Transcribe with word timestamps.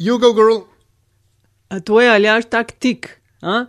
You 0.00 0.18
go, 0.18 0.32
girl. 0.32 0.64
A 1.70 1.80
to 1.80 2.00
je 2.00 2.08
ali 2.08 2.24
až 2.24 2.48
tak 2.48 2.72
tik? 2.72 3.20
A? 3.44 3.68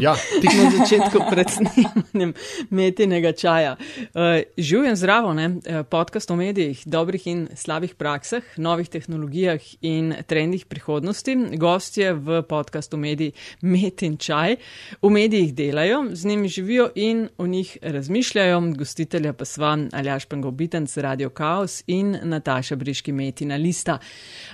Ja, 0.00 0.14
tik. 0.40 0.50
na 0.54 0.70
začetku 0.70 1.18
pred 1.30 1.50
snemanjem 1.50 2.34
metinega 2.70 3.32
čaja. 3.34 3.74
Uh, 4.14 4.46
Živim 4.58 4.96
zdravo, 4.96 5.34
ne? 5.34 5.58
Eh, 5.66 5.82
podcast 5.82 6.30
o 6.30 6.36
medijih, 6.36 6.82
dobrih 6.86 7.26
in 7.26 7.48
slabih 7.54 7.94
praksah, 7.94 8.42
novih 8.56 8.88
tehnologijah 8.88 9.60
in 9.82 10.14
trendih 10.26 10.66
prihodnosti. 10.66 11.34
Gostje 11.58 12.12
v 12.14 12.42
podkastu 12.42 12.96
mediji 12.96 13.32
Met 13.62 14.02
in 14.02 14.16
čaj 14.16 14.56
v 15.02 15.10
medijih 15.10 15.54
delajo, 15.54 16.04
z 16.12 16.24
njimi 16.24 16.48
živijo 16.48 16.90
in 16.94 17.28
o 17.38 17.46
njih 17.46 17.76
razmišljajo. 17.82 18.60
Gostitelja 18.78 19.32
pa 19.32 19.44
sva 19.44 19.78
Aljaš 19.92 20.24
Pengobitenc, 20.24 20.96
Radio 20.96 21.30
Chaos 21.30 21.82
in 21.86 22.18
Nataša 22.22 22.76
Briški 22.76 23.12
Metina 23.12 23.56
Lista. 23.56 23.98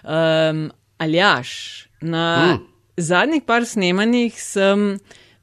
Um, 0.04 0.70
Aljaš, 0.98 1.88
na. 2.00 2.56
Mm 2.56 2.70
zadnjih 3.00 3.42
par 3.46 3.66
snemanjih 3.66 4.36
sem 4.42 4.98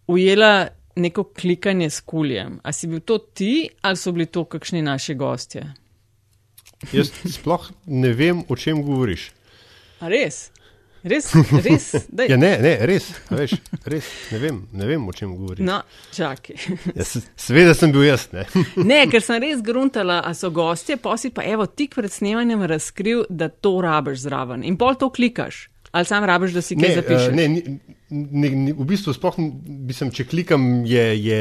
ujela 0.08 0.68
neko 0.96 1.24
klikanje 1.24 1.90
s 1.90 2.02
kuljem. 2.02 2.60
A 2.64 2.74
si 2.74 2.88
bil 2.88 3.00
to 3.00 3.18
ti 3.18 3.70
ali 3.82 3.98
so 3.98 4.12
bili 4.12 4.26
to 4.26 4.46
kakšni 4.46 4.82
naši 4.82 5.16
gostje? 5.16 5.66
Jaz 6.94 7.12
sploh 7.26 7.72
ne 7.86 8.14
vem, 8.14 8.44
o 8.50 8.56
čem 8.56 8.84
govoriš. 8.86 9.32
A 10.00 10.10
res? 10.14 10.52
Res, 11.08 11.30
res. 11.66 11.86
ja, 12.30 12.38
ne, 12.40 12.50
ne, 12.62 12.74
res, 12.90 13.08
veš, 13.30 13.54
res, 13.88 14.08
ne 14.34 14.40
vem, 14.42 14.58
ne 14.76 14.88
vem, 14.90 15.04
o 15.08 15.14
čem 15.16 15.32
govoriš. 15.38 15.64
No, 15.66 15.78
čakaj. 16.16 16.58
ja, 16.98 17.06
Sveda 17.38 17.76
sem 17.78 17.94
bil 17.94 18.08
jaz, 18.08 18.28
ne. 18.34 18.48
ne, 18.82 19.04
ker 19.12 19.24
sem 19.24 19.40
res 19.44 19.62
gruntala, 19.66 20.20
a 20.26 20.34
so 20.38 20.52
gostje, 20.54 20.98
posi 21.02 21.32
pa 21.34 21.46
evo 21.48 21.68
tik 21.70 21.96
pred 21.96 22.12
snemanjem 22.14 22.66
razkril, 22.70 23.26
da 23.30 23.50
to 23.50 23.78
rabiš 23.86 24.26
zraven 24.26 24.66
in 24.68 24.78
pol 24.80 24.98
to 25.00 25.12
klikaš. 25.14 25.68
Ali 25.92 26.06
sam 26.06 26.24
rabiš, 26.24 26.52
da 26.52 26.62
si 26.62 26.76
kaj 26.76 26.96
zapišeš? 26.96 27.28
Uh, 27.30 27.36
ne, 27.36 27.48
ne, 28.10 28.50
ne, 28.50 28.74
v 28.76 28.86
bistvu 28.88 29.14
sploh 29.16 29.38
nisem, 29.40 30.12
če 30.12 30.26
klikam, 30.28 30.66
je, 30.88 31.04
je 31.16 31.40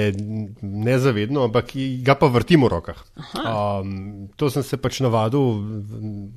nezavedno, 0.63 1.47
ampak 1.49 1.75
ga 2.07 2.15
pa 2.19 2.31
vrtim 2.31 2.63
v 2.67 2.71
rokah. 2.71 3.03
Um, 3.43 4.29
to 4.39 4.51
sem 4.51 4.65
se 4.67 4.79
pač 4.79 5.01
navadil 5.05 5.61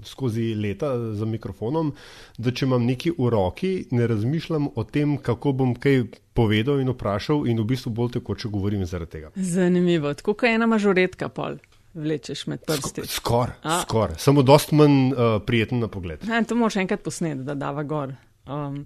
skozi 0.10 0.52
leta 0.58 0.92
za 1.18 1.30
mikrofonom, 1.30 1.94
da 2.38 2.54
če 2.54 2.66
imam 2.70 2.86
nekaj 2.90 3.16
v 3.18 3.32
roki, 3.34 3.74
ne 3.94 4.10
razmišljam 4.10 4.72
o 4.74 4.86
tem, 4.90 5.18
kako 5.22 5.54
bom 5.62 5.76
kaj 5.78 6.08
povedal 6.38 6.82
in 6.82 6.90
vprašal, 6.94 7.46
in 7.50 7.62
v 7.62 7.68
bistvu 7.74 7.94
bolj 7.94 8.18
tekoče 8.20 8.50
govorim 8.50 8.86
zaradi 8.90 9.20
tega. 9.20 9.34
Zanimivo, 9.36 10.14
tako 10.18 10.34
kot 10.34 10.50
ena 10.50 10.70
mažoretka 10.70 11.30
pol 11.30 11.60
vlečeš 11.94 12.48
med 12.48 12.60
prsti. 12.66 13.02
Skoraj, 13.08 13.56
skor. 13.82 14.14
samo 14.18 14.42
dost 14.42 14.72
manj 14.72 15.14
uh, 15.14 15.42
prijeten 15.46 15.80
na 15.80 15.88
pogled. 15.88 16.28
Ne, 16.28 16.44
to 16.44 16.56
moraš 16.56 16.76
enkrat 16.76 17.04
posneti, 17.04 17.44
da 17.44 17.56
dava 17.56 17.84
gor. 17.84 18.14
Um, 18.46 18.86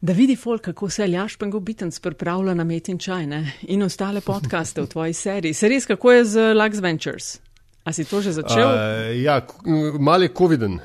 da 0.00 0.12
vidi 0.12 0.36
folk, 0.36 0.62
kako 0.62 0.90
se 0.90 1.06
Ljaš 1.08 1.36
Pengo 1.36 1.60
Bitens 1.60 2.00
pripravlja 2.00 2.54
na 2.54 2.64
met 2.64 2.88
in 2.88 2.98
čaj 2.98 3.26
ne? 3.26 3.52
in 3.62 3.82
ostale 3.82 4.20
podcaste 4.20 4.82
v 4.82 4.86
tvoji 4.86 5.12
seriji. 5.12 5.54
Se 5.54 5.68
res, 5.68 5.86
kako 5.86 6.12
je 6.12 6.24
z 6.24 6.54
Lux 6.54 6.80
Ventures? 6.80 7.38
A 7.84 7.92
si 7.92 8.08
to 8.08 8.24
že 8.24 8.32
začel? 8.32 8.64
Uh, 8.64 9.12
ja, 9.20 9.44
malo 10.00 10.24
je 10.24 10.32
COVID-en. 10.32 10.80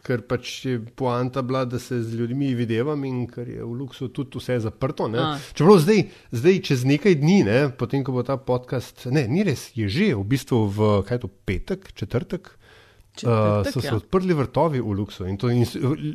Ker 0.00 0.24
pač 0.24 0.64
je 0.64 0.80
poanta 0.80 1.44
bila, 1.44 1.68
da 1.68 1.76
se 1.76 2.00
z 2.00 2.16
ljudmi 2.16 2.54
videvam 2.56 3.04
in 3.04 3.26
ker 3.28 3.44
je 3.44 3.60
v 3.60 3.68
Luksu 3.68 4.08
tudi 4.08 4.40
vse 4.40 4.56
zaprto. 4.64 5.12
Čeprav 5.52 5.76
zdaj, 5.84 6.08
zdaj, 6.32 6.56
čez 6.64 6.88
nekaj 6.88 7.20
dni, 7.20 7.38
ne, 7.44 7.58
potem 7.68 8.00
ko 8.00 8.16
bo 8.16 8.24
ta 8.24 8.40
podcast, 8.40 9.04
ne, 9.12 9.28
ni 9.28 9.44
res, 9.44 9.76
je 9.76 9.92
že 9.92 10.16
v 10.16 10.24
bistvu 10.24 10.64
v 10.72 10.88
kaj 11.04 11.20
to 11.20 11.28
petek, 11.28 11.92
četrtek. 11.92 12.56
Uh, 13.18 13.66
so 13.66 13.80
se 13.82 13.90
ja. 13.90 13.96
odprli 13.96 14.30
vrtovi 14.30 14.78
v 14.78 14.92
Luksu 14.94 15.26
in, 15.26 15.34
to, 15.34 15.50
in 15.50 15.66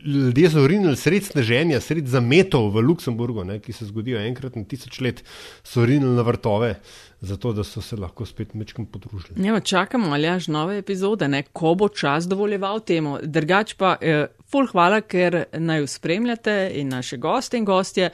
ljudje 0.06 0.50
so 0.54 0.62
rinili 0.64 0.96
sred 0.96 1.26
sneženja, 1.26 1.82
sred 1.84 2.08
zametov 2.08 2.70
v 2.72 2.80
Luksemburgu, 2.80 3.44
ne, 3.44 3.58
ki 3.60 3.76
se 3.76 3.90
zgodijo 3.90 4.22
enkrat 4.24 4.56
na 4.56 4.64
tisoč 4.64 5.02
let, 5.04 5.20
so 5.68 5.84
rinili 5.84 6.16
na 6.16 6.24
vrtove, 6.24 6.78
zato 7.24 7.54
da 7.54 7.64
so 7.64 7.82
se 7.82 7.96
lahko 7.96 8.26
spet 8.26 8.54
mečkim 8.54 8.86
podružili. 8.86 9.48
Ja, 9.48 9.60
čakamo, 9.60 10.12
ali 10.12 10.28
až 10.28 10.48
nove 10.48 10.78
epizode, 10.78 11.28
ne, 11.28 11.44
ko 11.44 11.76
bo 11.76 11.88
čas 11.90 12.28
dovoljeval 12.28 12.80
temu. 12.80 13.18
Drugač 13.24 13.74
pa, 13.74 13.96
eh, 14.02 14.28
ful 14.52 14.68
hvala, 14.68 15.02
ker 15.02 15.44
naj 15.54 15.88
spremljate 15.88 16.72
in 16.76 16.90
naše 16.90 17.18
goste 17.18 17.58
in 17.58 17.66
gostje. 17.66 18.10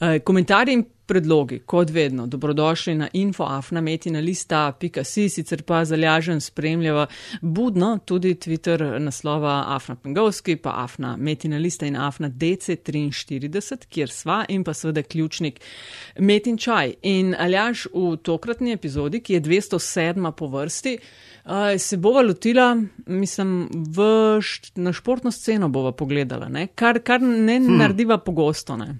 Eh, 0.00 0.18
komentarji 0.18 0.74
in 0.74 0.84
predlogi, 1.10 1.58
kot 1.66 1.90
vedno, 1.90 2.26
dobrodošli 2.26 2.94
na 2.94 3.08
infoafnametina.si, 3.12 5.28
sicer 5.28 5.62
pa 5.66 5.84
zalažen 5.84 6.40
spremljava 6.40 7.06
budno 7.40 7.98
tudi 8.04 8.34
Twitter 8.34 8.98
naslova 8.98 9.64
Afna 9.74 9.96
Pengovski, 9.96 10.56
pa 10.56 10.84
Afna 10.84 11.16
Metina 11.16 11.58
Lista 11.58 11.86
in 11.86 11.96
Afna 11.96 12.30
DC43, 12.30 13.86
kjer 13.88 14.10
sva 14.10 14.44
in 14.48 14.64
pa 14.64 14.74
seveda 14.74 15.02
ključnik 15.02 15.60
Metin 16.18 16.58
Čaj. 16.58 16.94
In 17.02 17.34
aljaš 17.38 17.86
v 17.94 18.16
tokratni 18.50 18.72
epizodi, 18.72 19.20
ki 19.20 19.34
je 19.34 19.40
207 19.40 20.32
po 20.32 20.46
vrsti, 20.48 20.98
se 21.78 21.96
bova 21.96 22.22
lotila, 22.22 22.76
mislim, 23.06 23.68
v, 23.70 24.40
na 24.76 24.92
športno 24.92 25.30
sceno 25.30 25.68
bova 25.68 25.92
pogledala, 25.92 26.48
ne? 26.48 26.66
kar, 26.74 27.00
kar 27.02 27.20
ne 27.22 27.58
hmm. 27.58 27.78
narediva 27.78 28.18
pogosto. 28.18 28.76
Ne? 28.76 28.96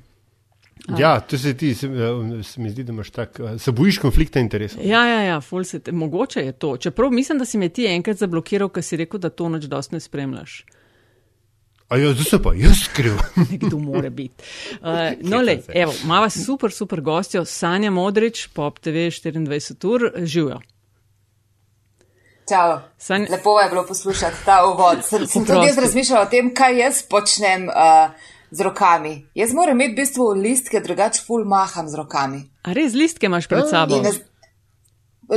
Ja, 0.98 1.20
to 1.20 1.38
se 1.38 1.54
ti, 1.54 1.74
se, 1.74 1.86
eh, 1.86 2.42
se 2.42 2.60
mi 2.60 2.70
zdi, 2.70 2.84
da 2.84 2.92
imaš 2.92 3.10
tak, 3.10 3.40
eh, 3.40 3.58
se 3.58 3.72
bojiš 3.72 3.98
konflikta 3.98 4.40
interesov. 4.40 4.84
Ja, 4.84 5.04
ja, 5.06 5.22
ja 5.22 5.40
te, 5.84 5.92
mogoče 5.92 6.40
je 6.40 6.52
to. 6.52 6.76
Čeprav 6.76 7.10
mislim, 7.10 7.38
da 7.38 7.44
si 7.44 7.58
me 7.58 7.68
ti 7.68 7.86
enkrat 7.86 8.16
zablokiral, 8.16 8.68
ker 8.68 8.82
si 8.82 8.96
rekel, 8.96 9.20
da 9.20 9.30
to 9.30 9.48
noč 9.48 9.64
dosti 9.64 9.94
ne 9.94 10.00
spremljaš. 10.00 10.64
A 11.90 11.98
ja, 11.98 12.12
zdaj 12.14 12.24
se 12.24 12.38
pa 12.42 12.52
jaz 12.54 12.84
skriv. 12.84 13.18
Nekdo 13.50 13.78
mora 13.78 14.10
biti. 14.10 14.44
Uh, 14.80 15.12
no, 15.20 15.42
le, 15.42 15.58
evo, 15.74 15.92
mava 16.04 16.30
super, 16.30 16.72
super 16.72 17.00
gostjo, 17.00 17.44
Sanja 17.44 17.90
Modrič, 17.90 18.46
Pop 18.54 18.78
TV 18.78 19.10
24 19.10 19.86
ur, 19.86 20.12
živijo. 20.24 20.60
Čau. 22.48 22.78
San... 22.98 23.26
Lepo 23.30 23.60
je 23.60 23.68
bilo 23.68 23.84
poslušati 23.86 24.36
ta 24.44 24.64
uvod. 24.66 25.04
Sem, 25.10 25.26
sem 25.26 25.44
tudi 25.44 25.66
jaz 25.66 25.78
razmišljala 25.78 26.22
o 26.26 26.30
tem, 26.30 26.54
kaj 26.54 26.78
jaz 26.78 27.02
počnem. 27.02 27.68
Uh, 27.68 28.14
z 28.50 28.60
rokami. 28.60 29.26
Jaz 29.34 29.52
moram 29.54 29.78
imeti 29.78 29.92
v 29.92 29.96
bistvu 29.96 30.24
listke, 30.34 30.80
drugače 30.80 31.22
ful 31.26 31.44
maham 31.46 31.88
z 31.88 31.94
rokami. 31.94 32.40
A 32.66 32.74
res 32.74 32.96
listke 32.98 33.30
imaš 33.30 33.46
pred 33.46 33.68
sabo? 33.70 34.00
Ne, 34.02 34.10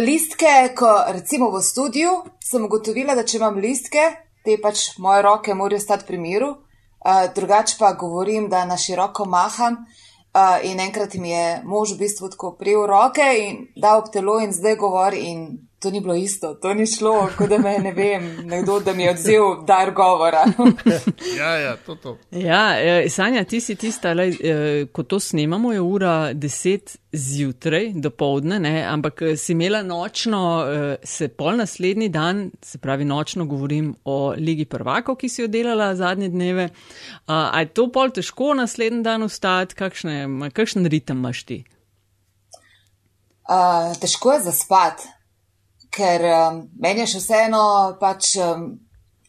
listke, 0.01 0.73
ko 0.73 0.89
recimo 1.13 1.51
v 1.53 1.61
studiu 1.61 2.15
sem 2.41 2.65
ugotovila, 2.65 3.13
da 3.15 3.25
če 3.25 3.37
imam 3.37 3.59
listke, 3.61 4.07
te 4.43 4.57
pač 4.61 4.97
moje 4.97 5.21
roke 5.21 5.53
morajo 5.53 5.79
stati 5.79 6.05
pri 6.07 6.17
miru, 6.17 6.49
uh, 6.53 7.25
drugače 7.35 7.75
pa 7.79 7.93
govorim, 7.93 8.49
da 8.49 8.65
na 8.65 8.77
široko 8.77 9.25
maham. 9.25 9.85
Uh, 10.33 10.57
in 10.65 10.79
enkrat 10.79 11.13
mi 11.13 11.29
je 11.29 11.61
mož 11.63 11.91
v 11.93 11.99
bistvu 11.99 12.29
tako 12.33 12.55
prijel 12.57 12.87
roke 12.89 13.25
in 13.37 13.67
dal 13.77 13.99
ob 14.01 14.07
telo 14.09 14.39
in 14.41 14.53
zdaj 14.53 14.75
govori 14.81 15.19
in 15.29 15.43
to 15.83 15.91
ni 15.91 15.99
bilo 16.01 16.15
isto, 16.15 16.53
to 16.53 16.73
ni 16.73 16.85
šlo, 16.87 17.29
kot 17.37 17.49
da 17.49 17.57
me 17.57 17.77
ne 17.79 17.91
vem, 17.91 18.23
nekdo 18.47 18.79
da 18.79 18.93
mi 18.93 19.03
je 19.03 19.11
odzel 19.11 19.65
dar 19.67 19.91
govora. 19.91 20.45
ja, 21.39 21.55
ja, 21.55 21.75
to 21.85 21.95
to. 21.95 22.17
Ja, 22.31 22.79
e, 22.79 23.09
Sanja, 23.09 23.43
ti 23.43 23.59
si 23.61 23.75
tista, 23.75 24.13
le, 24.13 24.29
e, 24.31 24.85
ko 24.91 25.03
to 25.03 25.19
snemamo, 25.19 25.73
je 25.73 25.81
ura 25.81 26.13
deset 26.33 26.95
zjutraj, 27.11 27.89
do 27.95 28.09
povdne, 28.09 28.59
ne, 28.63 28.85
ampak 28.87 29.21
e, 29.21 29.33
si 29.37 29.51
imela 29.51 29.81
nočno, 29.83 30.43
se 31.03 31.27
pol 31.27 31.59
naslednji 31.59 32.07
dan, 32.09 32.45
se 32.61 32.77
pravi 32.77 33.05
nočno 33.05 33.45
govorim 33.45 33.91
o 34.05 34.33
Ligi 34.37 34.65
prvakov, 34.65 35.17
ki 35.19 35.29
si 35.29 35.41
jo 35.41 35.49
delala 35.51 35.95
zadnje 35.95 36.29
dneve. 36.29 36.69
A 37.27 37.59
je 37.59 37.73
to 37.75 37.89
pol 37.91 38.15
težko 38.15 38.53
naslednji 38.55 39.03
dan 39.03 39.27
ustati, 39.27 39.75
kakšen 39.75 40.87
ritem 40.87 41.19
imaš 41.19 41.43
ti? 41.43 41.59
Uh, 43.43 43.91
težko 43.99 44.37
je 44.37 44.45
zaspati 44.45 45.11
ker 45.93 46.25
um, 46.25 46.63
meni 46.81 47.03
je 47.03 47.13
še 47.13 47.21
vseeno 47.21 47.63
pač 48.01 48.33
um, 48.41 48.71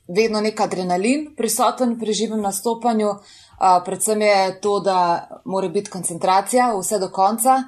vedno 0.09 0.41
nek 0.45 0.61
adrenalin 0.61 1.31
prisoten 1.37 1.99
pri 2.01 2.17
živem 2.17 2.43
nastopanju. 2.45 3.15
Uh, 3.55 3.79
predvsem 3.85 4.23
je 4.25 4.39
to, 4.61 4.79
da 4.81 4.99
mora 5.45 5.69
biti 5.69 5.93
koncentracija 5.93 6.73
vse 6.75 6.99
do 6.99 7.11
konca. 7.13 7.61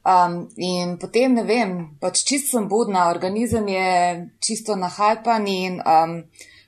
Um, 0.00 0.46
in 0.56 0.96
potem 0.98 1.34
ne 1.36 1.44
vem, 1.44 1.74
pač 2.00 2.22
čist 2.24 2.54
sem 2.54 2.68
budna, 2.68 3.10
organizem 3.12 3.66
je 3.68 3.88
čisto 4.40 4.76
nahajpan 4.76 5.48
in 5.48 5.80
um, 5.84 6.14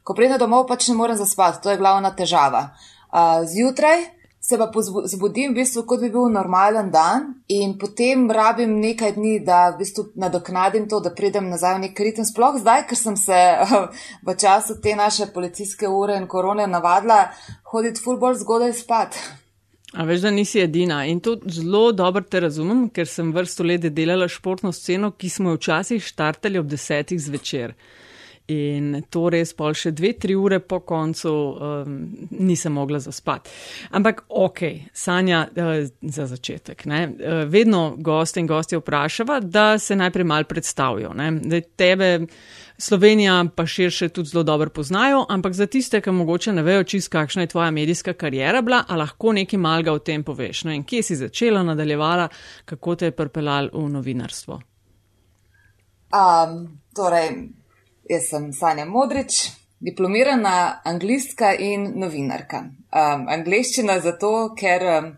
ko 0.04 0.14
pridem 0.14 0.40
domov, 0.40 0.66
pač 0.68 0.90
ne 0.90 0.98
morem 0.98 1.16
zaspati, 1.16 1.62
to 1.64 1.72
je 1.72 1.80
glavna 1.80 2.12
težava. 2.16 2.66
Uh, 3.12 3.40
zjutraj 3.48 4.04
se 4.52 4.58
pa 4.58 4.68
zbudim, 5.14 5.52
v 5.52 5.60
bistvu, 5.62 5.84
kot 5.88 6.02
bi 6.04 6.10
bil 6.12 6.28
normalen 6.32 6.90
dan, 6.92 7.28
in 7.48 7.74
potem 7.80 8.28
rabim 8.30 8.74
nekaj 8.80 9.14
dni, 9.16 9.38
da 9.46 9.70
v 9.72 9.80
bistvu 9.80 10.04
nadoknadim 10.20 10.88
to, 10.90 11.00
da 11.00 11.14
pridem 11.16 11.48
nazaj 11.50 11.78
v 11.78 11.84
nek 11.86 12.02
ritem. 12.06 12.28
Sploh 12.28 12.58
zdaj, 12.60 12.84
ker 12.90 13.00
sem 13.00 13.16
se 13.16 13.38
v 14.28 14.36
času 14.38 14.80
te 14.84 14.96
naše 14.98 15.30
policijske 15.34 15.88
ure 15.88 16.18
in 16.20 16.28
korone 16.28 16.68
navadila 16.68 17.24
hoditi 17.72 18.02
ful 18.04 18.20
bolj 18.20 18.42
zgodaj 18.44 18.76
spat. 18.82 19.16
A 19.92 20.04
veš, 20.08 20.22
da 20.24 20.30
nisi 20.32 20.60
edina 20.60 21.02
in 21.04 21.20
to 21.20 21.36
zelo 21.52 21.90
dobro 21.92 22.22
te 22.24 22.40
razumem, 22.40 22.86
ker 22.88 23.08
sem 23.08 23.32
vrsto 23.32 23.64
let 23.64 23.84
delala 23.92 24.28
športno 24.28 24.72
sceno, 24.72 25.12
ki 25.12 25.28
smo 25.28 25.52
jo 25.52 25.60
včasih 25.60 26.04
štartali 26.04 26.60
ob 26.60 26.68
desetih 26.68 27.20
zvečer. 27.20 27.74
In 28.50 29.04
to 29.10 29.28
res 29.30 29.52
pol 29.54 29.76
še 29.78 29.92
dve, 29.94 30.12
tri 30.18 30.34
ure 30.34 30.58
po 30.58 30.80
koncu 30.82 31.30
um, 31.30 31.92
nisem 32.42 32.74
mogla 32.74 32.98
zaspati. 33.00 33.50
Ampak 33.94 34.24
ok, 34.28 34.62
Sanja, 34.92 35.44
uh, 35.46 35.84
za 36.02 36.26
začetek. 36.26 36.82
Ne? 36.90 37.04
Uh, 37.06 37.44
vedno 37.46 37.94
goste 37.98 38.42
in 38.42 38.50
gosti 38.50 38.76
vprašava, 38.76 39.38
da 39.40 39.78
se 39.78 39.96
najprej 39.96 40.26
mal 40.26 40.48
predstavijo. 40.50 41.14
Ne? 41.14 41.30
Da 41.38 41.60
tebe 41.60 42.10
Slovenija 42.82 43.44
pa 43.56 43.66
širše 43.66 44.08
tudi 44.08 44.28
zelo 44.28 44.42
dobro 44.42 44.70
poznajo, 44.70 45.26
ampak 45.28 45.52
za 45.52 45.66
tiste, 45.66 46.00
ki 46.00 46.10
mogoče 46.10 46.52
ne 46.52 46.62
vejo 46.62 46.82
čist, 46.84 47.12
kakšna 47.14 47.46
je 47.46 47.52
tvoja 47.54 47.70
medijska 47.70 48.12
karijera 48.12 48.62
bila, 48.62 48.82
a 48.88 48.96
lahko 48.96 49.32
nekaj 49.32 49.58
malga 49.58 49.92
o 49.92 49.98
tem 49.98 50.24
poveš. 50.24 50.64
No 50.64 50.74
in 50.74 50.82
kje 50.84 51.02
si 51.02 51.16
začela, 51.16 51.62
nadaljevala, 51.62 52.28
kako 52.64 52.96
te 52.96 53.12
je 53.12 53.16
prpelal 53.16 53.70
v 53.72 53.88
novinarstvo? 53.88 54.60
Um, 56.12 56.80
torej, 56.96 57.30
jaz 58.10 58.30
sem 58.30 58.52
Sanja 58.52 58.86
Modrič, 58.86 59.50
diplomirana 59.82 60.80
anglistka 60.84 61.52
in 61.58 61.92
novinarka. 62.00 62.66
Um, 62.90 63.28
angliščina 63.28 64.00
zato, 64.00 64.52
ker. 64.58 64.88
Um, 64.96 65.14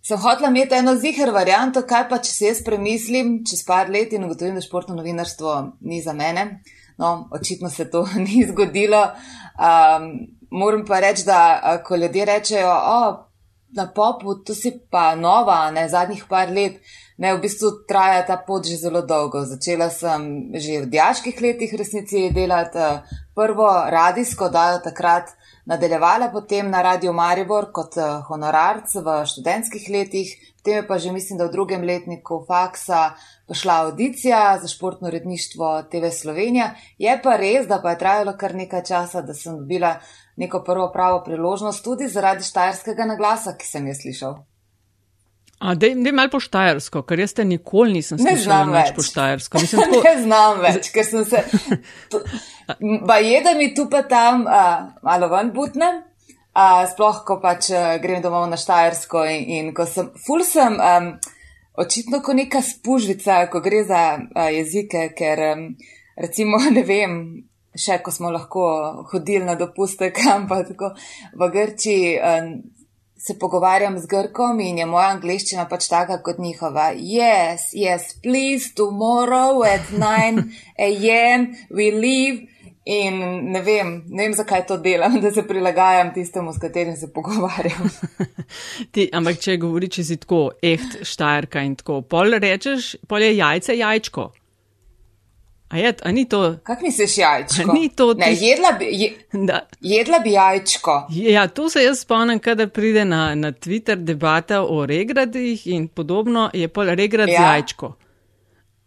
Sem 0.00 0.16
hotela 0.16 0.48
imeti 0.48 0.72
eno 0.72 0.94
ziger 0.96 1.28
varianto, 1.28 1.82
kaj 1.84 2.06
pa 2.08 2.18
če 2.24 2.30
se 2.32 2.46
jaz 2.46 2.62
premislim 2.64 3.34
čez 3.44 3.60
par 3.68 3.90
let 3.92 4.14
in 4.16 4.22
ugotovim, 4.24 4.54
da 4.56 4.62
športno 4.64 4.94
novinarstvo 4.96 5.56
ni 5.84 5.98
za 6.00 6.14
mene. 6.16 6.62
No, 6.96 7.28
očitno 7.36 7.68
se 7.70 7.84
to 7.90 8.06
ni 8.24 8.46
zgodilo. 8.48 9.02
Um, 9.60 10.06
moram 10.50 10.86
pa 10.88 11.02
reči, 11.04 11.26
da 11.28 11.82
ko 11.84 12.00
ljudje 12.00 12.24
rečejo, 12.24 12.72
o, 12.72 13.02
na 13.76 13.86
popu, 13.94 14.38
tu 14.44 14.54
si 14.54 14.72
pa 14.90 15.14
nova, 15.14 15.70
ne 15.70 15.84
zadnjih 15.88 16.24
par 16.28 16.48
let, 16.48 16.80
ne 17.20 17.34
v 17.36 17.40
bistvu 17.44 17.84
traja 17.88 18.24
ta 18.26 18.38
pot 18.40 18.64
že 18.64 18.80
zelo 18.80 19.02
dolgo. 19.04 19.44
Začela 19.44 19.90
sem 19.92 20.52
že 20.56 20.80
v 20.84 20.90
diaških 20.96 21.36
letih 21.40 21.74
resnici 21.76 22.30
delati 22.32 23.04
prvo 23.36 23.68
radijsko, 23.92 24.48
dajo 24.48 24.80
takrat 24.80 25.36
nadaljevala 25.68 26.30
potem 26.32 26.70
na 26.70 26.82
Radio 26.82 27.12
Maribor 27.12 27.68
kot 27.72 27.94
honorarc 28.28 28.88
v 29.04 29.20
študentskih 29.28 29.84
letih, 29.92 30.32
potem 30.58 30.80
je 30.80 30.86
pa 30.88 30.98
že 30.98 31.12
mislim, 31.12 31.38
da 31.38 31.46
v 31.46 31.52
drugem 31.52 31.84
letniku 31.84 32.40
faksa 32.48 33.14
pošla 33.46 33.76
audicija 33.84 34.58
za 34.62 34.68
športno 34.68 35.10
redništvo 35.10 35.82
TV 35.92 36.08
Slovenija. 36.08 36.74
Je 36.98 37.20
pa 37.22 37.36
res, 37.36 37.68
da 37.68 37.80
pa 37.82 37.92
je 37.92 37.98
trajalo 37.98 38.36
kar 38.40 38.54
nekaj 38.54 38.84
časa, 38.84 39.22
da 39.22 39.34
sem 39.34 39.58
dobila 39.60 40.00
neko 40.36 40.64
prvo 40.64 40.88
pravo 40.92 41.20
priložnost 41.24 41.84
tudi 41.84 42.08
zaradi 42.08 42.44
štajerskega 42.44 43.04
naglasa, 43.04 43.56
ki 43.60 43.66
sem 43.66 43.86
jo 43.86 43.94
slišal. 43.94 44.49
A, 45.60 45.74
dej, 45.76 45.92
dej 46.00 46.12
malo 46.16 46.32
po 46.32 46.38
štajersko, 46.40 47.02
ker 47.04 47.20
jaz 47.20 47.34
te 47.36 47.44
nikoli 47.44 47.98
nisem 47.98 48.16
slišala 48.16 48.70
več 48.72 48.94
po 48.96 49.04
štajersko. 49.04 49.60
Mislim, 49.60 49.82
tako... 49.84 49.98
ne 50.06 50.14
znam 50.22 50.62
več, 50.64 50.88
ker 50.94 51.04
sem 51.04 51.26
se. 51.28 51.42
Ba 53.08 53.18
je, 53.20 53.42
da 53.44 53.52
mi 53.58 53.74
tu 53.76 53.84
pa 53.92 54.00
tam 54.08 54.46
uh, 54.48 54.94
malo 55.04 55.28
ven 55.28 55.50
butnem, 55.52 56.00
uh, 56.56 56.80
sploh 56.88 57.20
ko 57.28 57.36
pač 57.42 57.68
uh, 57.74 57.98
grem 58.00 58.24
domov 58.24 58.48
na 58.48 58.56
štajersko 58.56 59.26
in, 59.28 59.44
in 59.58 59.68
ko 59.76 59.84
sem, 59.84 60.08
ful 60.24 60.46
sem. 60.48 60.80
Um, 60.80 61.12
očitno 61.80 62.22
kot 62.24 62.40
neka 62.40 62.64
spužvica, 62.64 63.42
ko 63.52 63.60
gre 63.60 63.84
za 63.84 64.00
a, 64.16 64.48
jezike, 64.54 65.10
ker 65.16 65.44
um, 65.50 65.68
recimo 66.16 66.56
ne 66.76 66.88
vem, 66.88 67.20
še 67.76 68.00
ko 68.00 68.16
smo 68.16 68.32
lahko 68.32 68.64
hodili 69.12 69.44
na 69.44 69.60
dopuste, 69.60 70.08
kam 70.08 70.48
pa 70.48 70.62
tako 70.64 70.94
v 71.36 71.52
Grči. 71.52 72.00
Se 73.20 73.34
pogovarjam 73.38 73.98
z 74.00 74.08
Grkom 74.08 74.60
in 74.64 74.78
je 74.80 74.86
moja 74.88 75.10
angliščina 75.12 75.66
pač 75.68 75.90
taka 75.92 76.22
kot 76.24 76.38
njihova. 76.40 76.90
Yes, 76.96 77.74
yes, 77.76 78.14
please, 78.22 78.72
tomorrow 78.74 79.60
at 79.66 79.92
9 79.92 80.40
a.m. 80.78 81.50
we 81.68 81.90
leave. 81.92 82.48
In 82.90 83.20
ne 83.52 83.60
vem, 83.60 83.90
ne 84.08 84.24
vem, 84.24 84.32
zakaj 84.34 84.64
to 84.66 84.78
delam, 84.80 85.18
da 85.22 85.30
se 85.30 85.44
prilagajam 85.46 86.14
tistemu, 86.14 86.52
s 86.52 86.58
katerim 86.58 86.96
se 86.96 87.12
pogovarjam. 87.12 87.90
Ti, 88.92 89.10
ampak, 89.12 89.38
če 89.44 89.58
govoriš, 89.60 89.92
če 89.98 90.04
si 90.08 90.16
tako 90.24 90.40
eht 90.64 91.02
štajerka 91.06 91.62
in 91.66 91.76
tako, 91.78 92.00
pol 92.00 92.40
rečeš, 92.40 92.94
pol 93.06 93.28
je 93.28 93.36
jajce 93.36 93.76
jajčko. 93.76 94.30
A 95.70 95.76
je, 95.76 95.94
a 96.02 96.10
ni 96.10 96.24
to? 96.28 96.56
Kak 96.62 96.80
misliš 96.82 97.18
jajčko? 97.18 97.70
A 97.70 97.74
ni 97.74 97.88
to? 97.88 98.14
Ne, 98.14 98.32
jedla 98.34 98.72
bi, 98.72 98.88
je, 98.90 99.12
jedla 99.80 100.18
bi 100.18 100.32
jajčko. 100.32 101.06
Ja, 101.10 101.46
to 101.48 101.70
se 101.70 101.84
jaz 101.84 102.00
spomnim, 102.00 102.38
kadar 102.38 102.68
pride 102.68 103.04
na, 103.04 103.34
na 103.34 103.52
Twitter 103.52 103.96
debata 103.96 104.64
o 104.66 104.86
regradih 104.86 105.66
in 105.66 105.88
podobno, 105.88 106.50
je 106.54 106.68
pol 106.68 106.90
regrad 106.90 107.28
ja. 107.28 107.42
jajčko. 107.42 107.92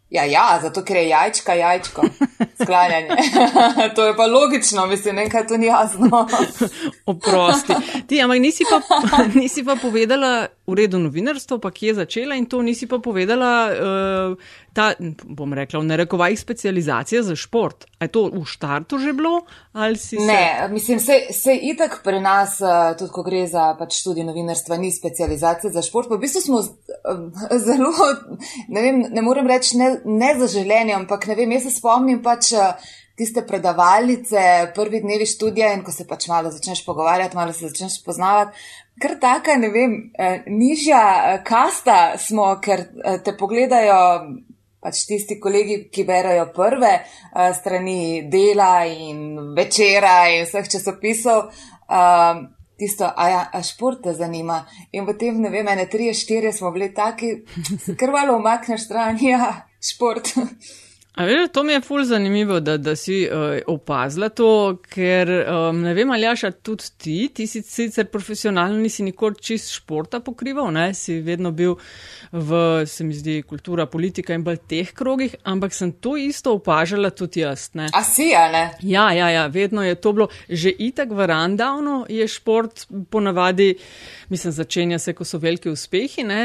Ja, 0.10 0.26
ja, 0.26 0.60
zato 0.62 0.84
ker 0.84 1.00
je 1.00 1.08
jajčka, 1.08 1.54
jajčko, 1.54 2.04
sklanjanje. 2.64 3.10
to 3.96 4.06
je 4.06 4.16
pa 4.16 4.26
logično, 4.26 4.86
mislim, 4.86 5.16
nekaj 5.16 5.48
to 5.48 5.58
ni 5.58 5.66
jasno. 5.66 6.28
Oprosti. 7.14 7.74
Ti, 8.08 8.22
ampak 8.22 8.40
nisi 8.40 8.64
pa, 8.70 8.82
nisi 9.42 9.64
pa 9.64 9.76
povedala, 9.82 10.48
v 10.68 10.74
redu 10.80 11.00
novinarstvo, 11.00 11.60
pa 11.60 11.72
kje 11.76 11.88
je 11.88 11.94
začela 11.94 12.36
in 12.40 12.46
to 12.48 12.62
nisi 12.64 12.88
pa 12.88 13.00
povedala, 13.04 13.52
uh, 13.68 14.54
ta, 14.74 14.94
bom 15.24 15.52
rekla, 15.54 15.80
v 15.80 15.90
narekovajih 15.92 16.40
specializacija 16.40 17.24
za 17.24 17.36
šport. 17.36 17.84
A 18.00 18.08
je 18.08 18.14
to 18.16 18.30
v 18.32 18.46
štartu 18.48 18.98
že 18.98 19.12
bilo? 19.14 19.44
Se... 20.00 20.16
Ne, 20.16 20.70
mislim, 20.72 21.00
se, 21.00 21.28
se 21.32 21.56
itak 21.56 22.00
pri 22.04 22.22
nas, 22.24 22.62
uh, 22.64 22.96
tudi 22.98 23.12
ko 23.12 23.24
gre 23.28 23.44
za 23.48 23.74
pač 23.80 24.00
študij 24.00 24.24
novinarstva, 24.24 24.78
ni 24.80 24.92
specializacija 24.92 25.72
za 25.72 25.84
šport. 25.84 26.08
Pa 26.08 26.16
v 26.16 26.24
bistvu 26.24 26.42
smo 26.42 26.64
uh, 26.64 26.72
zelo, 27.60 27.92
ne 28.72 28.82
vem, 28.82 29.04
ne 29.12 29.22
morem 29.22 29.48
reči 29.48 29.78
ne, 29.78 29.98
ne 30.06 30.32
zaželeni, 30.40 30.96
ampak 30.96 31.28
ne 31.28 31.36
vem, 31.36 31.52
jaz 31.58 31.68
se 31.68 31.76
spomnim 31.76 32.24
pač. 32.24 32.53
Uh, 32.54 32.92
Tiste 33.14 33.44
predavalnice, 33.46 34.72
prvi 34.76 34.98
dnevi 35.04 35.26
študija, 35.30 35.68
in 35.76 35.84
ko 35.86 35.92
se 35.94 36.08
pač 36.10 36.26
malo 36.32 36.50
začneš 36.50 36.80
pogovarjati, 36.86 37.38
malo 37.38 37.54
se 37.54 37.68
začneš 37.68 38.00
poznavati, 38.06 38.58
kar 39.02 39.20
taka, 39.22 39.54
ne 39.62 39.70
vem, 39.70 39.94
eh, 40.18 40.48
nižja 40.48 41.02
eh, 41.18 41.44
kasta 41.46 42.18
smo, 42.18 42.48
ker 42.62 42.82
eh, 42.82 43.20
te 43.26 43.36
pogledajo 43.38 44.00
pač 44.82 45.04
tisti 45.06 45.38
kolegi, 45.40 45.78
ki 45.94 46.04
berajo 46.04 46.50
prve 46.56 46.90
strani 47.56 48.26
dela 48.28 48.84
in 48.84 49.54
večera 49.56 50.26
in 50.34 50.44
vseh 50.44 50.68
časopisov. 50.74 51.54
Tisto, 52.76 53.08
a, 53.08 53.30
ja, 53.30 53.46
a 53.54 53.62
šport 53.64 54.02
te 54.04 54.12
zanima. 54.18 54.58
In 54.92 55.06
potem, 55.08 55.40
ne 55.40 55.54
vem, 55.54 55.70
ene 55.72 55.86
tri, 55.88 56.10
štiri 56.12 56.52
smo 56.52 56.74
bili 56.76 56.90
taki, 56.92 57.30
krvalo 58.02 58.36
umakneš 58.42 58.90
stran, 58.90 59.22
ja, 59.24 59.54
šport. 59.80 60.34
Veš, 61.18 61.50
to 61.54 61.64
mi 61.64 61.74
je 61.74 61.82
ful 61.82 62.04
zanimivo, 62.04 62.60
da, 62.60 62.78
da 62.78 62.96
si 62.96 63.28
uh, 63.30 63.60
opazila 63.68 64.30
to, 64.30 64.80
ker 64.90 65.30
um, 65.30 65.82
ne 65.86 65.94
vem, 65.94 66.10
ali 66.12 66.26
jaša 66.26 66.50
tudi 66.52 66.90
ti, 66.98 67.18
ti 67.30 67.46
si 67.48 67.62
sicer 67.62 68.08
profesionalno, 68.10 68.80
nisi 68.82 69.04
nikoli 69.06 69.38
čist 69.38 69.76
športa 69.76 70.24
pokrival, 70.26 70.72
ne, 70.74 70.88
si 70.98 71.20
vedno 71.22 71.52
bil 71.52 71.76
v, 72.32 72.82
se 72.90 73.06
mi 73.06 73.14
zdi, 73.14 73.44
kultura, 73.46 73.86
politika 73.86 74.34
in 74.34 74.42
bolj 74.42 74.64
teh 74.66 74.90
krogih, 74.98 75.36
ampak 75.46 75.78
sem 75.78 75.92
to 76.02 76.16
isto 76.18 76.56
opažala 76.58 77.14
tudi 77.14 77.44
jaz. 77.46 77.68
Ne. 77.78 77.92
A 77.94 78.02
si, 78.04 78.32
a 78.34 78.48
ne? 78.50 78.64
Ja, 78.82 79.12
ja, 79.14 79.30
ja, 79.30 79.46
vedno 79.54 79.86
je 79.86 79.94
to 80.02 80.16
bilo, 80.18 80.30
že 80.50 80.74
itak 80.74 81.14
v 81.14 81.30
randavnu 81.30 82.00
je 82.10 82.26
šport 82.28 82.88
ponavadi, 83.14 83.76
mislim, 84.34 84.54
začenja 84.56 85.00
se, 85.00 85.14
ko 85.14 85.26
so 85.28 85.40
veliki 85.42 85.72
uspehi, 85.72 86.26
ne, 86.28 86.42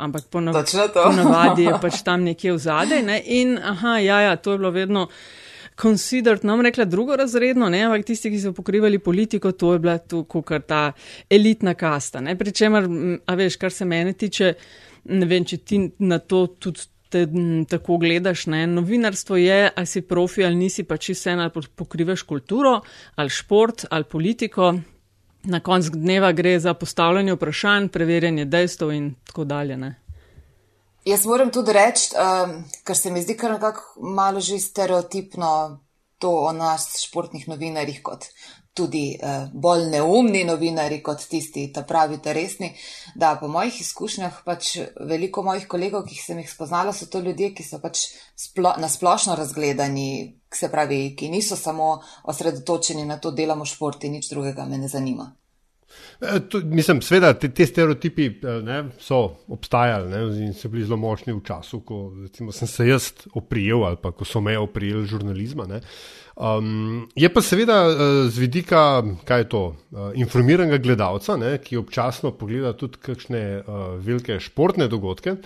ampak 0.00 0.30
ponavadi 0.32 1.68
je 1.68 1.74
pač 1.82 2.00
tam 2.06 2.24
nekje 2.26 2.54
v 2.56 2.62
zadej, 2.64 3.04
ne, 3.06 3.20
in 3.38 3.58
aha, 3.58 3.98
ja, 4.04 4.22
ja, 4.28 4.36
to 4.36 4.56
je 4.56 4.62
bilo 4.62 4.72
vedno. 4.74 5.06
Considered, 5.78 6.42
nam 6.42 6.64
rekla 6.66 6.88
drugorazredno, 6.90 7.68
ne, 7.70 7.84
ampak 7.86 8.08
tisti, 8.08 8.32
ki 8.32 8.40
so 8.42 8.50
pokrivali 8.56 8.98
politiko, 8.98 9.52
to 9.54 9.76
je 9.76 9.82
bila 9.84 9.98
tu 10.02 10.24
kar 10.26 10.64
ta 10.66 10.80
elitna 11.30 11.76
kasta. 11.78 12.22
Ne, 12.24 12.34
pričemer, 12.38 12.88
a 13.22 13.36
veš, 13.38 13.60
kar 13.62 13.70
se 13.70 13.86
mene 13.86 14.16
tiče, 14.18 14.54
ne 15.14 15.28
vem, 15.30 15.46
če 15.46 15.60
ti 15.62 15.84
na 16.02 16.18
to 16.18 16.48
tudi 16.58 16.88
te, 17.08 17.22
m, 17.30 17.64
tako 17.68 18.00
gledaš, 18.02 18.46
ne, 18.50 18.64
novinarstvo 18.66 19.38
je, 19.38 19.60
ali 19.70 19.86
si 19.86 20.02
profi 20.02 20.44
ali 20.44 20.58
nisi, 20.58 20.84
pa 20.84 20.98
če 20.98 21.14
se 21.14 21.30
ena 21.36 21.48
pokrivaš 21.50 22.26
kulturo 22.28 22.80
ali 23.16 23.32
šport 23.32 23.86
ali 23.90 24.04
politiko, 24.04 24.72
na 25.48 25.60
konc 25.64 25.88
dneva 25.94 26.32
gre 26.32 26.58
za 26.60 26.74
postavljanje 26.74 27.34
vprašanj, 27.34 27.88
preverjanje 27.88 28.44
dejstev 28.44 28.92
in 28.92 29.14
tako 29.26 29.44
dalje. 29.44 29.76
Ne. 29.76 29.94
Jaz 31.08 31.24
moram 31.26 31.50
tudi 31.50 31.72
reči, 31.72 32.10
um, 32.20 32.64
ker 32.84 32.96
se 32.96 33.10
mi 33.10 33.22
zdi 33.24 33.36
kar 33.36 33.56
nekako 33.56 34.02
malo 34.16 34.40
že 34.40 34.58
stereotipno 34.60 35.80
to 36.18 36.30
o 36.30 36.52
nas, 36.52 36.98
športnih 37.00 37.48
novinarjih, 37.48 38.02
kot 38.02 38.26
tudi 38.78 39.02
uh, 39.18 39.48
bolj 39.52 39.88
neumni 39.92 40.44
novinari, 40.46 41.00
kot 41.02 41.26
tisti, 41.30 41.66
ta 41.74 41.82
pravi, 41.88 42.20
ta 42.22 42.32
resni. 42.36 42.70
Da, 43.18 43.34
po 43.40 43.50
mojih 43.50 43.80
izkušnjah, 43.82 44.40
pač 44.46 44.76
veliko 45.10 45.42
mojih 45.46 45.66
kolegov, 45.70 46.06
ki 46.06 46.20
sem 46.22 46.38
jih 46.42 46.50
spoznala, 46.50 46.94
so 46.94 47.10
to 47.10 47.22
ljudje, 47.24 47.50
ki 47.58 47.66
so 47.66 47.82
pač 47.82 48.06
splo 48.38 48.76
nasplošno 48.78 49.36
razgledani, 49.38 50.08
se 50.54 50.70
pravi, 50.72 51.02
ki 51.18 51.32
niso 51.34 51.58
samo 51.58 51.98
osredotočeni 52.30 53.04
na 53.08 53.18
to, 53.18 53.34
delamo 53.34 53.66
šport 53.66 54.06
in 54.06 54.18
nič 54.18 54.30
drugega 54.30 54.64
me 54.64 54.78
ne 54.78 54.88
zanima. 54.88 55.32
E, 56.20 56.40
to, 56.50 56.60
mislim, 56.64 57.02
sveda, 57.02 57.32
te, 57.38 57.48
te 57.54 57.66
stereotipi 57.66 58.26
e, 58.26 58.54
ne, 58.66 58.78
so 59.00 59.20
obstajali 59.54 60.10
ne, 60.10 60.22
in 60.46 60.54
so 60.56 60.70
bili 60.72 60.84
zelo 60.84 60.98
močni 61.00 61.32
v 61.32 61.42
času, 61.46 61.80
ko 61.86 62.00
recimo, 62.24 62.52
sem 62.52 62.68
se 62.68 62.88
jaz 62.88 63.10
oprijel 63.38 63.84
ali 63.86 64.00
pa 64.02 64.12
ko 64.12 64.26
so 64.28 64.42
me 64.44 64.58
oprijeli 64.58 65.06
žurnalizma. 65.06 65.68
Um, 66.38 67.08
je 67.14 67.30
pa 67.32 67.42
seveda 67.42 67.78
e, 67.86 68.10
z 68.30 68.38
vidika, 68.38 68.82
kaj 69.24 69.40
je 69.40 69.48
to, 69.54 69.62
informiranega 70.14 70.82
gledalca, 70.82 71.38
ne, 71.40 71.56
ki 71.62 71.80
občasno 71.80 72.34
pogleda 72.36 72.74
tudi 72.78 73.00
kakšne 73.02 73.42
uh, 73.58 73.88
velike 74.02 74.38
športne 74.42 74.86
dogodke. 74.90 75.38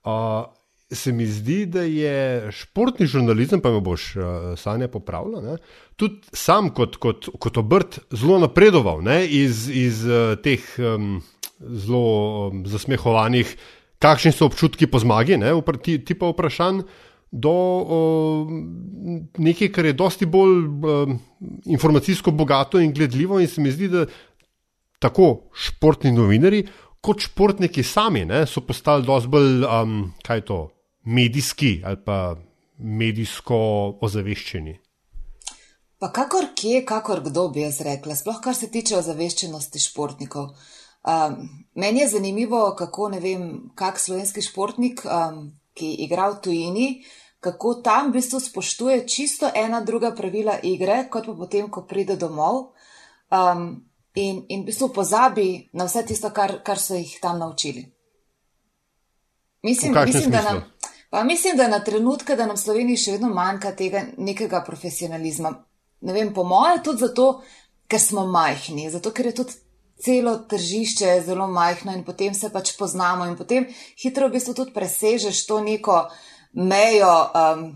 Uh, 0.00 0.46
se 0.92 1.12
mi 1.12 1.26
zdi, 1.26 1.64
da 1.66 1.82
je 1.82 2.50
športni 2.52 3.06
žurnalizem, 3.06 3.60
pa 3.62 3.70
me 3.70 3.80
boš 3.80 4.16
uh, 4.16 4.24
sanja 4.58 4.88
popravila, 4.90 5.42
ne, 5.44 5.58
tudi 5.96 6.18
sam 6.34 6.72
kot, 6.74 6.96
kot, 7.02 7.28
kot 7.38 7.60
obrt 7.62 8.00
zelo 8.10 8.40
napredoval 8.42 9.02
ne, 9.04 9.22
iz, 9.26 9.68
iz 9.70 10.02
uh, 10.08 10.34
teh 10.42 10.64
um, 10.78 11.20
zelo 11.60 12.48
um, 12.48 12.64
zasmehovanih, 12.66 13.54
kakšni 14.02 14.32
so 14.34 14.48
občutki 14.50 14.88
po 14.90 14.98
zmagi, 14.98 15.38
ne, 15.38 15.52
upr, 15.54 15.78
ti, 15.78 16.00
ti 16.04 16.18
pa 16.18 16.32
vprašanj. 16.32 16.82
Do 17.30 17.54
uh, 17.54 18.48
nekaj, 19.38 19.68
kar 19.70 19.86
je 19.86 19.94
dosti 19.94 20.26
bolj 20.26 20.56
uh, 20.66 21.12
informacijsko 21.70 22.34
bogato 22.34 22.80
in 22.82 22.90
gledljivo, 22.96 23.38
in 23.38 23.46
se 23.46 23.62
mi 23.62 23.70
zdi, 23.70 23.86
da 23.92 24.02
tako 24.98 25.52
športni 25.54 26.10
novinari, 26.10 26.64
kot 27.00 27.22
športniki 27.22 27.86
sami, 27.86 28.24
ne, 28.26 28.42
so 28.50 28.64
postali 28.66 29.06
dosti 29.06 29.30
bolj, 29.30 29.62
um, 29.62 29.96
kaj 30.26 30.42
je 30.42 30.46
to, 30.50 30.60
medijski 31.10 31.82
ali 31.84 31.98
pa 32.04 32.36
medijsko 32.78 33.58
ozaveščeni. 34.00 34.78
Pa 36.00 36.08
kakor 36.16 36.46
kje, 36.56 36.84
kakor 36.88 37.20
kdo 37.24 37.48
bi 37.52 37.64
jaz 37.66 37.80
rekla, 37.84 38.16
sploh 38.16 38.38
kar 38.40 38.56
se 38.56 38.70
tiče 38.72 38.96
ozaveščenosti 38.96 39.82
športnikov. 39.84 40.54
Um, 41.00 41.42
meni 41.74 42.00
je 42.00 42.08
zanimivo, 42.14 42.62
kako 42.78 43.08
ne 43.12 43.20
vem, 43.20 43.44
kak 43.76 44.00
slovenski 44.00 44.44
športnik, 44.44 45.02
um, 45.04 45.50
ki 45.76 45.90
igra 46.06 46.30
v 46.32 46.40
tujini, 46.44 46.88
kako 47.40 47.74
tam 47.84 48.10
v 48.10 48.18
bistvu 48.18 48.40
spoštuje 48.40 49.04
čisto 49.08 49.50
ena 49.54 49.80
druga 49.84 50.12
pravila 50.16 50.58
igre, 50.62 51.02
kot 51.12 51.28
pa 51.28 51.36
potem, 51.36 51.68
ko 51.72 51.84
pride 51.88 52.16
domov 52.20 52.72
um, 53.28 53.70
in, 54.14 54.44
in 54.48 54.64
v 54.64 54.72
bistvu 54.72 54.90
pozabi 54.96 55.68
na 55.72 55.88
vse 55.88 56.04
tisto, 56.08 56.32
kar, 56.36 56.60
kar 56.64 56.80
so 56.80 56.96
jih 56.96 57.16
tam 57.20 57.40
naučili. 57.40 57.84
Mislim, 59.62 59.96
mislim 60.06 60.30
da 60.30 60.42
nam. 60.42 60.64
Pa 61.10 61.24
mislim, 61.24 61.56
da 61.56 61.68
na 61.68 61.80
trenutke, 61.84 62.36
da 62.36 62.46
nam 62.46 62.56
v 62.56 62.62
Sloveniji 62.62 63.02
še 63.04 63.16
vedno 63.16 63.32
manjka 63.34 63.72
tega 63.76 64.04
nekega 64.16 64.62
profesionalizma. 64.66 65.50
Ne 66.06 66.14
vem, 66.14 66.30
po 66.34 66.44
mojem, 66.46 66.84
tudi 66.86 67.02
zato, 67.02 67.26
ker 67.90 68.00
smo 68.00 68.26
majhni, 68.30 68.86
zato 68.90 69.10
ker 69.10 69.26
je 69.30 69.34
tudi 69.42 69.58
celo 70.00 70.36
tržišče 70.48 71.20
zelo 71.26 71.48
majhno 71.50 71.92
in 71.92 72.04
potem 72.04 72.34
se 72.34 72.48
pač 72.50 72.72
poznamo 72.78 73.26
in 73.28 73.36
potem 73.36 73.66
hitro 74.00 74.28
v 74.28 74.38
bistvu 74.38 74.54
tudi 74.56 74.72
presežeš 74.72 75.42
to 75.46 75.58
neko 75.60 75.98
mejo, 76.52 77.10
um, 77.36 77.66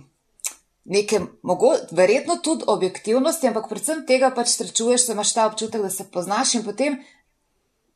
neke, 0.84 1.20
mogo, 1.42 1.74
verjetno 1.90 2.38
tudi 2.42 2.64
objektivnosti, 2.66 3.50
ampak 3.50 3.68
predvsem 3.68 4.06
tega 4.06 4.30
pač 4.34 4.54
srečuješ, 4.54 5.06
se 5.06 5.12
imaš 5.12 5.34
ta 5.34 5.46
občutek, 5.50 5.82
da 5.82 5.90
se 5.90 6.08
poznaš 6.10 6.54
in 6.54 6.64
potem 6.64 7.02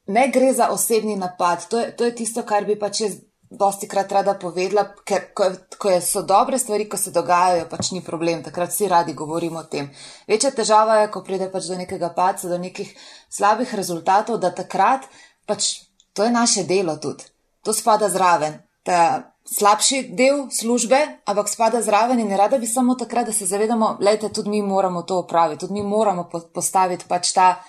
ne 0.08 0.28
gre 0.34 0.52
za 0.52 0.68
osebni 0.74 1.16
napad. 1.16 1.68
To 1.70 1.80
je, 1.80 1.96
to 1.96 2.04
je 2.04 2.14
tisto, 2.14 2.42
kar 2.42 2.66
bi 2.68 2.78
pač 2.78 3.00
jaz 3.06 3.18
dosti 3.50 3.88
krat 3.88 4.12
rada 4.12 4.34
povedala, 4.34 4.84
ker 5.04 5.30
ko, 5.34 5.48
ko 5.78 5.94
so 6.04 6.22
dobre 6.22 6.58
stvari, 6.58 6.88
ko 6.88 6.96
se 7.00 7.10
dogajajo, 7.10 7.68
pač 7.70 7.92
ni 7.96 8.02
problem, 8.04 8.42
takrat 8.44 8.72
vsi 8.72 8.88
radi 8.88 9.14
govorimo 9.16 9.62
o 9.62 9.68
tem. 9.70 9.88
Večja 10.28 10.52
težava 10.52 11.00
je, 11.02 11.10
ko 11.12 11.22
pride 11.24 11.48
pač 11.52 11.70
do 11.70 11.78
nekega 11.80 12.12
paca, 12.16 12.48
do 12.48 12.58
nekih 12.60 12.92
slabih 13.32 13.74
rezultatov, 13.74 14.40
da 14.42 14.52
takrat 14.54 15.08
pač 15.48 15.88
to 16.12 16.24
je 16.24 16.30
naše 16.30 16.64
delo 16.68 16.96
tudi. 16.96 17.24
To 17.64 17.72
spada 17.72 18.08
zraven. 18.08 18.60
Ta 18.82 19.32
slabši 19.48 20.02
del 20.12 20.50
službe, 20.50 20.98
ampak 21.24 21.48
spada 21.48 21.80
zraven 21.82 22.20
in 22.20 22.36
rada 22.36 22.58
bi 22.58 22.66
samo 22.66 22.94
takrat, 22.94 23.26
da 23.26 23.32
se 23.32 23.46
zavedamo, 23.46 23.96
lejte, 24.00 24.28
tudi 24.28 24.50
mi 24.50 24.62
moramo 24.62 25.02
to 25.02 25.18
opraviti, 25.18 25.60
tudi 25.60 25.72
mi 25.72 25.82
moramo 25.82 26.28
postaviti 26.54 27.08
pač 27.08 27.32
ta 27.32 27.62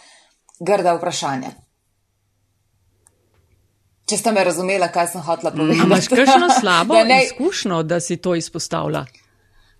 grda 0.60 0.98
vprašanja. 0.98 1.69
Če 4.10 4.18
ste 4.18 4.32
me 4.34 4.44
razumeli, 4.44 4.88
kaj 4.94 5.12
sem 5.14 5.22
hotela 5.22 5.52
povedati. 5.54 5.86
Imaš 5.86 6.08
kakšno 6.10 6.48
slabo 6.62 6.96
da 6.98 7.04
ne... 7.04 7.24
izkušnjo, 7.26 7.84
da 7.84 8.00
si 8.00 8.18
to 8.18 8.36
izpostavlja? 8.36 9.06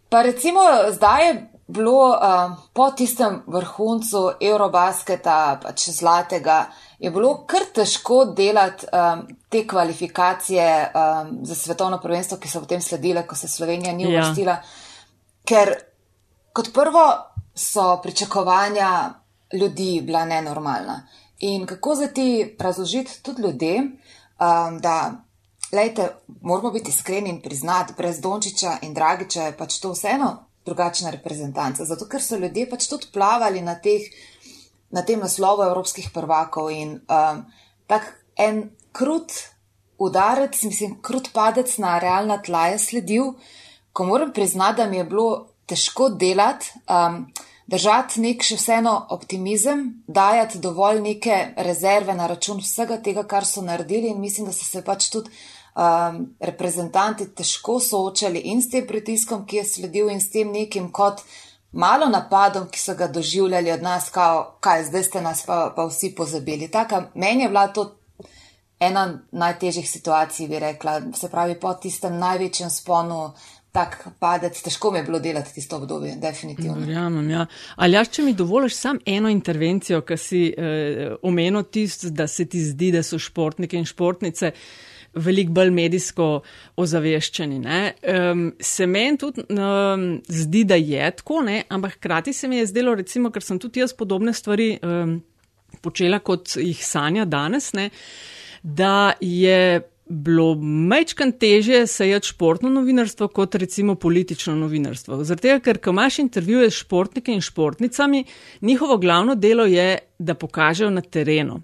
Pa 0.10 0.22
recimo 0.26 0.62
zdaj 0.92 1.28
je 1.28 1.34
bilo 1.68 2.10
uh, 2.10 2.58
po 2.74 2.92
tistem 2.98 3.42
vrhuncu 3.48 4.24
Eurobasketa, 4.42 5.60
pač 5.64 5.90
zlatega, 5.94 6.64
je 7.00 7.12
bilo 7.14 7.36
kar 7.50 7.68
težko 7.74 8.24
delati 8.38 8.90
um, 8.90 9.22
te 9.50 9.64
kvalifikacije 9.68 10.70
um, 10.90 11.36
za 11.46 11.56
svetovno 11.56 12.00
prvenstvo, 12.02 12.40
ki 12.42 12.50
so 12.50 12.64
potem 12.66 12.82
sledile, 12.82 13.26
ko 13.28 13.38
se 13.38 13.48
Slovenija 13.48 13.94
ni 13.94 14.08
ja. 14.08 14.10
uvrstila. 14.10 14.58
Ja. 14.58 14.64
Ker 15.46 15.76
kot 16.54 16.74
prvo 16.74 17.06
so 17.54 18.00
pričakovanja 18.04 18.90
ljudi 19.54 20.02
bila 20.06 20.26
nenormalna. 20.26 21.04
In 21.40 21.66
kako 21.66 21.96
za 21.96 22.08
ti 22.08 22.56
razložiti 22.60 23.24
tudi 23.24 23.42
ljudem, 23.42 23.94
um, 24.40 24.80
da, 24.80 25.24
lejte, 25.72 26.10
moramo 26.42 26.72
biti 26.72 26.90
iskreni 26.90 27.30
in 27.30 27.42
priznati, 27.42 27.94
brez 27.98 28.20
Dončiča 28.22 28.78
in 28.82 28.94
Dragiča 28.94 29.50
je 29.50 29.58
pač 29.58 29.80
to 29.80 29.92
vseeno 29.94 30.46
drugačna 30.66 31.10
reprezentanca. 31.10 31.86
Zato, 31.86 32.08
ker 32.10 32.22
so 32.22 32.38
ljudje 32.38 32.70
pač 32.70 32.88
tudi 32.90 33.10
plavali 33.14 33.62
na, 33.62 33.76
teh, 33.80 34.06
na 34.92 35.04
tem 35.06 35.20
naslovu 35.20 35.64
evropskih 35.66 36.12
prvakov 36.14 36.72
in 36.72 37.00
um, 37.08 37.46
tak 37.88 38.12
en 38.38 38.70
krut 38.92 39.34
udarec, 40.00 40.56
mislim, 40.64 41.00
krut 41.04 41.32
padec 41.34 41.78
na 41.78 41.98
realna 42.00 42.40
tla 42.42 42.70
je 42.74 42.80
sledil, 42.80 43.34
ko 43.94 44.06
moram 44.06 44.34
priznati, 44.34 44.78
da 44.82 44.88
mi 44.88 44.98
je 44.98 45.04
bilo 45.04 45.30
težko 45.68 46.10
delati. 46.10 46.72
Um, 46.88 47.26
držati 47.70 48.22
nek 48.22 48.44
še 48.44 48.58
vseeno 48.58 48.96
optimizem, 49.14 49.84
dajati 50.08 50.60
dovolj 50.64 51.02
neke 51.06 51.38
rezerve 51.58 52.16
na 52.18 52.28
račun 52.28 52.64
vsega 52.64 52.98
tega, 53.06 53.24
kar 53.30 53.46
so 53.46 53.62
naredili 53.62 54.10
in 54.10 54.22
mislim, 54.22 54.50
da 54.50 54.54
so 54.56 54.66
se 54.66 54.82
pač 54.86 55.10
tudi 55.14 55.30
um, 55.30 56.24
reprezentanti 56.40 57.30
težko 57.36 57.80
soočali 57.84 58.42
in 58.52 58.64
s 58.64 58.72
tem 58.74 58.88
pritiskom, 58.88 59.46
ki 59.46 59.62
je 59.62 59.68
sledil 59.74 60.10
in 60.10 60.22
s 60.22 60.32
tem 60.34 60.52
nekim 60.52 60.90
kot 60.92 61.22
malo 61.72 62.10
napadom, 62.10 62.68
ki 62.74 62.82
so 62.82 62.96
ga 62.98 63.08
doživljali 63.08 63.72
od 63.72 63.86
nas, 63.86 64.10
kao, 64.10 64.58
kaj 64.60 64.88
zdaj 64.90 65.04
ste 65.04 65.22
nas 65.22 65.46
pa, 65.46 65.70
pa 65.76 65.86
vsi 65.86 66.16
pozabili. 66.18 66.72
Taka, 66.72 67.10
meni 67.14 67.46
je 67.46 67.54
bila 67.54 67.68
to 67.68 67.86
ena 68.80 69.20
najtežjih 69.32 69.90
situacij, 69.90 70.48
bi 70.48 70.60
rekla, 70.60 71.02
se 71.14 71.30
pravi 71.30 71.60
po 71.60 71.74
tistem 71.74 72.18
največjem 72.18 72.70
sponu 72.70 73.34
tak 73.72 74.08
padec, 74.20 74.58
težko 74.66 74.92
mi 74.92 75.00
je 75.00 75.04
bilo 75.04 75.20
delati 75.20 75.54
tisto 75.54 75.78
obdobje, 75.78 76.16
definitivno. 76.22 76.80
Verjamem, 76.80 77.30
ja. 77.30 77.46
Ali 77.76 77.98
jaš, 78.00 78.10
če 78.18 78.24
mi 78.26 78.34
dovoliš 78.34 78.76
sam 78.76 79.00
eno 79.06 79.30
intervencijo, 79.30 80.02
ki 80.02 80.18
si 80.18 80.44
eh, 80.50 81.16
omenil 81.22 81.68
tist, 81.70 82.10
da 82.16 82.28
se 82.28 82.48
ti 82.50 82.64
zdi, 82.66 82.92
da 82.96 83.04
so 83.06 83.20
športniki 83.22 83.78
in 83.78 83.86
športnice 83.86 84.54
veliko 85.14 85.54
bolj 85.58 85.72
medijsko 85.74 86.28
ozaveščeni. 86.78 87.60
Um, 87.60 88.44
se 88.62 88.88
meni 88.88 89.18
tudi 89.18 89.46
um, 89.50 90.06
zdi, 90.28 90.64
da 90.70 90.78
je 90.78 91.12
tako, 91.18 91.42
ne? 91.46 91.64
ampak 91.70 91.98
hkrati 91.98 92.34
se 92.34 92.48
mi 92.48 92.62
je 92.62 92.68
zdelo, 92.70 92.96
recimo, 92.96 93.32
ker 93.34 93.44
sem 93.46 93.60
tudi 93.60 93.82
jaz 93.82 93.94
podobne 93.98 94.34
stvari 94.34 94.76
um, 94.84 95.18
počela, 95.82 96.20
kot 96.20 96.58
jih 96.58 96.86
sanja 96.86 97.26
danes, 97.26 97.74
ne? 97.74 97.90
da 98.64 99.14
je 99.22 99.82
bilo 100.10 100.56
mečkan 100.62 101.32
teže 101.32 101.88
sejati 101.88 102.28
športno 102.28 102.70
novinarstvo 102.70 103.28
kot 103.28 103.56
recimo 103.56 103.96
politično 103.96 104.56
novinarstvo. 104.56 105.24
Zato, 105.24 105.60
ker 105.64 105.78
ko 105.78 105.94
imaš 105.94 106.20
intervjuje 106.20 106.72
s 106.72 106.82
športniki 106.82 107.34
in 107.34 107.42
športnicami, 107.42 108.24
njihovo 108.62 108.98
glavno 108.98 109.36
delo 109.36 109.66
je, 109.66 109.98
da 110.20 110.34
pokažejo 110.34 110.90
na 110.90 111.02
terenu, 111.02 111.62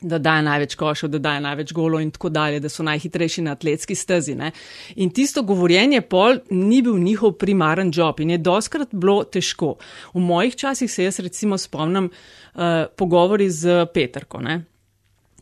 da 0.00 0.18
dajo 0.18 0.42
največ 0.42 0.74
košov, 0.74 1.10
da 1.10 1.18
dajo 1.18 1.40
največ 1.40 1.72
golo 1.72 2.00
in 2.00 2.10
tako 2.10 2.28
dalje, 2.28 2.60
da 2.60 2.68
so 2.68 2.82
najhitrejši 2.82 3.42
na 3.42 3.52
atletski 3.52 3.94
stezi. 3.94 4.34
Ne? 4.34 4.50
In 4.96 5.10
tisto 5.10 5.42
govorjenje 5.42 6.00
pol 6.00 6.40
ni 6.50 6.82
bil 6.82 6.98
njihov 6.98 7.36
primaren 7.38 7.92
job 7.94 8.20
in 8.20 8.30
je 8.30 8.38
doskrat 8.38 8.88
bilo 8.92 9.24
težko. 9.24 9.76
V 10.14 10.20
mojih 10.20 10.56
časih 10.56 10.90
se 10.90 11.04
jaz 11.04 11.20
recimo 11.20 11.58
spomnim 11.58 12.10
uh, 12.10 12.60
pogovori 12.96 13.50
z 13.50 13.86
Petrko. 13.94 14.40
Ne? 14.40 14.64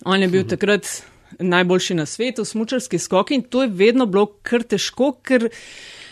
On 0.05 0.23
je 0.23 0.29
bil 0.29 0.41
mhm. 0.41 0.49
takrat 0.49 1.12
najboljši 1.39 1.95
na 1.95 2.07
svetu, 2.07 2.45
smočarski 2.45 2.99
skok 2.99 3.31
in 3.31 3.43
to 3.43 3.63
je 3.63 3.69
vedno 3.69 4.07
bilo 4.07 4.27
kar 4.43 4.63
težko, 4.63 5.13
ker 5.23 5.49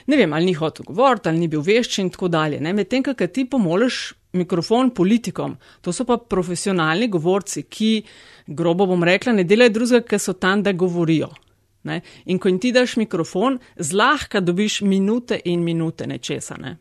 ne 0.06 0.16
vem, 0.16 0.32
ali 0.32 0.50
ni 0.50 0.54
hotel 0.54 0.84
govoriti, 0.88 1.28
ali 1.28 1.38
ni 1.38 1.48
bil 1.48 1.62
vešči 1.62 2.00
in 2.02 2.10
tako 2.10 2.28
dalje. 2.28 2.60
Medtem, 2.60 3.02
kaj 3.02 3.28
ti 3.32 3.44
pomoliš 3.50 4.00
mikrofon 4.32 4.90
politikom, 4.94 5.56
to 5.80 5.92
so 5.92 6.04
pa 6.06 6.16
profesionalni 6.18 7.08
govorci, 7.08 7.62
ki, 7.62 7.92
grobo 8.46 8.86
bom 8.86 9.04
rekla, 9.04 9.34
ne 9.38 9.44
delajo 9.44 9.74
drugega, 9.78 10.06
ker 10.06 10.22
so 10.22 10.34
tam, 10.38 10.62
da 10.62 10.72
govorijo. 10.72 11.30
Ne? 11.82 12.00
In 12.26 12.38
ko 12.38 12.48
jim 12.48 12.58
ti 12.60 12.72
daš 12.72 12.96
mikrofon, 13.00 13.58
zlahka 13.76 14.40
dobiš 14.40 14.80
minute 14.82 15.40
in 15.44 15.64
minute 15.64 16.06
nečesa. 16.06 16.58
Ne? 16.60 16.76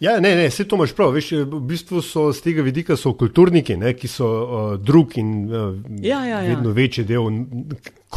Ja, 0.00 0.20
ne, 0.20 0.34
ne, 0.36 0.48
vse 0.48 0.64
to 0.68 0.76
imaš 0.76 0.92
prav. 0.96 1.12
Veš, 1.16 1.30
v 1.46 1.60
bistvu 1.68 2.02
so 2.02 2.28
z 2.32 2.44
tega 2.44 2.62
vidika 2.66 2.96
kulturniki, 2.96 3.76
ne, 3.76 3.94
ki 3.94 4.08
so 4.08 4.28
uh, 4.28 4.76
drug 4.78 5.16
in 5.18 5.32
uh, 5.46 5.74
ja, 6.02 6.24
ja, 6.24 6.42
ja. 6.42 6.54
vedno 6.54 6.74
večji 6.76 7.04
del 7.04 7.26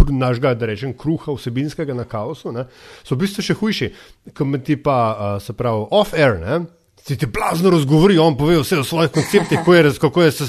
našega, 0.10 0.54
da 0.56 0.70
rečem, 0.70 0.94
kruha 0.98 1.34
vsebinskega 1.36 1.94
na 1.94 2.06
kaosu, 2.06 2.52
ne, 2.52 2.68
so 3.04 3.16
v 3.16 3.26
bistvu 3.26 3.46
še 3.46 3.58
hujši. 3.58 3.90
Kam 4.34 4.56
ti 4.62 4.78
pa, 4.78 5.00
uh, 5.12 5.42
se 5.42 5.54
pravi, 5.58 5.88
off-air, 5.92 6.38
ti 7.04 7.18
ti 7.18 7.26
blazno 7.26 7.70
razgovori, 7.70 8.18
on 8.18 8.38
pove 8.38 8.60
vse 8.62 8.80
o 8.80 8.84
svojih 8.84 9.12
konceptih, 9.12 9.58
kako 9.60 9.74
je, 9.76 9.94
kako 10.00 10.22
je 10.22 10.32
se 10.32 10.46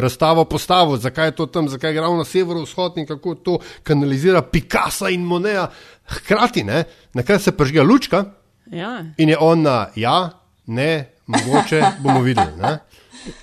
razstava 0.00 0.44
postavil, 0.44 0.96
zakaj 0.96 1.28
je 1.28 1.36
to 1.36 1.46
tam, 1.46 1.68
zakaj 1.68 1.94
je 1.94 2.00
ravno 2.00 2.24
severovzhod 2.24 2.98
in 2.98 3.06
kako 3.06 3.34
to 3.34 3.58
kanalizira 3.82 4.42
Picasso 4.42 5.08
in 5.08 5.22
Moneja. 5.24 5.70
Hkrati, 6.04 6.64
ne, 6.64 6.84
na 7.14 7.22
kaj 7.22 7.38
se 7.38 7.52
pržga 7.56 7.82
lučka. 7.82 8.24
Ja. 8.66 9.04
In 9.16 9.28
je 9.28 9.38
on 9.40 9.62
na 9.62 9.86
ja, 9.96 10.30
ne, 10.66 11.10
mogoče 11.26 11.82
bomo 12.02 12.22
videli. 12.22 12.52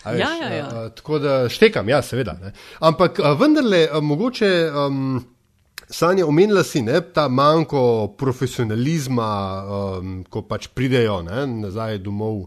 Veš, 0.05 0.19
ja, 0.19 0.33
ja, 0.35 0.53
ja. 0.53 0.65
A, 0.67 0.89
tako 0.89 1.19
da 1.19 1.49
štekam, 1.49 1.89
ja, 1.89 2.01
seveda. 2.01 2.37
Ne. 2.41 2.53
Ampak 2.79 3.19
a, 3.19 3.33
vendarle, 3.33 3.87
a, 3.91 3.99
mogoče. 3.99 4.71
Um, 4.85 5.25
Sanja, 5.91 6.23
omenila 6.23 6.63
si 6.63 6.79
ne, 6.81 7.01
ta 7.13 7.25
manjko 7.27 8.13
profesionalizma, 8.15 9.31
um, 9.99 10.13
ko 10.23 10.45
pač 10.47 10.69
pridejo 10.71 11.17
ne, 11.27 11.41
nazaj 11.65 11.97
domov 11.99 12.45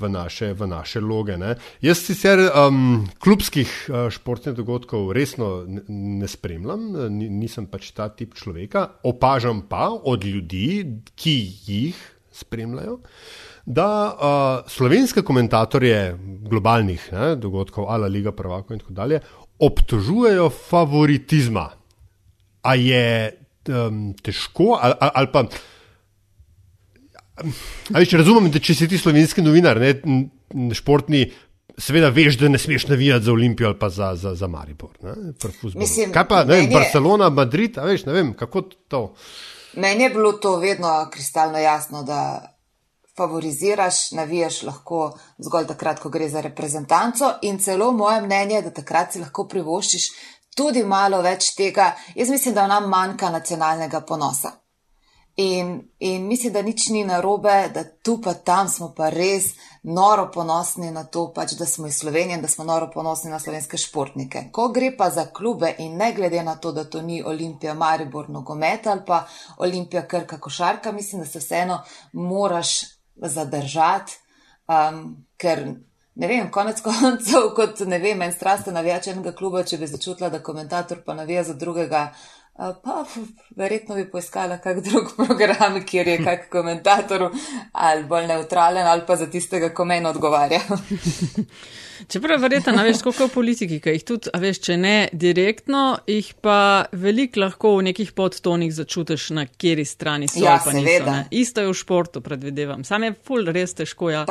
v 0.00 0.08
naše, 0.08 0.54
v 0.56 0.68
naše 0.70 1.02
loge. 1.04 1.36
Ne. 1.36 1.58
Jaz 1.84 2.00
sicer 2.06 2.40
um, 2.48 3.04
klubskih 3.20 3.68
uh, 3.68 4.08
športnih 4.08 4.56
dogodkov 4.56 5.10
resno 5.12 5.50
ne, 5.68 5.84
ne 6.24 6.30
spremljam, 6.30 6.88
nisem 7.12 7.68
pač 7.68 7.90
ta 7.92 8.08
tip 8.08 8.32
človeka, 8.38 8.86
opažam 9.04 9.66
pa 9.68 9.90
od 9.92 10.24
ljudi, 10.24 11.02
ki 11.20 11.36
jih 11.68 12.00
spremljajo. 12.32 12.96
Uh, 12.96 13.49
da 13.66 13.88
uh, 14.10 14.70
slovenske 14.70 15.22
komentatorje 15.22 16.16
globalnih 16.50 17.08
ne, 17.12 17.34
dogodkov, 17.36 17.88
ala 17.90 18.06
Liga 18.06 18.32
Prvako 18.32 18.74
in 18.74 18.80
tako 18.80 18.92
dalje, 18.92 19.20
obtožujejo 19.58 20.50
favoritizma. 20.50 21.68
A 22.62 22.74
je 22.74 23.04
um, 23.68 24.14
težko, 24.22 24.78
ali, 24.80 24.94
ali 25.00 25.30
pa. 25.32 25.44
Ali 27.94 28.06
če 28.06 28.20
razumem, 28.20 28.50
da 28.52 28.60
če 28.60 28.74
si 28.76 28.88
ti 28.88 28.98
slovenski 29.00 29.42
novinar, 29.42 29.80
ne, 29.80 29.94
športni, 30.76 31.24
seveda 31.80 32.10
veš, 32.12 32.36
da 32.40 32.50
ne 32.52 32.58
smeš 32.60 32.86
navijati 32.90 33.24
za 33.24 33.32
Olimpijo 33.32 33.70
ali 33.70 33.78
pa 33.78 33.88
za, 33.88 34.14
za, 34.16 34.34
za 34.34 34.46
Maribor. 34.46 34.90
Mislim, 35.74 36.12
Kaj 36.12 36.28
pa, 36.28 36.44
ne 36.44 36.56
vem, 36.56 36.70
Barcelona, 36.72 37.30
Madrid, 37.30 37.78
a 37.78 37.86
veš, 37.88 38.04
ne 38.08 38.12
vem, 38.12 38.34
kako 38.36 38.62
to. 38.88 39.02
Meni 39.76 40.04
je 40.04 40.10
bilo 40.10 40.32
to 40.32 40.56
vedno 40.60 41.08
kristalno 41.12 41.58
jasno, 41.58 42.02
da 42.02 42.49
favoriziraš, 43.20 44.10
navijaš 44.16 44.62
lahko 44.68 45.02
zgolj 45.38 45.68
takrat, 45.74 46.00
ko 46.00 46.08
gre 46.08 46.28
za 46.28 46.40
reprezentanco 46.40 47.34
in 47.42 47.60
celo 47.60 47.92
moje 47.92 48.22
mnenje 48.24 48.56
je, 48.56 48.62
da 48.68 48.76
takrat 48.80 49.12
si 49.12 49.20
lahko 49.20 49.46
privoščiš 49.48 50.08
tudi 50.56 50.84
malo 50.84 51.20
več 51.22 51.54
tega. 51.56 51.92
Jaz 52.16 52.32
mislim, 52.32 52.56
da 52.56 52.66
nam 52.66 52.88
manjka 52.90 53.30
nacionalnega 53.30 54.00
ponosa. 54.08 54.56
In, 55.40 55.88
in 55.98 56.26
mislim, 56.26 56.52
da 56.52 56.62
nič 56.62 56.88
ni 56.92 57.04
narobe, 57.04 57.70
da 57.74 57.84
tu 57.84 58.18
pa 58.20 58.34
tam 58.34 58.68
smo 58.68 58.90
pa 58.96 59.08
res 59.08 59.52
noro 59.82 60.26
ponosni 60.34 60.90
na 60.92 61.04
to, 61.04 61.30
pač, 61.32 61.54
da 61.56 61.66
smo 61.66 61.86
iz 61.88 61.96
Slovenije 62.02 62.36
in 62.36 62.42
da 62.42 62.48
smo 62.48 62.64
noro 62.68 62.90
ponosni 62.92 63.30
na 63.30 63.38
slovenske 63.40 63.78
športnike. 63.80 64.42
Ko 64.52 64.68
gre 64.68 64.90
pa 64.96 65.08
za 65.10 65.24
klube 65.32 65.72
in 65.78 65.96
ne 65.96 66.12
glede 66.12 66.42
na 66.44 66.56
to, 66.56 66.72
da 66.76 66.84
to 66.84 67.00
ni 67.02 67.22
Olimpija, 67.22 67.74
Maribor, 67.74 68.28
nogomet 68.28 68.86
ali 68.86 69.06
pa 69.06 69.24
Olimpija, 69.56 70.06
Krka, 70.08 70.40
košarka, 70.40 70.92
mislim, 70.92 71.22
da 71.22 71.28
se 71.28 71.38
vseeno 71.38 71.82
moraš 72.12 72.99
zadržati, 73.28 74.16
um, 74.68 75.24
ker 75.36 75.64
ne 76.14 76.28
vem, 76.28 76.50
konec 76.50 76.80
koncev, 76.86 77.50
kot 77.56 77.80
ne 77.86 77.98
vem, 77.98 78.22
en 78.22 78.32
strasten 78.32 78.74
navijač 78.74 79.10
enega 79.12 79.32
kluba, 79.36 79.64
če 79.64 79.78
bi 79.80 79.88
začutila, 79.90 80.30
da 80.30 80.42
komentator 80.42 81.02
pa 81.06 81.14
navija 81.14 81.44
za 81.44 81.54
drugega. 81.54 82.10
Pa, 82.56 83.04
verjetno 83.56 83.94
bi 83.96 84.04
poiskala 84.10 84.58
kak 84.60 84.82
drug 84.84 85.12
program, 85.16 85.78
kjer 85.86 86.08
je 86.08 86.16
kak 86.24 86.48
komentator 86.52 87.30
ali 87.72 88.04
bolj 88.04 88.26
neutralen 88.26 88.86
ali 88.86 89.06
pa 89.06 89.16
za 89.16 89.30
tistega, 89.30 89.74
ko 89.74 89.84
meni 89.84 90.06
odgovarja. 90.06 90.60
Čeprav 92.08 92.40
verjetno, 92.40 92.82
veš, 92.82 93.02
koliko 93.02 93.28
politiki, 93.28 93.80
ki 93.80 93.92
jih 93.94 94.04
tudi, 94.06 94.30
veš, 94.40 94.60
če 94.64 94.76
ne 94.80 94.94
direktno, 95.12 96.00
jih 96.08 96.30
pa 96.42 96.86
veliko 96.96 97.42
lahko 97.42 97.74
v 97.76 97.90
nekih 97.90 98.12
podtonih 98.16 98.72
začutiš, 98.74 99.30
na 99.36 99.44
kjeri 99.46 99.84
strani 99.84 100.28
so. 100.30 100.40
Ja, 100.42 100.56
pa 100.64 100.72
niso, 100.72 101.04
ne. 101.06 101.26
Isto 101.30 101.64
je 101.64 101.68
v 101.68 101.76
športu, 101.76 102.22
predvidevam. 102.24 102.84
Sam 102.88 103.04
je 103.04 103.12
ful 103.26 103.44
res 103.52 103.76
težko, 103.76 104.10
ja. 104.14 104.24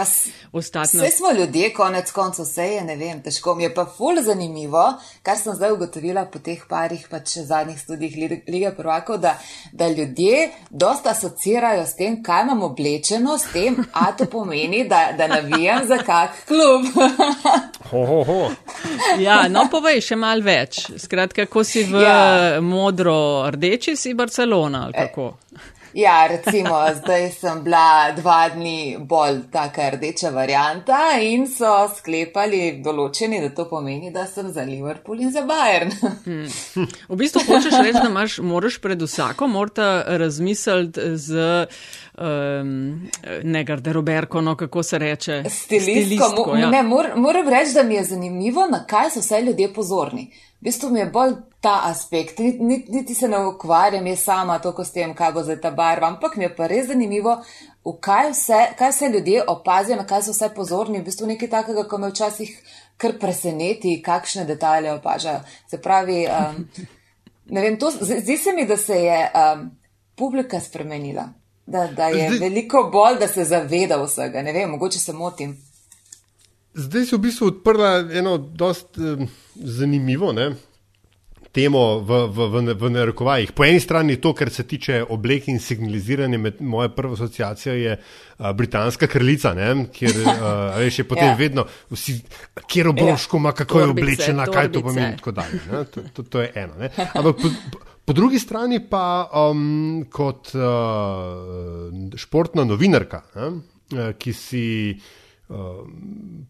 Ostati. 0.52 0.98
Vse 0.98 1.12
smo 1.20 1.34
ljudje, 1.38 1.70
konec 1.78 2.12
koncev, 2.16 2.48
vse 2.48 2.68
je, 2.74 2.82
ne 2.90 2.98
vem, 3.00 3.22
težko. 3.26 3.56
Mi 3.56 3.68
je 3.68 3.74
pa 3.76 3.86
ful 3.86 4.22
zanimivo, 4.26 4.86
kar 5.24 5.38
sem 5.38 5.56
zdaj 5.58 5.78
ugotovila 5.78 6.26
po 6.32 6.42
teh 6.44 6.66
parih, 6.70 7.06
pač 7.12 7.38
zadnjih 7.46 7.80
študijih 8.10 8.44
Lige 8.48 8.72
prvakov, 8.72 9.18
da, 9.18 9.38
da 9.72 9.88
ljudje 9.88 10.50
dosta 10.70 11.10
asocirajo 11.10 11.86
s 11.86 11.96
tem, 11.96 12.24
kaj 12.24 12.44
imamo 12.44 12.66
oblečeno, 12.66 13.38
s 13.38 13.52
tem, 13.54 13.78
a 13.94 14.12
to 14.12 14.26
pomeni, 14.26 14.88
da, 14.88 15.10
da 15.18 15.28
navijam 15.28 15.88
za 15.88 15.98
kak 15.98 16.30
klub. 16.48 16.86
Ho, 17.90 18.06
ho, 18.06 18.24
ho. 18.24 18.52
Ja, 19.18 19.48
no, 19.50 19.64
povej 19.72 20.04
še 20.06 20.16
mal 20.20 20.44
več. 20.46 20.84
Skratka, 21.02 21.48
ko 21.50 21.64
si 21.66 21.82
v 21.90 22.04
ja. 22.04 22.60
modro-rdeči, 22.62 23.96
si 23.98 24.14
Barcelona 24.14 24.84
ali 24.86 24.94
kako? 24.94 25.32
Ja, 25.94 26.28
recimo, 26.28 26.86
zdaj 26.96 27.32
sem 27.32 27.64
bila 27.64 28.12
dva 28.12 28.50
dni 28.50 28.98
bolj 29.00 29.40
taka 29.52 29.90
rdeča 29.90 30.30
varianta 30.30 31.00
in 31.22 31.48
so 31.50 31.88
sklepali 31.98 32.82
določeni, 32.86 33.40
da 33.42 33.50
to 33.56 33.66
pomeni, 33.70 34.12
da 34.14 34.28
sem 34.30 34.52
za 34.54 34.62
Liverpool 34.68 35.24
in 35.26 35.34
za 35.34 35.42
Bayern. 35.50 35.94
Hmm. 36.26 36.46
V 37.10 37.18
bistvu 37.18 37.42
hočeš 37.48 37.74
reči, 37.82 37.98
da 37.98 38.10
imaš, 38.10 38.38
moraš 38.46 38.78
pred 38.84 39.02
vsako 39.02 39.48
morta 39.48 39.90
razmisliti 40.22 41.16
z 41.18 41.66
um, 42.20 43.10
ne 43.44 43.64
garderoberko, 43.64 44.42
no 44.42 44.56
kako 44.56 44.84
se 44.84 44.98
reče. 44.98 45.44
Stilistko. 45.50 45.92
Stilistko 45.92 46.56
ja. 46.58 46.70
ne, 46.70 46.84
mor, 46.84 47.08
moram 47.16 47.50
reči, 47.50 47.74
da 47.74 47.84
mi 47.84 47.96
je 47.96 48.04
zanimivo, 48.04 48.68
na 48.68 48.86
kaj 48.86 49.10
so 49.10 49.20
vse 49.20 49.42
ljudje 49.42 49.74
pozorni. 49.74 50.32
V 50.60 50.64
bistvu 50.64 50.90
mi 50.90 51.00
je 51.00 51.06
bolj 51.06 51.34
ta 51.62 51.80
aspekt, 51.84 52.40
niti, 52.40 52.92
niti 52.92 53.16
se 53.16 53.28
ne 53.28 53.46
ukvarjam 53.48 54.08
jaz 54.08 54.20
sama 54.24 54.60
to, 54.60 54.72
ko 54.72 54.84
s 54.84 54.92
tem, 54.92 55.14
kaj 55.16 55.32
bo 55.32 55.44
zdaj 55.44 55.62
ta 55.62 55.72
barva, 55.72 56.08
ampak 56.08 56.36
mi 56.36 56.44
je 56.44 56.56
pa 56.56 56.68
res 56.68 56.88
zanimivo, 56.88 57.38
v 57.86 57.96
kaj 58.02 58.32
vse, 58.32 58.60
kaj 58.78 58.92
vse 58.92 59.10
ljudje 59.14 59.44
opazijo, 59.48 59.98
na 59.98 60.06
kaj 60.08 60.28
so 60.28 60.36
vse 60.36 60.52
pozorni. 60.56 61.00
V 61.00 61.08
bistvu 61.08 61.28
nekaj 61.28 61.50
takega, 61.50 61.88
ko 61.88 61.98
me 61.98 62.12
včasih 62.12 62.54
kar 63.00 63.16
preseneti, 63.20 64.02
kakšne 64.04 64.46
detalje 64.46 64.94
opažajo. 64.94 65.40
Se 65.68 65.80
pravi, 65.82 66.26
um, 66.28 66.64
ne 67.56 67.62
vem, 67.62 67.80
to, 67.80 67.92
zdi 67.92 68.38
se 68.38 68.54
mi, 68.54 68.68
da 68.68 68.78
se 68.78 69.04
je 69.04 69.20
um, 69.32 69.70
publika 70.16 70.60
spremenila 70.60 71.30
da, 71.72 71.88
da 71.88 72.08
je 72.08 72.30
Zdaj, 72.30 72.50
veliko 72.50 72.90
bolj, 72.94 73.20
da 73.20 73.28
se 73.28 73.44
zaveda 73.46 74.04
vsega. 74.04 74.42
Ne 74.42 74.54
vem, 74.54 74.70
mogoče 74.70 75.00
se 75.00 75.14
motim. 75.14 75.58
Zdaj 76.74 77.06
si 77.06 77.16
v 77.16 77.20
bistvu 77.20 77.48
odprla 77.48 77.92
eno 78.14 78.38
dost 78.38 78.98
eh, 78.98 79.28
zanimivo 79.56 80.34
ne, 80.34 80.52
temo 81.52 82.00
v, 82.00 82.20
v, 82.30 82.48
v, 82.54 82.76
v 82.78 82.90
narekovajih. 82.94 83.52
Po 83.58 83.66
eni 83.66 83.80
strani 83.82 84.20
to, 84.22 84.34
kar 84.38 84.52
se 84.54 84.64
tiče 84.70 85.02
oblek 85.10 85.50
in 85.50 85.60
signaliziranja, 85.60 86.40
moja 86.60 86.90
prva 86.94 87.18
asociacija 87.18 87.74
je 87.74 87.98
uh, 87.98 88.52
britanska 88.54 89.08
krlica, 89.08 89.54
ne, 89.58 89.72
kjer 89.94 90.22
uh, 90.24 90.78
veš, 90.78 91.02
je 91.02 91.08
potem 91.10 91.32
ja. 91.34 91.36
vedno 91.40 91.66
vsi, 91.90 92.20
kjer 92.68 92.94
obroško 92.94 93.38
ima, 93.38 93.52
kako 93.52 93.80
torbice, 93.80 93.88
je 93.88 94.06
oblečena, 94.06 94.46
torbice. 94.46 94.62
kaj 94.62 94.72
to 94.72 94.82
pomeni 94.82 95.08
in 95.08 95.18
tako 95.18 95.32
dalje. 95.32 95.86
To, 95.94 96.02
to, 96.14 96.24
to 96.24 96.42
je 96.42 96.52
eno. 96.56 96.74
Ne. 96.80 96.92
Ampak 97.14 97.36
po, 97.42 97.86
Po 98.10 98.14
drugi 98.14 98.40
strani 98.42 98.80
pa 98.90 99.30
um, 99.38 100.06
kot 100.10 100.50
uh, 100.58 100.64
športna 102.18 102.64
novinarka, 102.66 103.20
ne, 103.38 104.08
ki 104.18 104.34
si 104.34 104.64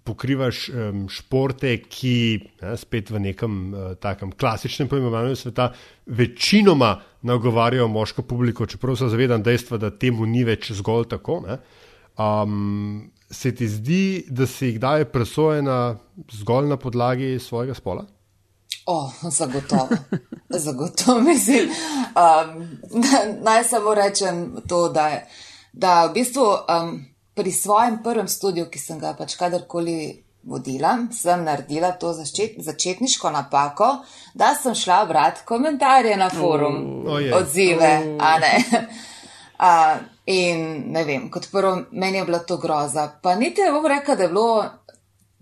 pokrivaš 0.04 0.70
um, 0.70 1.06
športe, 1.10 1.72
ki 1.88 2.16
ne, 2.62 2.74
spet 2.78 3.10
v 3.10 3.22
nekem 3.30 3.60
uh, 3.72 3.94
takem 3.96 4.32
klasičnem 4.32 4.90
pojmovanju 4.92 5.36
sveta 5.36 5.70
večinoma 6.06 6.98
nagovarjajo 7.22 7.88
moško 7.88 8.22
publiko, 8.22 8.66
čeprav 8.66 8.96
se 8.96 9.08
zavedam 9.08 9.44
dejstva, 9.44 9.78
da 9.78 9.92
temu 9.92 10.26
ni 10.26 10.44
več 10.44 10.72
zgolj 10.76 11.08
tako. 11.16 11.40
Ne, 11.48 11.58
um, 12.20 13.12
se 13.32 13.56
ti 13.56 13.68
zdi, 13.68 14.26
da 14.30 14.48
se 14.48 14.68
jih 14.68 14.80
daje 14.80 15.06
presojena 15.06 15.98
zgolj 16.32 16.68
na 16.68 16.78
podlagi 16.78 17.38
svojega 17.40 17.74
spola? 17.74 18.06
Oh, 18.86 19.14
zagotovo, 19.32 19.88
zagotovo 20.66 21.22
mislim. 21.22 21.70
Um, 21.70 22.68
naj 23.48 23.64
samo 23.64 23.94
rečem 23.94 24.58
to, 24.68 24.90
da, 24.90 25.22
da 25.74 26.06
v 26.06 26.14
bistvu 26.14 26.44
um, 26.44 27.06
pri 27.40 27.52
svojem 27.52 28.02
prvem 28.04 28.28
studiu, 28.28 28.68
ki 28.68 28.80
sem 28.80 29.00
ga 29.00 29.14
pač 29.16 29.38
kadarkoli 29.40 29.96
vodila, 30.44 30.94
sem 31.16 31.44
naredila 31.48 31.94
to 31.96 32.12
začet, 32.14 32.60
začetniško 32.60 33.32
napako, 33.32 33.88
da 34.34 34.52
sem 34.60 34.76
šla 34.76 35.06
brati 35.08 35.48
komentarje 35.48 36.18
na 36.20 36.30
forum, 36.30 36.80
oh, 37.08 37.16
oh, 37.16 37.38
odzive. 37.42 37.94
Oh. 38.20 38.88
Uh, 39.60 39.98
In 40.30 40.60
ne 40.94 41.02
vem, 41.04 41.24
kot 41.34 41.48
prvo, 41.52 41.72
meni 41.92 42.20
je 42.20 42.26
bila 42.26 42.40
to 42.46 42.58
groza. 42.62 43.08
Pa 43.22 43.34
niti 43.36 43.64
ne 43.66 43.72
bom 43.74 43.86
rekla, 43.86 44.16
da 44.16 44.24
je 44.24 44.30
bilo 44.30 44.66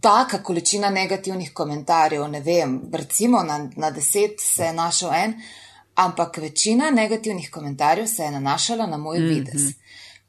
taka 0.01 0.39
količina 0.43 0.89
negativnih 0.89 1.51
komentarjev. 1.53 2.23
Ne 2.31 2.39
vem, 2.39 2.79
recimo 2.93 3.43
na, 3.43 3.59
na 3.75 3.91
deset 3.91 4.39
se 4.39 4.63
je 4.63 4.73
našel 4.73 5.11
en, 5.13 5.33
ampak 5.95 6.37
večina 6.37 6.91
negativnih 6.91 7.51
komentarjev 7.51 8.07
se 8.07 8.23
je 8.23 8.31
nanašala 8.31 8.85
na 8.87 8.97
moj 8.97 9.19
mm 9.19 9.23
-hmm. 9.23 9.29
vides. 9.29 9.61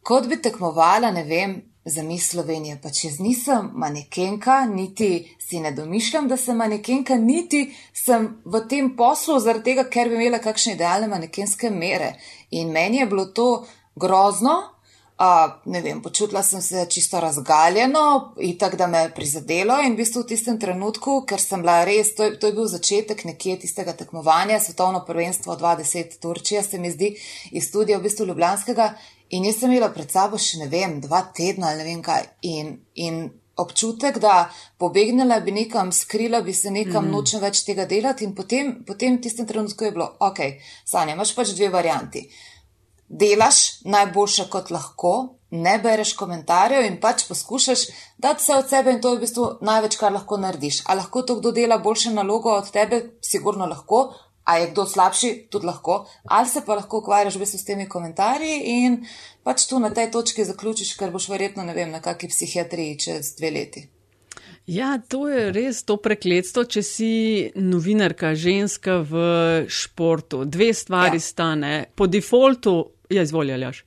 Kot 0.03 0.29
bi 0.29 0.39
tekmovala, 0.43 1.11
ne 1.11 1.25
vem, 1.25 1.59
za 1.89 2.03
mi 2.03 2.19
Slovenije. 2.19 2.79
Pa 2.83 2.91
če 2.91 3.11
nisem 3.19 3.71
manekenka, 3.75 4.61
niti 4.67 5.37
si 5.41 5.61
ne 5.61 5.73
domišljam, 5.73 6.29
da 6.29 6.37
sem 6.37 6.57
manekenka, 6.57 7.17
niti 7.17 7.69
sem 7.95 8.29
v 8.45 8.63
tem 8.69 8.95
poslu 8.97 9.39
zaradi 9.41 9.73
tega, 9.73 9.89
ker 9.91 10.11
bi 10.11 10.19
imela 10.21 10.41
kakšne 10.43 10.77
idealne 10.77 11.09
manekenske 11.09 11.71
mere. 11.71 12.15
In 12.51 12.73
meni 12.73 13.03
je 13.03 13.07
bilo 13.07 13.27
to 13.27 13.49
grozno. 13.97 14.59
Uh, 15.19 15.49
ne 15.67 15.81
vem, 15.83 15.99
počutila 15.99 16.45
sem 16.47 16.61
se 16.63 16.85
čisto 16.91 17.19
razgaljeno, 17.21 18.35
itak, 18.39 18.77
da 18.79 18.87
me 18.87 19.01
je 19.01 19.09
prizadelo 19.17 19.81
in 19.83 19.97
v 19.97 20.05
bistvu 20.05 20.23
v 20.23 20.29
tistem 20.31 20.61
trenutku, 20.63 21.17
ker 21.27 21.43
sem 21.43 21.65
bila 21.65 21.81
res, 21.83 22.13
to 22.15 22.29
je, 22.29 22.37
to 22.39 22.47
je 22.47 22.55
bil 22.55 22.69
začetek 22.71 23.25
nekje 23.27 23.57
tistega 23.65 23.97
tekmovanja, 23.99 24.61
svetovno 24.63 25.03
prvenstvo 25.09 25.57
20 25.59 26.21
Turčija, 26.23 26.63
se 26.63 26.79
mi 26.79 26.93
zdi, 26.95 27.17
iz 27.51 27.67
studija 27.67 27.99
v 27.99 28.07
bistvu 28.07 28.29
Ljubljanskega 28.31 28.93
in 29.31 29.45
jaz 29.45 29.61
sem 29.61 29.73
imela 29.73 29.91
pred 29.95 30.11
sabo 30.11 30.39
še 30.39 30.63
ne 30.63 30.69
vem, 30.73 31.01
dva 31.05 31.23
tedna 31.35 31.73
ali 31.73 31.83
ne 31.83 31.89
vem 31.91 32.03
kaj 32.03 32.27
in, 32.43 32.75
in 32.95 33.23
občutek, 33.59 34.21
da 34.23 34.51
pobegnila 34.79 35.41
bi 35.43 35.53
nekam, 35.53 35.91
skrila 35.93 36.41
bi 36.47 36.55
se 36.55 36.71
nekam, 36.71 37.09
mm. 37.09 37.11
nočem 37.11 37.43
več 37.43 37.65
tega 37.67 37.89
delati 37.91 38.25
in 38.25 38.35
potem, 38.35 38.77
potem 38.87 39.19
v 39.19 39.25
tistem 39.25 39.49
trenutku 39.51 39.85
je 39.89 39.97
bilo, 39.97 40.13
ok, 40.23 40.45
Sanja, 40.87 41.17
imaš 41.17 41.35
pač 41.35 41.57
dve 41.59 41.73
varianti 41.75 42.23
delaš 43.09 43.81
najboljše, 43.85 44.45
kot 44.53 44.71
lahko, 44.71 45.13
ne 45.51 45.79
bereš 45.81 46.13
komentarjev 46.17 46.85
in 46.85 46.99
pač 47.01 47.25
poskušaš 47.29 47.87
dati 48.19 48.43
vse 48.43 48.57
od 48.57 48.69
sebe 48.69 48.93
in 48.93 49.01
to 49.01 49.15
je 49.15 49.17
v 49.17 49.21
bistvu 49.25 49.47
največ, 49.65 49.97
kar 49.97 50.13
lahko 50.13 50.37
narediš. 50.37 50.83
A 50.87 50.95
lahko 50.95 51.23
to 51.23 51.39
kdo 51.39 51.53
dela 51.57 51.79
boljše 51.79 52.13
nalogo 52.13 52.53
od 52.53 52.71
tebe, 52.71 53.01
sigurno 53.25 53.67
lahko, 53.67 54.13
a 54.49 54.57
je 54.63 54.71
kdo 54.71 54.87
slabši, 54.89 55.31
tudi 55.53 55.69
lahko, 55.69 56.01
ali 56.25 56.49
se 56.49 56.65
pa 56.65 56.79
lahko 56.79 57.03
ukvarjaš 57.03 57.37
v 57.37 57.45
bistvu 57.45 57.61
s 57.61 57.69
temi 57.69 57.89
komentarji 57.89 58.57
in 58.79 58.99
pač 59.45 59.67
tu 59.69 59.79
na 59.79 59.93
tej 59.93 60.11
točki 60.15 60.47
zaključiš, 60.49 60.97
ker 60.97 61.13
boš 61.13 61.29
verjetno, 61.29 61.67
ne 61.69 61.77
vem, 61.77 61.93
na 61.93 62.01
kakšni 62.01 62.33
psihiatriji 62.33 62.99
čez 63.05 63.35
dve 63.37 63.53
leti. 63.55 63.87
Ja, 64.69 64.99
to 65.01 65.29
je 65.29 65.49
res 65.53 65.81
to 65.89 65.97
prekletstvo, 65.97 66.67
če 66.69 66.83
si 66.85 67.13
novinarka, 67.57 68.35
ženska 68.37 69.01
v 69.01 69.23
športu. 69.69 70.43
Dve 70.45 70.75
stvari 70.77 71.17
ja. 71.17 71.25
stane. 71.25 71.75
Po 71.97 72.07
defaultu 72.07 72.77
Ja, 73.11 73.23
izvoljaš. 73.23 73.85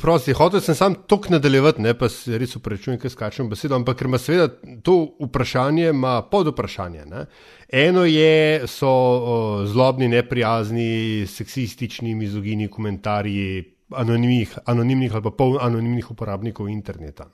Prosti, 0.00 0.32
hotel 0.32 0.62
sem 0.64 0.74
sam 0.74 0.94
tok 1.08 1.28
nadaljevati, 1.28 1.82
ne 1.84 1.92
pa 1.98 2.08
se 2.08 2.38
res 2.40 2.56
upravičujem, 2.56 2.98
ker 3.00 3.12
skačem 3.12 3.50
besedo, 3.50 3.76
ampak 3.76 3.98
ker 4.00 4.08
ima 4.08 4.20
seveda 4.20 4.48
to 4.84 4.96
vprašanje, 5.20 5.90
ima 5.92 6.14
pod 6.30 6.48
vprašanje. 6.54 7.04
Ne? 7.10 7.26
Eno 7.68 8.06
je, 8.08 8.64
so 8.70 8.88
o, 8.88 9.36
zlobni, 9.68 10.08
neprijazni, 10.08 11.26
seksistični, 11.28 12.14
mizogini 12.16 12.70
komentarji 12.72 13.76
anonimnih, 13.92 14.58
anonimnih 14.64 15.14
ali 15.14 15.22
pa 15.22 15.30
pol 15.30 15.58
anonimnih 15.60 16.10
uporabnikov 16.10 16.70
interneta. 16.72 17.28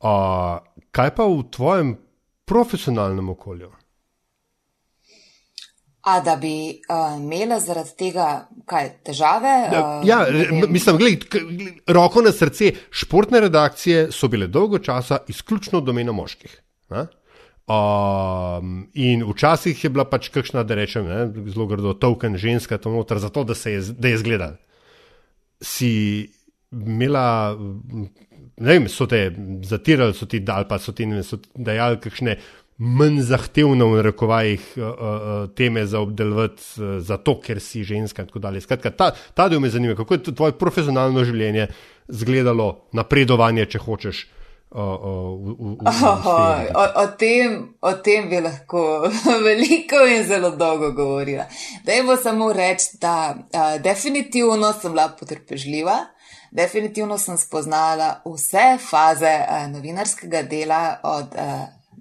A, 0.00 0.14
kaj 0.90 1.14
pa 1.16 1.28
v 1.28 1.42
tvojem 1.52 1.96
profesionalnem 2.48 3.28
okolju? 3.36 3.72
A 6.06 6.20
da 6.22 6.36
bi 6.38 6.70
uh, 6.70 7.16
imela 7.18 7.58
zaradi 7.58 7.90
tega 7.98 8.26
kaj 8.70 8.92
težave? 9.08 9.54
Uh, 9.74 10.04
ja, 10.06 10.20
mislim, 10.68 11.00
gledaj, 11.00 11.42
roko 11.90 12.22
na 12.22 12.30
srce, 12.32 12.70
športne 12.94 13.40
redakcije 13.42 14.04
so 14.14 14.28
bile 14.30 14.46
dolgo 14.46 14.78
časa 14.78 15.18
izključno 15.28 15.80
domena 15.82 16.14
moških. 16.14 16.54
Um, 17.66 18.86
in 18.94 19.24
včasih 19.26 19.84
je 19.84 19.90
bila 19.90 20.04
pač 20.06 20.28
kakšna, 20.30 20.62
da 20.62 20.76
rečem, 20.78 21.08
ne, 21.10 21.50
zelo 21.50 21.66
grdo, 21.66 21.96
token 21.98 22.38
ženska 22.38 22.78
tam 22.78 22.94
noter, 22.94 23.18
zato 23.18 23.42
da 23.44 23.56
se 23.58 23.72
je, 23.72 23.80
da 23.98 24.14
je 24.14 24.20
zgledal. 24.22 24.54
Si 25.58 25.90
imela, 26.70 27.56
ne 28.56 28.70
vem, 28.70 28.86
so 28.86 29.08
te 29.10 29.32
zatirali, 29.66 30.14
so 30.14 30.30
ti 30.30 30.38
dali, 30.38 30.70
pa 30.70 30.78
so 30.78 30.94
ti 30.94 31.08
dajali 31.54 31.98
kakšne 32.06 32.38
manj 32.78 33.22
zahtevno, 33.24 33.88
v 33.94 34.02
rekovajih, 34.02 34.64
uh, 34.76 34.82
uh, 34.82 35.50
teme 35.56 35.86
za 35.86 36.00
obdelovati, 36.00 36.62
zato 37.00 37.38
ker 37.40 37.60
si 37.60 37.84
ženska 37.84 38.22
in 38.22 38.28
tako 38.28 38.38
dalje. 38.38 38.60
Skratka, 38.60 38.90
ta, 38.90 39.10
ta 39.34 39.48
del 39.48 39.60
me 39.60 39.70
zanima, 39.72 39.96
kako 39.96 40.14
je 40.14 40.34
tvoje 40.34 40.52
profesionalno 40.58 41.24
življenje 41.24 41.68
izgledalo, 42.08 42.88
napredovanje, 42.92 43.66
če 43.66 43.78
hočeš. 43.82 44.26
O, 44.76 44.82
o, 44.82 45.10
v, 45.38 45.52
v, 45.56 45.68
v, 45.78 46.00
oh, 46.04 46.26
o, 46.74 46.84
o, 47.00 47.04
tem, 47.16 47.52
o 47.80 47.92
tem 48.04 48.26
bi 48.28 48.40
lahko 48.42 49.06
veliko 49.46 50.02
in 50.10 50.26
zelo 50.26 50.50
dolgo 50.58 50.90
govorila. 50.92 51.46
Da 51.86 51.94
je 51.94 52.02
bo 52.04 52.16
samo 52.18 52.50
reči, 52.52 52.98
da 53.00 53.14
a, 53.54 53.68
definitivno 53.78 54.72
sem 54.74 54.92
bila 54.92 55.06
potrpežljiva, 55.16 55.94
definitivno 56.50 57.16
sem 57.18 57.38
spoznala 57.40 58.18
vse 58.26 58.66
faze 58.82 59.32
a, 59.32 59.62
novinarskega 59.70 60.42
dela 60.50 60.98
od 61.14 61.38
a, 61.38 61.48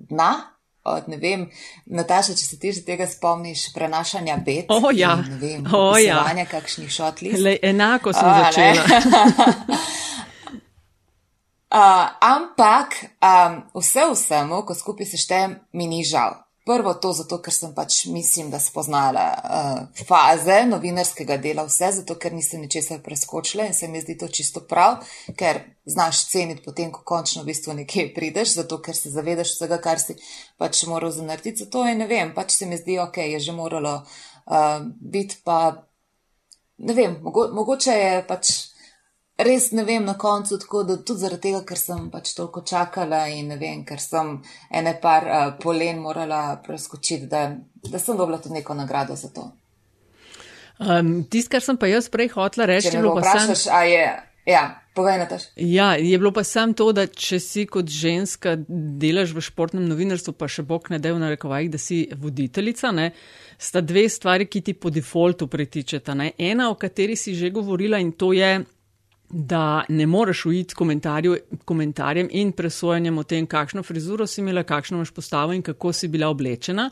dna 0.10 0.55
od, 0.86 1.08
ne 1.10 1.18
vem, 1.18 1.48
Nataša, 1.86 2.36
če 2.38 2.46
se 2.46 2.60
ti 2.62 2.72
že 2.76 2.86
tega 2.86 3.08
spomniš, 3.10 3.74
prenašanja 3.74 4.38
bet. 4.46 4.70
O, 4.70 4.92
ja. 4.94 5.16
Ne 5.18 5.38
vem, 5.42 5.66
o, 5.74 5.98
ja. 5.98 6.24
kakšnih 6.52 6.92
šotlih. 6.92 7.36
Enako 7.62 8.14
sem 8.14 8.30
o, 8.30 8.34
začela. 8.44 8.84
uh, 11.80 12.08
ampak 12.22 12.96
um, 13.18 13.62
vse 13.82 14.08
vsemu, 14.14 14.62
ko 14.66 14.78
skupaj 14.78 15.10
seštejem, 15.16 15.60
mi 15.74 15.88
ni 15.90 16.06
žal. 16.06 16.45
Prvo 16.66 16.94
to, 16.98 17.12
zato 17.14 17.38
ker 17.46 17.54
sem 17.54 17.74
pač, 17.78 18.08
mislim, 18.10 18.48
da 18.50 18.58
spoznala 18.60 19.26
uh, 19.38 20.06
faze 20.08 20.64
novinarskega 20.66 21.38
dela, 21.38 21.68
vse 21.68 21.92
zato, 22.00 22.16
ker 22.18 22.34
nisem 22.34 22.64
ničesar 22.66 23.04
preskočila 23.06 23.68
in 23.70 23.76
se 23.78 23.88
mi 23.88 24.02
zdi 24.02 24.16
to 24.18 24.28
čisto 24.28 24.64
prav, 24.66 25.04
ker 25.38 25.60
znaš 25.86 26.24
ceniti 26.32 26.66
potem, 26.66 26.90
ko 26.92 27.04
končno 27.06 27.44
v 27.44 27.52
bistvu 27.52 27.78
nekje 27.78 28.08
prideš, 28.16 28.56
zato 28.58 28.80
ker 28.82 28.98
se 28.98 29.14
zavedaš 29.14 29.54
vsega, 29.54 29.78
kar 29.78 30.02
si 30.02 30.18
pač 30.58 30.82
moral 30.90 31.14
zanartiti. 31.14 31.68
Zato 31.68 31.86
je 31.86 31.94
ne 32.02 32.10
vem, 32.10 32.34
pač 32.34 32.58
se 32.58 32.66
mi 32.66 32.82
zdi, 32.82 32.98
ok, 33.04 33.22
je 33.36 33.44
že 33.46 33.54
moralo 33.54 34.00
uh, 34.02 34.80
biti 34.98 35.38
pa, 35.46 35.60
ne 36.78 36.98
vem, 36.98 37.20
mogo, 37.22 37.46
mogoče 37.54 38.00
je 38.02 38.24
pač 38.26 38.56
res 39.38 39.72
ne 39.72 39.84
vem 39.84 40.06
na 40.06 40.16
koncu, 40.18 40.58
tako 40.60 40.84
da 40.84 40.98
tudi 40.98 41.20
zaradi 41.26 41.50
tega, 41.50 41.62
ker 41.68 41.80
sem 41.80 42.08
pač 42.12 42.34
toliko 42.38 42.64
čakala 42.68 43.26
in 43.32 43.52
ne 43.52 43.58
vem, 43.60 43.84
ker 43.88 44.00
sem 44.00 44.38
ene 44.72 44.96
par 45.02 45.28
uh, 45.28 45.46
polen 45.62 46.00
morala 46.04 46.62
preskočiti, 46.64 47.28
da, 47.32 47.50
da 47.84 48.00
sem 48.00 48.18
dobila 48.18 48.40
tudi 48.40 48.60
neko 48.60 48.78
nagrado 48.78 49.16
za 49.16 49.32
to. 49.36 49.50
Um, 50.80 51.24
Tisto, 51.32 51.56
kar 51.56 51.64
sem 51.64 51.78
pa 51.80 51.88
jaz 51.88 52.10
prej 52.12 52.34
hotla 52.36 52.68
reči, 52.68 52.92
je 52.92 53.00
bilo 53.00 53.16
pa 53.16 53.36
sem... 53.40 53.56
je. 53.92 54.08
Ja, 54.46 54.82
povej 54.94 55.18
na 55.18 55.26
to. 55.26 55.40
Ja, 55.56 55.96
je 55.98 56.18
bilo 56.18 56.30
pa 56.32 56.44
samo 56.44 56.76
to, 56.78 56.92
da 56.94 57.08
če 57.08 57.40
si 57.42 57.64
kot 57.66 57.90
ženska 57.90 58.54
delaš 59.02 59.34
v 59.34 59.42
športnem 59.42 59.88
novinarstvu, 59.90 60.36
pa 60.38 60.46
še 60.52 60.62
bog 60.68 60.92
ne 60.94 61.00
dev 61.02 61.18
na 61.18 61.32
rekovajih, 61.34 61.72
da 61.74 61.82
si 61.82 62.04
voditeljica, 62.14 62.92
ne, 62.94 63.10
sta 63.58 63.82
dve 63.82 64.06
stvari, 64.10 64.46
ki 64.46 64.62
ti 64.62 64.76
po 64.78 64.92
defaultu 64.94 65.48
pritičeta. 65.50 66.14
Ne. 66.14 66.36
Ena, 66.38 66.70
o 66.70 66.78
kateri 66.78 67.18
si 67.18 67.34
že 67.34 67.50
govorila 67.50 67.98
in 67.98 68.14
to 68.14 68.36
je 68.38 68.60
da 69.30 69.84
ne 69.90 70.06
moreš 70.06 70.46
uiti 70.46 70.76
komentarjem 71.66 72.28
in 72.32 72.52
presojanjem 72.52 73.18
o 73.18 73.24
tem, 73.24 73.48
kakšno 73.48 73.84
frizuro 73.84 74.28
si 74.28 74.42
imela, 74.42 74.64
kakšno 74.64 74.98
imaš 74.98 75.12
postavo 75.12 75.54
in 75.54 75.62
kako 75.62 75.94
si 75.94 76.08
bila 76.08 76.30
oblečena. 76.30 76.90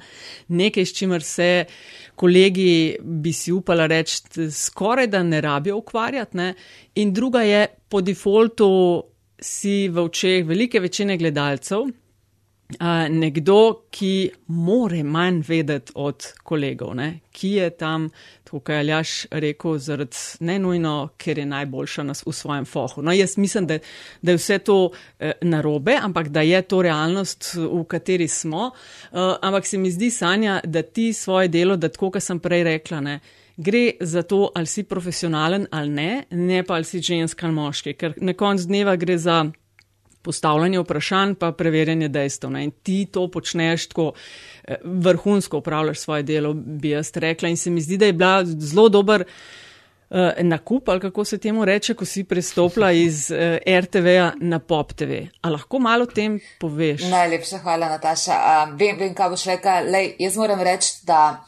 Nekaj, 0.48 0.86
s 0.86 0.93
čimer 0.93 1.24
se 1.24 1.65
kolegi 2.15 2.98
bi 3.02 3.34
si 3.34 3.52
upala 3.52 3.88
reči, 3.88 4.50
skoraj 4.52 5.08
da 5.08 5.24
ne 5.24 5.41
rabijo 5.41 5.78
ukvarjati. 5.78 6.38
Ne? 6.38 6.54
In 6.96 7.13
druga 7.13 7.41
je, 7.41 7.67
po 7.89 8.02
defaultu 8.02 9.04
si 9.39 9.88
v 9.88 10.04
očeh 10.04 10.46
velike 10.48 10.80
večine 10.80 11.17
gledalcev 11.17 11.86
nekdo, 13.10 13.88
ki 13.91 14.32
more 14.48 15.04
manj 15.04 15.41
vedeti 15.48 15.91
od 15.96 16.34
kolegov, 16.43 16.96
ne? 16.96 17.19
ki 17.32 17.50
je 17.58 17.69
tam, 17.78 18.10
kot 18.59 18.73
je 18.73 18.79
Aljaš 18.79 19.25
rekel, 19.31 19.77
zaradi 19.77 20.17
ne 20.39 20.59
nujno, 20.59 21.09
ker 21.17 21.37
je 21.37 21.45
najboljša 21.45 22.03
nas 22.03 22.23
v 22.25 22.33
svojem 22.33 22.65
fohu. 22.65 23.01
No, 23.01 23.11
jaz 23.11 23.37
mislim, 23.37 23.67
da, 23.67 23.79
da 24.21 24.31
je 24.31 24.37
vse 24.37 24.59
to 24.59 24.77
eh, 25.19 25.31
narobe, 25.41 25.97
ampak 26.01 26.29
da 26.29 26.41
je 26.41 26.61
to 26.61 26.81
realnost, 26.81 27.53
v 27.55 27.83
kateri 27.87 28.27
smo. 28.27 28.71
Uh, 29.11 29.35
ampak 29.41 29.65
se 29.65 29.77
mi 29.77 29.91
zdi, 29.91 30.11
Sanja, 30.11 30.59
da 30.63 30.81
ti 30.81 31.13
svoje 31.13 31.47
delo, 31.47 31.75
da 31.77 31.89
tako, 31.89 32.11
kot 32.11 32.23
sem 32.23 32.39
prej 32.39 32.63
rekla, 32.63 32.99
ne, 33.01 33.19
gre 33.57 33.91
za 34.01 34.21
to, 34.21 34.51
ali 34.55 34.65
si 34.65 34.83
profesionalen 34.83 35.67
ali 35.71 35.89
ne, 35.89 36.23
ne 36.29 36.63
pa 36.63 36.73
ali 36.73 36.83
si 36.83 37.01
ženska 37.01 37.45
ali 37.45 37.55
moški, 37.55 37.93
ker 37.93 38.13
na 38.17 38.33
koncu 38.33 38.67
dneva 38.67 38.95
gre 38.95 39.17
za 39.17 39.43
postavljanje 40.23 40.79
vprašanj, 40.79 41.36
pa 41.36 41.51
preverjanje 41.51 42.07
dejstev. 42.07 42.51
Ne? 42.51 42.63
In 42.63 42.71
ti 42.83 43.05
to 43.12 43.27
počneš 43.31 43.88
tako 43.88 44.12
eh, 44.63 44.75
vrhunsko, 44.83 45.57
upravljaš 45.57 45.99
svoje 45.99 46.23
delo, 46.23 46.53
bi 46.53 46.89
jaz 46.89 47.12
rekla. 47.15 47.49
In 47.49 47.57
se 47.57 47.69
mi 47.69 47.81
zdi, 47.81 47.97
da 47.97 48.05
je 48.05 48.13
bila 48.13 48.45
zelo 48.45 48.89
dober. 48.89 49.25
uh, 50.13 50.31
nakup, 50.41 50.89
ali 50.89 50.99
kako 50.99 51.25
se 51.25 51.38
temu 51.38 51.65
reče, 51.65 51.93
ko 51.93 52.05
si 52.05 52.23
prestopila 52.23 52.91
iz 53.07 53.31
eh, 53.31 53.59
RTV-ja 53.81 54.33
na 54.39 54.59
Pop 54.59 54.93
TV. 54.93 55.25
A 55.41 55.49
lahko 55.49 55.79
malo 55.79 56.03
o 56.03 56.07
tem 56.07 56.39
poveš? 56.59 57.01
Najlepša 57.09 57.57
hvala, 57.57 57.89
Nataša. 57.89 58.31
Uh, 58.31 58.75
vem, 58.79 58.97
vem, 58.99 59.15
kaj 59.15 59.29
boš 59.29 59.45
rekla. 59.45 59.79
Lej, 59.79 60.15
jaz 60.19 60.38
moram 60.38 60.62
reči, 60.62 60.93
da 61.03 61.43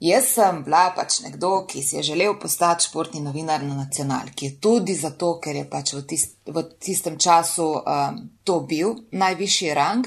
jaz 0.00 0.30
sem 0.34 0.62
bila 0.64 0.88
pač 0.96 1.20
nekdo, 1.24 1.64
ki 1.66 1.82
si 1.82 1.96
je 1.96 2.02
želel 2.12 2.36
postati 2.40 2.86
športni 2.86 3.20
novinar 3.20 3.62
na 3.62 3.74
nacionalki. 3.74 4.54
Tudi 4.60 4.94
zato, 4.94 5.34
ker 5.42 5.56
je 5.56 5.66
pač 5.70 5.94
v, 5.96 6.02
tist, 6.06 6.36
v 6.46 6.64
tistem 6.78 7.18
času 7.18 7.68
um, 7.78 8.20
to 8.44 8.60
bil 8.60 8.94
najvišji 9.10 9.74
rang. 9.74 10.06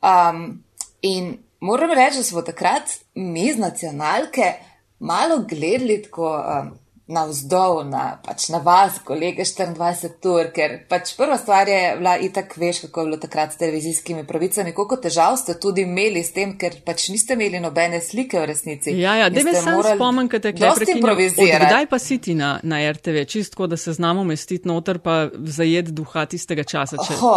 Um, 0.00 0.62
in 1.02 1.36
moram 1.60 1.92
reči, 1.96 2.22
da 2.22 2.24
smo 2.24 2.42
takrat 2.46 2.98
mi 3.14 3.50
z 3.52 3.58
nacionalke 3.58 4.54
malo 5.00 5.42
gledali 5.48 6.02
tako 6.02 6.32
um, 6.36 6.72
navzdol, 7.10 7.82
na, 7.90 8.04
pač 8.22 8.48
na 8.52 8.60
vas, 8.62 9.00
kolege 9.04 9.44
24 9.44 10.28
ur, 10.30 10.50
ker 10.54 10.76
pač 10.90 11.12
prva 11.18 11.36
stvar 11.40 11.68
je 11.68 11.80
bila 11.98 12.14
itak, 12.22 12.54
veš, 12.60 12.84
kako 12.84 13.02
je 13.02 13.08
bilo 13.08 13.18
takrat 13.22 13.54
s 13.54 13.60
televizijskimi 13.60 14.22
pravicami, 14.28 14.72
koliko 14.76 15.00
težav 15.02 15.36
ste 15.40 15.56
tudi 15.60 15.84
imeli 15.88 16.22
s 16.24 16.34
tem, 16.36 16.54
ker 16.58 16.80
pač 16.86 17.08
niste 17.12 17.34
imeli 17.38 17.60
nobene 17.62 18.00
slike 18.04 18.38
v 18.40 18.46
resnici. 18.52 18.94
Ja, 19.00 19.16
ja, 19.18 19.30
da 19.30 19.44
me 19.46 19.54
samo 19.58 19.82
spomnim, 19.86 20.30
kaj 20.30 20.44
te 20.46 20.54
klepe 20.56 20.86
improvizira. 20.94 21.64
Kdaj 21.66 21.90
pa 21.90 21.98
si 22.02 22.20
ti 22.22 22.36
na, 22.38 22.52
na 22.62 22.80
RTV, 22.92 23.26
čistko, 23.30 23.66
da 23.70 23.76
se 23.80 23.96
znamo 23.98 24.22
umestiti 24.26 24.68
noter, 24.68 25.02
pa 25.02 25.26
zajet 25.34 25.90
duha 25.96 26.26
tistega 26.30 26.64
časa? 26.64 27.00
Če... 27.02 27.18
Oho, 27.18 27.34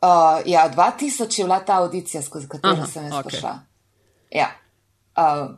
uh, 0.00 0.40
ja, 0.48 0.66
2000 0.72 1.40
je 1.40 1.48
bila 1.48 1.60
ta 1.60 1.82
audicija, 1.84 2.24
skozi 2.24 2.48
katero 2.48 2.80
Aha, 2.80 2.88
sem 2.88 3.08
jaz 3.10 3.20
okay. 3.20 3.30
prišla. 3.30 3.56
Ja. 4.32 4.52
Uh, 5.12 5.52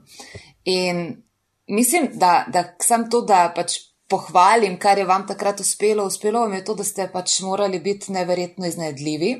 In 0.64 1.22
mislim, 1.66 2.08
da, 2.14 2.44
da 2.48 2.64
sem 2.82 3.10
to, 3.10 3.20
da 3.20 3.52
pač 3.56 3.78
pohvalim, 4.08 4.78
kar 4.78 4.98
je 4.98 5.04
vam 5.04 5.26
takrat 5.26 5.60
uspelo. 5.60 6.06
Uspelo 6.06 6.40
vam 6.40 6.52
je 6.52 6.64
to, 6.64 6.74
da 6.74 6.84
ste 6.84 7.08
pač 7.12 7.40
morali 7.40 7.80
biti 7.80 8.12
neverjetno 8.12 8.66
iznajdljivi 8.66 9.36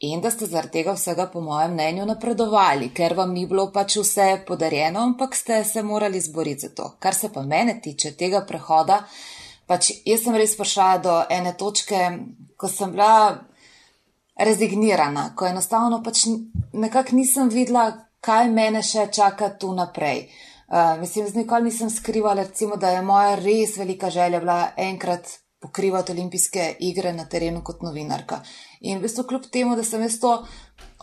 in 0.00 0.20
da 0.20 0.30
ste 0.30 0.46
zaradi 0.48 0.72
tega 0.78 0.94
vsega, 0.96 1.26
po 1.28 1.42
mojem 1.44 1.74
mnenju, 1.74 2.06
napredovali, 2.08 2.88
ker 2.96 3.12
vam 3.14 3.34
ni 3.36 3.44
bilo 3.46 3.66
pač 3.72 3.98
vse 4.00 4.28
podarjeno, 4.48 5.02
ampak 5.04 5.36
ste 5.36 5.58
se 5.64 5.82
morali 5.82 6.20
zboriti 6.20 6.60
za 6.60 6.70
to. 6.74 6.86
Kar 6.98 7.14
se 7.14 7.28
pa 7.32 7.42
mene 7.42 7.80
tiče 7.84 8.14
tega 8.16 8.40
prehoda, 8.48 9.02
pač 9.68 9.90
jaz 10.08 10.24
sem 10.24 10.38
res 10.40 10.56
prišla 10.56 10.88
do 11.04 11.18
ene 11.28 11.52
točke, 11.52 12.00
ko 12.56 12.68
sem 12.68 12.96
bila 12.96 13.36
rezignirana, 14.40 15.34
ko 15.36 15.46
enostavno 15.46 16.00
pač 16.02 16.24
nekako 16.72 17.20
nisem 17.20 17.52
videla, 17.52 17.90
kaj 18.24 18.48
mene 18.48 18.80
še 18.82 19.10
čaka 19.12 19.52
tu 19.60 19.74
naprej. 19.76 20.24
Uh, 20.24 20.49
mislim, 21.00 21.28
z 21.28 21.34
nikoli 21.34 21.64
nisem 21.64 21.90
skrivala, 21.90 22.42
recimo, 22.42 22.76
da 22.76 22.90
je 22.90 23.02
moja 23.02 23.34
res 23.34 23.76
velika 23.76 24.10
želja 24.10 24.40
bila 24.40 24.70
enkrat 24.76 25.28
pokrivati 25.60 26.12
olimpijske 26.12 26.76
igre 26.78 27.12
na 27.12 27.24
terenu 27.28 27.60
kot 27.64 27.82
novinarka. 27.82 28.40
In 28.80 28.98
v 28.98 29.02
bistvu 29.02 29.24
kljub 29.28 29.50
temu, 29.52 29.76
da 29.76 29.84
sem 29.84 30.02
jaz 30.02 30.16
to 30.20 30.30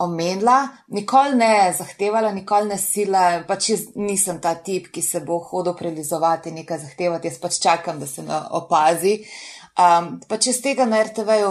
omenila, 0.02 0.56
nikoli 0.88 1.36
ne 1.38 1.74
zahtevala, 1.78 2.32
nikoli 2.32 2.72
ne 2.72 2.78
sila, 2.78 3.42
pač 3.46 3.68
jaz 3.70 3.84
nisem 3.94 4.40
ta 4.40 4.54
tip, 4.54 4.90
ki 4.90 5.02
se 5.02 5.20
bo 5.20 5.38
hodil 5.38 5.76
prelizovati, 5.78 6.50
nekaj 6.50 6.82
zahtevati, 6.86 7.30
jaz 7.30 7.38
pač 7.38 7.60
čakam, 7.62 8.00
da 8.00 8.06
se 8.06 8.22
me 8.22 8.40
opazi. 8.50 9.14
Uh, 9.20 9.57
Um, 9.78 10.16
pa 10.26 10.40
če 10.42 10.50
z 10.56 10.62
tega 10.64 10.84
na 10.90 10.98
RTV-ju 11.06 11.50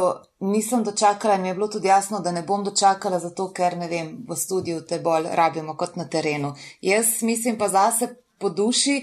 nisem 0.52 0.82
dočakala 0.84 1.38
in 1.38 1.46
mi 1.46 1.48
je 1.48 1.56
bilo 1.56 1.70
tudi 1.72 1.88
jasno, 1.88 2.20
da 2.20 2.34
ne 2.36 2.42
bom 2.44 2.64
dočakala, 2.64 3.22
zato 3.24 3.46
ker 3.56 3.78
ne 3.80 3.88
vem, 3.88 4.10
v 4.28 4.36
studiu 4.36 4.82
te 4.84 5.00
bolj 5.00 5.30
rabimo 5.40 5.78
kot 5.80 5.96
na 5.96 6.10
terenu. 6.12 6.52
Jaz 6.84 7.22
mislim 7.24 7.56
pa 7.58 7.70
zase 7.72 8.10
po 8.38 8.50
duši, 8.50 8.98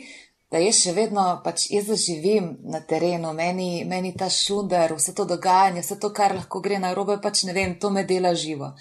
da 0.52 0.60
jaz 0.60 0.82
še 0.84 0.92
vedno 0.92 1.24
pač 1.44 1.70
jaz 1.72 1.88
zaživim 1.88 2.52
na 2.68 2.82
terenu, 2.84 3.32
meni, 3.32 3.86
meni 3.88 4.12
ta 4.12 4.28
šunder, 4.28 4.92
vse 5.00 5.16
to 5.16 5.24
dogajanje, 5.24 5.80
vse 5.80 5.96
to, 6.04 6.12
kar 6.12 6.36
lahko 6.36 6.60
gre 6.60 6.76
na 6.78 6.92
robe, 6.94 7.16
pač 7.22 7.46
ne 7.48 7.56
vem, 7.56 7.78
to 7.80 7.88
me 7.90 8.04
dela 8.04 8.36
živo. 8.36 8.74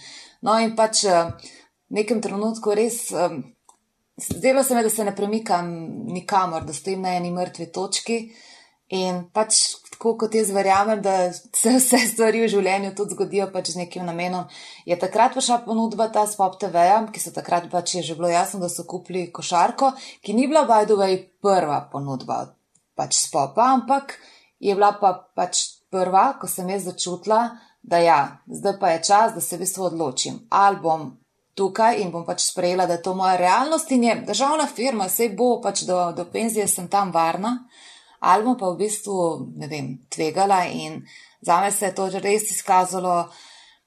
No 0.43 0.59
in 0.59 0.75
pač 0.75 1.05
v 1.07 1.23
nekem 2.01 2.19
trenutku 2.21 2.75
res. 2.75 3.05
Um, 3.15 3.45
Zdelo 4.13 4.61
se 4.61 4.75
mi, 4.75 4.83
da 4.85 4.91
se 4.93 5.03
ne 5.07 5.15
premikam 5.15 5.71
nikamor, 6.13 6.67
da 6.67 6.73
stojim 6.73 7.01
na 7.01 7.15
eni 7.17 7.31
mrtvi 7.33 7.71
točki. 7.73 8.17
In 8.93 9.23
pač 9.33 9.59
tako 9.89 10.11
kot 10.21 10.35
jaz 10.37 10.51
verjamem, 10.53 10.99
da 11.01 11.31
se 11.33 11.71
vse 11.73 11.97
stvari 12.11 12.43
v 12.43 12.49
življenju 12.51 12.91
tudi 12.97 13.15
zgodijo 13.15 13.47
pač 13.53 13.71
z 13.73 13.79
nekim 13.81 14.05
namenom, 14.05 14.45
je 14.85 14.97
takrat 14.99 15.33
prišla 15.33 15.63
ponudba 15.65 16.09
ta 16.13 16.27
Spop 16.29 16.59
TV-ja, 16.61 16.99
ki 17.09 17.21
so 17.23 17.33
takrat 17.33 17.65
pač 17.71 17.95
je 17.97 18.03
že 18.05 18.17
bilo 18.19 18.29
jasno, 18.29 18.59
da 18.61 18.69
so 18.69 18.85
kupili 18.85 19.31
košarko, 19.33 19.93
ki 20.21 20.35
ni 20.37 20.45
bila 20.51 20.67
Bajdovej 20.69 21.17
prva 21.41 21.79
ponudba 21.91 22.43
pač 22.93 23.17
Spopa, 23.23 23.71
ampak 23.73 24.17
je 24.61 24.75
bila 24.77 24.91
pa 24.99 25.15
pač 25.33 25.63
prva, 25.89 26.35
ko 26.37 26.49
sem 26.49 26.69
jaz 26.69 26.85
začutila, 26.91 27.39
da 27.81 27.97
ja, 27.97 28.19
zdaj 28.45 28.77
pa 28.79 28.93
je 28.93 28.99
čas, 29.09 29.33
da 29.33 29.41
se 29.41 29.57
v 29.57 29.65
bistvu 29.65 29.87
odločim. 29.89 30.37
Ali 30.53 30.77
bom 30.83 31.09
tukaj 31.57 31.97
in 32.01 32.13
bom 32.13 32.25
pač 32.25 32.45
sprejela, 32.45 32.85
da 32.85 32.99
je 32.99 33.05
to 33.05 33.15
moja 33.17 33.33
realnost 33.41 33.89
in 33.91 34.05
je 34.05 34.19
državna 34.29 34.67
firma, 34.69 35.09
sej 35.09 35.33
bo 35.37 35.57
pač 35.61 35.83
do, 35.89 36.11
do 36.13 36.25
penzije 36.29 36.67
sem 36.69 36.87
tam 36.87 37.11
varna 37.11 37.57
ali 37.57 37.92
bom 38.43 38.57
pa 38.57 38.69
v 38.71 38.77
bistvu, 38.77 39.15
ne 39.55 39.67
vem, 39.67 39.97
tvegala 40.09 40.63
in 40.65 41.01
za 41.41 41.59
me 41.61 41.71
se 41.71 41.85
je 41.85 41.95
to 41.95 42.09
res 42.09 42.51
izkazalo, 42.51 43.29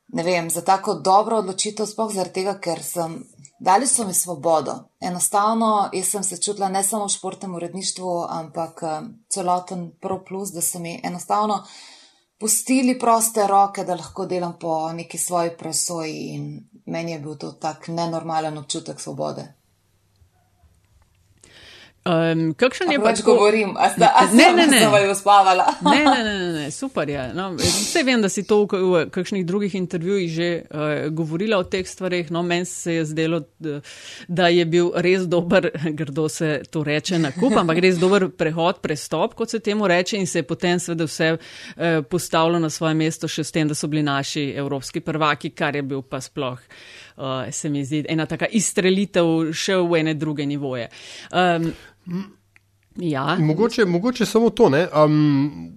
ne 0.09 0.22
vem, 0.22 0.51
za 0.51 0.62
tako 0.62 0.94
dobro 0.94 1.38
odločitev, 1.38 1.87
spoh 1.87 2.12
zaradi 2.12 2.42
tega, 2.42 2.59
ker 2.61 2.83
sem, 2.83 3.16
dali 3.59 3.87
so 3.87 4.07
mi 4.07 4.14
svobodo. 4.14 4.77
Enostavno, 5.01 5.90
jaz 5.92 6.12
sem 6.12 6.22
se 6.22 6.40
čutila 6.42 6.68
ne 6.68 6.83
samo 6.83 7.07
v 7.07 7.16
športnem 7.16 7.55
uredništvu, 7.55 8.27
ampak 8.29 8.83
celoten 9.33 9.90
pro 10.01 10.22
plus, 10.25 10.53
da 10.53 10.61
so 10.61 10.79
mi 10.79 11.01
enostavno 11.05 11.64
pustili 12.38 12.99
proste 12.99 13.46
roke, 13.46 13.85
da 13.85 13.94
lahko 13.94 14.27
delam 14.27 14.59
po 14.61 14.92
neki 14.92 15.18
svoji 15.18 15.57
presoji 15.59 16.16
in 16.35 16.68
meni 16.87 17.12
je 17.12 17.18
bil 17.18 17.37
to 17.37 17.53
tak 17.53 17.88
nenormalen 17.88 18.59
občutek 18.59 19.01
svobode. 19.01 19.53
Um, 22.07 22.53
kakšen 22.55 22.92
je 22.95 22.99
pač 23.03 23.21
govorim, 23.27 23.73
a 23.75 23.88
sta, 23.90 24.12
a 24.14 24.27
ne, 24.31 24.45
ne, 24.55 24.66
ne, 24.71 24.79
ne, 24.87 25.11
uspavala. 25.11 25.64
ne, 25.90 26.05
ne, 26.05 26.21
ne, 26.23 26.49
ne, 26.55 26.66
super 26.71 27.09
je. 27.11 27.25
No, 27.35 27.49
vse 27.59 28.05
vem, 28.07 28.23
da 28.23 28.31
si 28.31 28.45
to 28.47 28.61
v, 28.62 28.79
v 28.79 29.01
kakšnih 29.11 29.42
drugih 29.47 29.75
intervjujih 29.75 30.29
že 30.31 30.49
uh, 30.62 31.09
govorila 31.11 31.59
o 31.59 31.66
teh 31.66 31.83
stvarih. 31.88 32.31
No, 32.31 32.45
meni 32.47 32.69
se 32.71 33.01
je 33.01 33.05
zdelo, 33.11 33.40
da 34.29 34.51
je 34.55 34.66
bil 34.71 34.92
res 34.95 35.27
dober, 35.27 35.66
grdo 35.99 36.29
se 36.31 36.61
to 36.71 36.85
reče, 36.87 37.19
nakup, 37.19 37.57
ampak 37.59 37.83
res 37.83 37.99
dober 37.99 38.29
prehod, 38.31 38.79
prestop, 38.85 39.35
kot 39.35 39.51
se 39.51 39.59
temu 39.59 39.88
reče, 39.90 40.21
in 40.21 40.31
se 40.31 40.45
je 40.45 40.47
potem 40.47 40.79
seveda 40.79 41.11
vse 41.11 41.33
uh, 41.35 42.07
postavilo 42.07 42.62
na 42.62 42.71
svoje 42.71 42.95
mesto 42.95 43.27
še 43.27 43.42
s 43.42 43.51
tem, 43.51 43.66
da 43.66 43.75
so 43.75 43.90
bili 43.90 44.07
naši 44.07 44.53
evropski 44.55 45.03
prvaki, 45.03 45.51
kar 45.51 45.75
je 45.75 45.83
bil 45.83 46.07
pa 46.07 46.23
sploh. 46.23 46.62
Uh, 47.16 47.48
se 47.50 47.68
mi 47.72 47.85
zdi 47.85 48.05
ena 48.09 48.26
taka 48.26 48.46
izstrelitev 48.46 49.52
še 49.57 49.76
v 49.81 50.02
ene 50.02 50.14
druge 50.14 50.46
nivoje. 50.46 50.88
Um, 51.33 51.72
Ja. 52.96 53.37
Mogoče, 53.38 53.85
mogoče 53.85 54.26
samo 54.26 54.50
to, 54.50 54.70
um, 55.05 55.72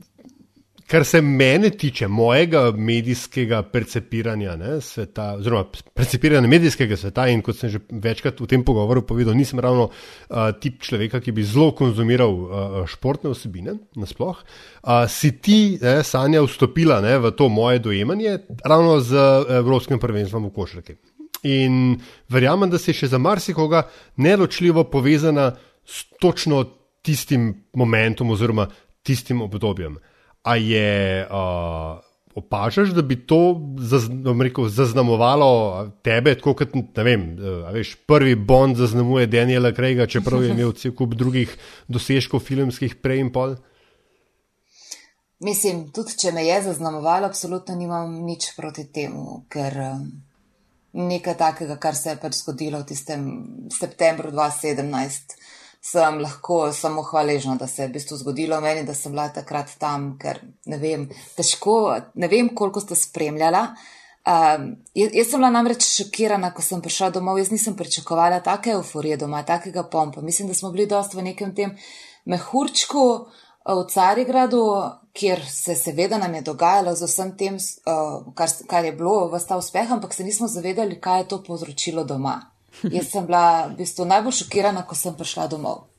kar 0.87 1.05
se 1.05 1.21
mene 1.21 1.69
tiče, 1.69 2.07
mojega 2.07 2.71
medijskega 2.71 3.63
percepiranja 3.63 4.55
ne, 4.55 4.77
sveta, 4.81 5.33
oziroma 5.37 5.65
percepiranja 5.93 6.47
medijskega 6.47 6.97
sveta. 6.97 7.27
In 7.27 7.43
kot 7.45 7.59
sem 7.59 7.69
že 7.69 7.81
večkrat 7.89 8.39
v 8.39 8.47
tem 8.47 8.63
pogovoru 8.63 9.03
povedal, 9.05 9.35
nisem 9.37 9.59
ravno 9.59 9.89
uh, 9.89 10.49
tip 10.61 10.81
človeka, 10.81 11.19
ki 11.19 11.35
bi 11.35 11.43
zelo 11.43 11.71
konzumiral 11.75 12.33
uh, 12.33 12.79
športne 12.87 13.29
osebine, 13.29 13.75
nasploh. 13.99 14.39
Uh, 14.39 15.05
si 15.11 15.35
ti, 15.41 15.77
ne, 15.81 15.99
Sanja, 16.03 16.41
vstopila 16.47 17.01
ne, 17.05 17.17
v 17.19 17.35
to 17.35 17.49
moje 17.49 17.83
dojemanje 17.83 18.39
ravno 18.65 18.99
z 18.99 19.29
Evropskim 19.59 19.99
prvenstvom 19.99 20.47
v 20.49 20.55
košarki. 20.55 20.99
In 21.43 21.99
verjamem, 22.29 22.69
da 22.69 22.79
si 22.81 22.93
še 22.93 23.07
za 23.07 23.17
marsikoga 23.21 23.85
neločljivo 24.17 24.83
povezana 24.91 25.53
s 25.87 26.03
točno 26.19 26.65
tistim 27.01 27.53
momentom 27.73 28.31
oziroma 28.35 28.67
tistim 29.03 29.41
obdobjem. 29.41 29.97
A 30.43 30.55
je 30.55 31.25
uh, 31.25 31.99
opažaš, 32.35 32.89
da 32.89 33.01
bi 33.01 33.15
to 33.27 33.61
zaz, 33.77 34.09
rekel, 34.41 34.67
zaznamovalo 34.69 35.87
tebe, 36.03 36.35
tako 36.35 36.53
kot 36.61 36.75
vem, 37.03 37.25
veš, 37.73 37.95
prvi 38.07 38.35
Bond 38.35 38.77
zaznamuje 38.77 39.27
Daniela 39.27 39.71
Craiga, 39.75 40.07
čeprav 40.07 40.43
je 40.43 40.53
imel 40.53 40.71
cel 40.77 40.93
kup 40.95 41.15
drugih 41.19 41.55
dosežkov 41.87 42.43
filmskih 42.45 42.95
prej 43.03 43.25
in 43.25 43.33
pol? 43.33 43.57
Mislim, 45.39 45.85
tudi 45.95 46.17
če 46.19 46.33
me 46.35 46.43
je 46.43 46.61
zaznamovalo, 46.67 47.29
absolutno 47.29 47.75
nimam 47.75 48.17
nič 48.27 48.51
proti 48.57 48.89
temu, 48.91 49.45
ker 49.51 49.77
um, 49.85 50.01
nekaj 50.93 51.37
takega, 51.37 51.77
kar 51.77 51.95
se 51.95 52.09
je 52.13 52.19
pač 52.21 52.41
zgodilo 52.41 52.79
v 52.81 52.89
tistem 52.93 53.25
septembru 53.73 54.31
2017 54.31 55.37
sem 55.81 56.19
lahko 56.19 56.71
samo 56.73 57.03
hvaležna, 57.03 57.55
da 57.55 57.67
se 57.67 57.83
je 57.83 57.87
v 57.87 57.93
bistvu 57.93 58.17
zgodilo 58.17 58.59
meni, 58.61 58.83
da 58.83 58.93
sem 58.93 59.11
bila 59.11 59.29
takrat 59.33 59.71
tam, 59.79 60.11
ker 60.19 60.41
ne 60.67 60.77
vem, 60.77 61.07
težko, 61.37 61.95
ne 62.19 62.27
vem, 62.27 62.51
koliko 62.55 62.83
ste 62.83 62.97
spremljala. 62.99 63.69
Um, 64.29 64.73
jaz, 64.93 65.13
jaz 65.15 65.29
sem 65.31 65.39
bila 65.39 65.51
namreč 65.55 65.87
šokirana, 65.87 66.51
ko 66.53 66.61
sem 66.61 66.83
prišla 66.83 67.13
domov. 67.15 67.39
Jaz 67.39 67.53
nisem 67.53 67.77
pričakovala 67.79 68.41
take 68.43 68.75
euforije 68.75 69.17
doma, 69.17 69.45
takega 69.47 69.85
pompa. 69.87 70.21
Mislim, 70.21 70.51
da 70.51 70.57
smo 70.57 70.73
bili 70.75 70.87
dosti 70.89 71.17
v 71.17 71.29
nekem 71.31 71.55
tem 71.55 71.77
mehurčku 72.29 73.05
v 73.75 73.85
Carigradu, 73.93 74.63
kjer 75.13 75.41
se 75.45 75.75
seveda 75.75 76.17
nam 76.17 76.33
je 76.35 76.41
dogajalo 76.41 76.95
z 76.95 77.05
vsem 77.05 77.35
tem, 77.37 77.57
kar, 78.35 78.49
kar 78.67 78.85
je 78.85 78.91
bilo 78.91 79.27
v 79.29 79.39
sta 79.39 79.57
uspeh, 79.57 79.91
ampak 79.91 80.13
se 80.13 80.23
nismo 80.23 80.47
zavedali, 80.47 80.99
kaj 81.01 81.21
je 81.21 81.27
to 81.27 81.43
povzročilo 81.43 82.03
doma. 82.03 82.39
Jaz 82.95 83.11
sem 83.11 83.25
bila 83.25 83.67
v 83.67 83.77
bistvu 83.81 84.05
najbolj 84.05 84.41
šokirana, 84.43 84.85
ko 84.87 84.95
sem 84.95 85.15
prišla 85.17 85.47
domov. 85.47 85.89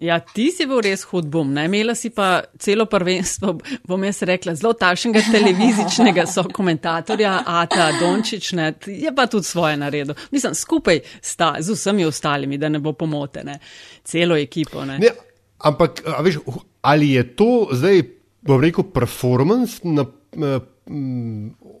Ja, 0.00 0.16
ti 0.24 0.46
si 0.48 0.64
bil 0.64 0.78
res 0.80 1.02
hud 1.10 1.26
bom, 1.28 1.50
ne 1.52 1.66
imela 1.68 1.92
si 1.94 2.08
pa 2.08 2.40
celo 2.56 2.86
prvenstvo, 2.88 3.50
bom 3.84 4.04
jaz 4.08 4.22
rekla, 4.24 4.54
zelo 4.56 4.72
tašnega 4.72 5.20
televizičnega 5.28 6.24
so 6.34 6.46
komentatorja, 6.48 7.34
Ata 7.44 7.90
Dončič, 8.00 8.52
ne, 8.56 8.70
je 8.88 9.12
pa 9.12 9.26
tudi 9.28 9.44
svoje 9.44 9.76
naredil. 9.76 10.16
Mislim, 10.32 10.56
skupaj 10.56 11.02
sta 11.20 11.52
z 11.60 11.76
vsemi 11.76 12.08
ostalimi, 12.08 12.56
da 12.58 12.72
ne 12.72 12.80
bo 12.80 12.94
pomotene, 12.96 13.58
celo 14.04 14.40
ekipo. 14.40 14.86
Ne. 14.88 14.96
Ne, 15.04 15.12
ampak, 15.64 16.02
veš, 16.24 16.40
ali 16.82 17.12
je 17.14 17.24
to 17.36 17.68
zdaj, 17.72 18.02
bom 18.46 18.60
rekel, 18.62 18.84
performance, 18.94 19.80
na, 19.84 20.06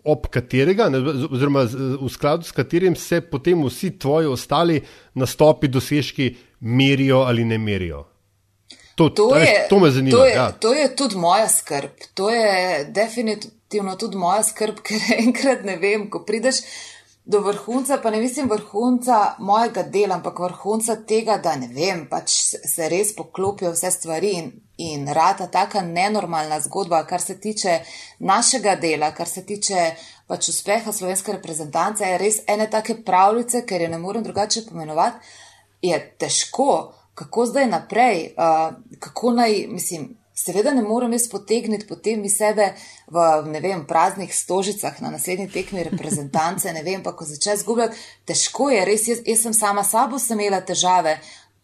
ob 0.04 0.28
katerega, 0.30 0.88
ne, 0.92 1.00
oziroma 1.30 1.64
v 1.66 2.08
skladu 2.12 2.46
s 2.46 2.54
katerim 2.54 2.96
se 2.96 3.20
potem 3.20 3.64
vsi 3.66 3.96
tvoji 3.98 4.28
ostali 4.30 4.80
nastopi, 5.14 5.68
dosežki 5.68 6.30
merijo 6.60 7.24
ali 7.26 7.44
ne 7.44 7.58
merijo? 7.58 8.04
To, 8.94 9.08
to, 9.08 9.36
je, 9.36 9.66
to 9.70 9.78
me 9.80 9.90
zanima. 9.90 10.16
To 10.16 10.24
je, 10.24 10.34
ja. 10.34 10.52
to 10.52 10.72
je 10.74 10.96
tudi 10.96 11.16
moja 11.16 11.48
skrb. 11.48 11.90
To 12.14 12.30
je 12.30 12.84
definitivno 12.84 13.96
tudi 13.96 14.16
moja 14.16 14.42
skrb, 14.44 14.82
ker 14.86 15.00
enkrat 15.16 15.64
ne 15.64 15.78
vem, 15.80 16.10
ko 16.10 16.24
prideš 16.26 16.60
do 17.30 17.40
vrhunca, 17.40 17.98
pa 18.02 18.10
ne 18.10 18.20
mislim 18.20 18.48
vrhunca 18.50 19.34
mojega 19.38 19.82
dela, 19.82 20.16
ampak 20.16 20.38
vrhunca 20.38 20.96
tega, 21.06 21.36
da 21.38 21.54
ne 21.56 21.68
vem, 21.70 22.04
pač 22.10 22.34
se 22.72 22.88
res 22.90 23.12
poklopijo 23.16 23.70
vse 23.74 23.90
stvari 23.94 24.32
in, 24.38 24.50
in 24.82 25.06
rata 25.14 25.46
taka 25.46 25.82
nenormalna 25.86 26.58
zgodba, 26.66 27.04
kar 27.06 27.22
se 27.22 27.38
tiče 27.40 27.76
našega 28.18 28.74
dela, 28.82 29.12
kar 29.14 29.28
se 29.28 29.44
tiče 29.46 29.84
pač 30.26 30.48
uspeha 30.50 30.92
slovenske 30.92 31.36
reprezentance, 31.38 32.06
je 32.06 32.18
res 32.18 32.40
ene 32.50 32.66
take 32.70 32.98
pravljice, 33.06 33.62
ker 33.66 33.86
je 33.86 33.92
ne 33.94 33.98
morem 33.98 34.26
drugače 34.26 34.66
pomenovati, 34.66 35.38
je 35.82 36.00
težko 36.18 36.72
kako 37.20 37.46
zdaj 37.46 37.66
naprej, 37.66 38.34
uh, 38.36 38.74
kako 38.98 39.32
naj, 39.32 39.66
mislim, 39.68 40.16
seveda 40.44 40.72
ne 40.74 40.82
morem 40.82 41.12
jaz 41.12 41.28
potegniti 41.28 41.86
potem 41.88 42.24
iz 42.24 42.36
sebe 42.40 42.70
v, 43.10 43.26
ne 43.52 43.60
vem, 43.60 43.84
praznih 43.86 44.32
stožicah 44.34 45.00
na 45.00 45.12
naslednji 45.14 45.50
tekmi 45.52 45.84
reprezentance, 45.90 46.72
ne 46.72 46.82
vem, 46.86 47.02
pa 47.02 47.12
ko 47.16 47.28
začne 47.28 47.58
zgubljati, 47.60 47.98
težko 48.28 48.70
je, 48.72 48.84
res, 48.88 49.06
jaz, 49.08 49.22
jaz 49.26 49.44
sem 49.46 49.56
sama 49.56 49.84
sabo 49.84 50.18
sem 50.18 50.40
imela 50.40 50.62
težave. 50.64 51.18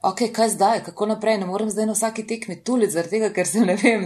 Ok, 0.06 0.26
kaj 0.32 0.52
zdaj, 0.52 0.82
kako 0.86 1.06
naprej, 1.10 1.38
ne 1.40 1.46
morem 1.48 1.70
zdaj 1.72 1.86
na 1.88 1.94
vsaki 1.96 2.26
tekmi 2.28 2.58
tuliti, 2.62 2.92
zaradi 2.94 3.16
tega, 3.16 3.30
ker 3.34 3.48
se 3.48 3.64
ne 3.64 3.74
vem, 3.80 4.04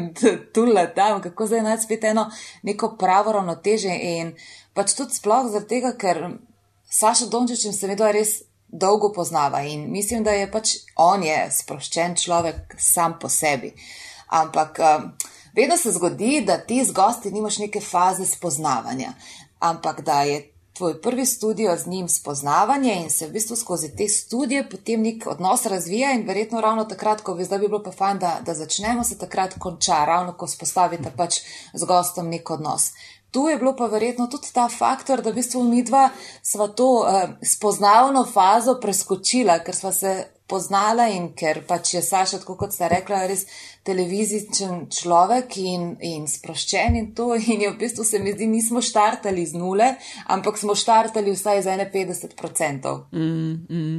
tula 0.54 0.86
tam, 0.96 1.18
kako 1.20 1.50
zdaj 1.50 1.64
najti 1.66 1.84
spet 1.88 2.06
eno 2.12 2.28
neko 2.64 2.94
pravo 3.00 3.34
ravnoteže 3.36 3.96
in 4.12 4.30
pač 4.74 4.94
tudi 4.96 5.18
sploh 5.18 5.50
zaradi 5.50 5.74
tega, 5.74 5.96
ker 5.98 6.22
Saša 6.90 7.28
Dončić 7.30 7.68
in 7.68 7.74
seveda 7.74 8.08
res 8.10 8.40
dolgo 8.66 9.12
poznava 9.12 9.60
in 9.62 9.90
mislim, 9.92 10.24
da 10.24 10.30
je 10.30 10.50
pač 10.50 10.76
on 10.96 11.22
je 11.22 11.36
sproščen 11.54 12.16
človek 12.16 12.74
sam 12.78 13.18
po 13.20 13.28
sebi. 13.28 13.74
Ampak 14.30 14.78
um, 14.78 15.10
vedno 15.56 15.76
se 15.76 15.92
zgodi, 15.92 16.40
da 16.46 16.58
ti 16.58 16.84
z 16.84 16.92
gosti 16.92 17.30
nimaš 17.30 17.58
neke 17.58 17.80
faze 17.80 18.26
spoznavanja, 18.26 19.12
ampak 19.58 20.00
da 20.00 20.22
je 20.22 20.50
tvoj 20.80 21.00
prvi 21.02 21.26
studio 21.26 21.76
z 21.76 21.86
njim 21.86 22.08
spoznavanje 22.08 22.94
in 23.02 23.10
se 23.10 23.26
v 23.26 23.32
bistvu 23.32 23.56
skozi 23.56 23.96
te 23.96 24.08
studije 24.08 24.70
potem 24.70 25.02
nek 25.02 25.26
odnos 25.26 25.66
razvija 25.66 26.12
in 26.12 26.26
verjetno 26.26 26.60
ravno 26.60 26.84
takrat, 26.84 27.20
ko 27.20 27.34
bi 27.34 27.44
zdaj 27.44 27.58
bi 27.58 27.68
bilo 27.68 27.82
pa 27.82 27.92
fajn, 27.92 28.18
da, 28.18 28.38
da 28.46 28.54
začnemo, 28.54 29.04
se 29.04 29.18
takrat 29.18 29.58
konča, 29.58 30.04
ravno 30.04 30.32
ko 30.32 30.46
spostavite 30.46 31.12
pač 31.16 31.42
z 31.74 31.84
gostom 31.84 32.30
nek 32.30 32.50
odnos. 32.50 32.92
Tu 33.30 33.48
je 33.48 33.56
bilo 33.56 33.74
pa 33.76 33.86
verjetno 33.86 34.26
tudi 34.26 34.48
ta 34.52 34.68
faktor, 34.68 35.20
da 35.22 35.30
v 35.30 35.34
bistvu 35.42 35.62
mi 35.64 35.82
dva 35.82 36.08
sva 36.42 36.68
to 36.68 36.88
uh, 37.02 37.28
spoznavno 37.42 38.24
fazo 38.24 38.78
preskočila, 38.80 39.58
ker 39.58 39.76
sva 39.76 39.92
se 39.92 40.14
poznala 40.50 41.06
in 41.14 41.30
ker 41.38 41.62
pač 41.68 41.94
je 41.94 42.02
Saša, 42.02 42.42
tako 42.42 42.56
kot 42.64 42.74
sta 42.74 42.88
rekla, 42.90 43.22
res 43.30 43.46
televizičen 43.86 44.88
človek 44.92 45.56
in, 45.62 45.86
in 46.04 46.26
sproščen 46.28 46.98
in 46.98 47.08
to. 47.14 47.30
In 47.54 47.64
je 47.64 47.70
v 47.70 47.78
bistvu 47.80 48.04
se 48.04 48.18
mi 48.18 48.34
zdi, 48.34 48.50
nismo 48.50 48.82
štartali 48.84 49.46
z 49.46 49.58
nule, 49.58 49.94
ampak 50.28 50.58
smo 50.58 50.74
štartali 50.74 51.32
vsaj 51.34 51.62
za 51.66 51.78
51%. 51.78 52.94
Mm, 53.12 53.54
mm. 53.70 53.98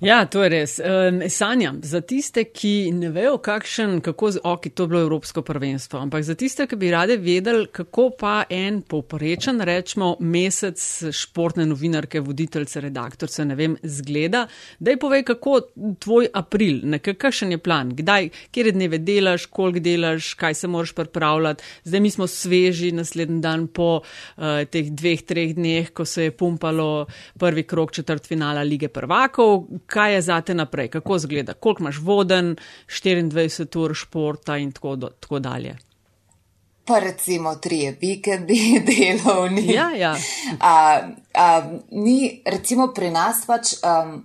Ja, 0.00 0.20
to 0.30 0.44
je 0.44 0.48
res. 0.52 0.76
Um, 0.78 1.24
sanjam 1.26 1.80
za 1.82 1.98
tiste, 2.06 2.44
ki 2.54 2.92
ne 2.94 3.08
vejo, 3.10 3.40
kakšen, 3.42 3.96
kako, 4.00 4.30
ok, 4.46 4.68
to 4.70 4.84
je 4.84 4.90
bilo 4.92 5.00
Evropsko 5.02 5.42
prvenstvo, 5.42 5.98
ampak 5.98 6.22
za 6.22 6.36
tiste, 6.38 6.68
ki 6.70 6.76
bi 6.78 6.92
rade 6.94 7.16
vedeli, 7.18 7.66
kako 7.74 8.04
pa 8.14 8.44
en 8.46 8.78
povprečen, 8.86 9.58
rečemo, 9.66 10.12
mesec 10.20 10.78
športne 11.10 11.66
novinarke, 11.66 12.22
voditeljce, 12.22 12.82
redaktorce, 12.84 13.46
ne 13.48 13.56
vem, 13.58 13.74
zgleda, 13.82 14.44
da 14.78 14.94
je 14.94 15.00
povej, 15.02 15.24
kako 15.32 15.56
tvoj 15.98 16.30
april, 16.30 16.78
nekakšen 16.94 17.56
je 17.56 17.58
plan, 17.58 17.90
kdaj, 17.98 18.30
kjer 18.54 18.70
dneve 18.78 19.02
delaš, 19.02 19.48
koliko 19.50 19.82
delaš, 19.82 20.30
kaj 20.38 20.60
se 20.62 20.70
moraš 20.70 20.94
pripravljati. 20.94 21.64
Zdaj 21.90 22.04
mi 22.06 22.14
smo 22.14 22.30
sveži 22.30 22.92
naslednji 22.94 23.40
dan 23.42 23.66
po 23.66 23.90
uh, 23.98 24.62
teh 24.70 24.94
dveh, 24.94 25.26
treh 25.26 25.58
dneh, 25.58 25.90
ko 25.90 26.06
se 26.06 26.28
je 26.28 26.36
pumpalo 26.38 27.08
prvi 27.34 27.66
krok 27.66 27.92
četrt 27.98 28.30
finala 28.30 28.62
lige 28.62 28.88
prvakov 28.94 29.66
kaj 29.88 30.14
je 30.14 30.22
zate 30.22 30.54
naprej, 30.54 30.88
kako 30.88 31.18
zgleda, 31.18 31.54
koliko 31.54 31.82
imaš 31.82 31.98
voden, 32.02 32.56
24 32.88 33.78
ur 33.78 33.94
športa 33.94 34.56
in 34.56 34.72
tako, 34.72 34.96
do, 34.96 35.08
tako 35.08 35.38
dalje. 35.38 35.76
Pa 36.84 36.98
recimo 36.98 37.54
tri 37.54 37.96
vikendi 38.00 38.60
delovni. 38.88 39.72
Ja, 39.72 39.90
ja. 39.90 40.16
A, 40.60 41.00
a, 41.34 41.70
ni, 41.90 42.42
recimo 42.44 42.92
pri 42.94 43.10
nas 43.10 43.46
pač, 43.46 43.74
um, 43.80 44.22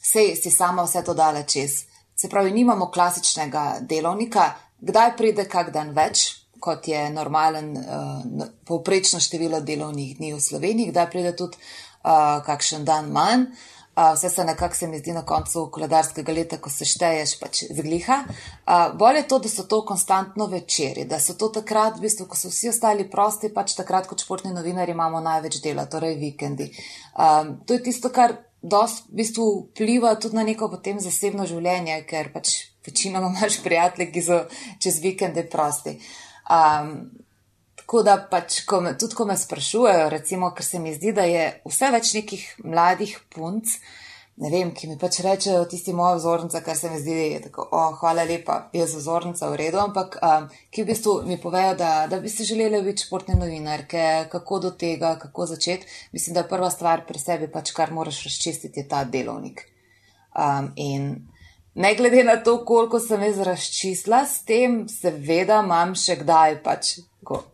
sej 0.00 0.34
si 0.36 0.50
sama 0.50 0.84
vse 0.88 1.04
to 1.04 1.14
dala 1.14 1.42
čez. 1.42 1.84
Se 2.16 2.28
pravi, 2.28 2.50
nimamo 2.50 2.90
klasičnega 2.90 3.78
delovnika, 3.80 4.50
kdaj 4.80 5.16
pride 5.16 5.44
kak 5.48 5.72
dan 5.72 5.92
več, 5.96 6.30
kot 6.60 6.88
je 6.88 7.10
normalen 7.12 7.74
uh, 7.76 8.46
povprečno 8.64 9.20
število 9.20 9.60
delovnih 9.60 10.16
dni 10.16 10.32
v 10.32 10.40
Sloveniji, 10.40 10.90
kdaj 10.92 11.10
pride 11.12 11.36
tudi 11.36 11.60
uh, 11.60 12.40
kakšen 12.44 12.88
dan 12.88 13.12
manj. 13.12 13.52
Uh, 13.52 13.77
vse 14.14 14.30
se 14.30 14.44
nekako 14.44 14.74
se 14.74 14.86
mi 14.86 14.98
zdi 14.98 15.12
na 15.12 15.24
koncu 15.26 15.68
koledarskega 15.72 16.32
leta, 16.32 16.58
ko 16.62 16.70
se 16.70 16.84
šteješ, 16.84 17.34
pač 17.40 17.62
zgliha. 17.70 18.18
Bolje 18.98 19.24
je 19.24 19.28
to, 19.28 19.38
da 19.38 19.48
so 19.48 19.64
to 19.66 19.80
konstantno 19.86 20.46
večeri, 20.46 21.04
da 21.04 21.20
so 21.20 21.34
to 21.34 21.48
takrat, 21.48 21.98
v 21.98 22.06
bistvu, 22.06 22.28
ko 22.30 22.36
so 22.36 22.52
vsi 22.52 22.70
ostali 22.70 23.08
prosti, 23.10 23.50
pač 23.54 23.74
takrat 23.78 24.06
kot 24.06 24.22
športni 24.22 24.52
novinari 24.54 24.94
imamo 24.94 25.20
največ 25.20 25.60
dela, 25.64 25.86
torej 25.86 26.18
vikendi. 26.20 26.70
To 27.16 27.74
je 27.74 27.82
tisto, 27.82 28.12
kar 28.14 28.36
dost 28.62 29.06
v 29.08 29.22
bistvu 29.22 29.46
vpliva 29.70 30.14
tudi 30.14 30.36
na 30.36 30.42
neko 30.46 30.70
potem 30.70 31.00
zasebno 31.00 31.46
življenje, 31.46 32.02
ker 32.08 32.32
pač 32.34 32.54
večinoma 32.86 33.30
imaš 33.34 33.62
prijatelje, 33.64 34.10
ki 34.12 34.22
so 34.22 34.42
čez 34.82 35.00
vikende 35.02 35.46
prosti. 35.50 35.98
Um, 36.48 37.10
Tako 37.88 38.02
da 38.04 38.18
pač, 38.30 38.66
ko 38.68 38.82
me, 38.84 38.90
tudi 39.00 39.16
ko 39.16 39.24
me 39.24 39.32
sprašujejo, 39.40 40.10
recimo, 40.12 40.50
ker 40.52 40.64
se 40.66 40.76
mi 40.78 40.90
zdi, 40.92 41.14
da 41.16 41.22
je 41.24 41.46
vse 41.64 41.88
več 41.94 42.10
nekih 42.18 42.42
mladih 42.68 43.14
punc, 43.32 43.72
ne 44.44 44.50
vem, 44.52 44.74
ki 44.76 44.90
mi 44.90 44.98
pač 45.00 45.22
rečejo, 45.24 45.62
tisti 45.72 45.94
moja 45.96 46.18
vzornica, 46.18 46.60
kar 46.66 46.76
se 46.76 46.90
mi 46.92 47.00
zdi, 47.00 47.14
da 47.16 47.24
je 47.24 47.40
tako, 47.46 47.64
o, 47.72 47.86
hvala 48.02 48.26
lepa, 48.28 48.58
jaz 48.76 48.92
vzornica 48.92 49.48
v 49.48 49.56
redu, 49.62 49.80
ampak 49.80 50.20
um, 50.20 50.52
ki 50.68 50.84
v 50.84 50.90
bistvu 50.92 51.16
mi 51.30 51.40
povejo, 51.40 51.72
da, 51.80 51.94
da 52.12 52.20
bi 52.20 52.28
si 52.28 52.44
želeli 52.44 52.82
biti 52.90 53.08
športne 53.08 53.40
novinarke, 53.40 54.04
kako 54.36 54.60
do 54.68 54.76
tega, 54.84 55.16
kako 55.24 55.48
začeti. 55.56 55.88
Mislim, 56.12 56.36
da 56.36 56.44
je 56.44 56.52
prva 56.52 56.68
stvar 56.68 57.08
pri 57.08 57.24
sebi 57.24 57.48
pač, 57.48 57.72
kar 57.72 57.96
moraš 57.96 58.20
razčistiti, 58.28 58.84
je 58.84 58.88
ta 58.92 59.06
delovnik. 59.08 59.64
Um, 60.36 60.74
in 60.76 61.14
ne 61.72 61.96
glede 61.96 62.20
na 62.28 62.36
to, 62.36 62.60
koliko 62.68 63.00
sem 63.00 63.30
jaz 63.32 63.40
razčistila 63.48 64.26
s 64.28 64.44
tem, 64.44 64.82
seveda 64.92 65.64
imam 65.64 65.96
še 65.96 66.20
kdaj 66.20 66.60
pač 66.68 66.98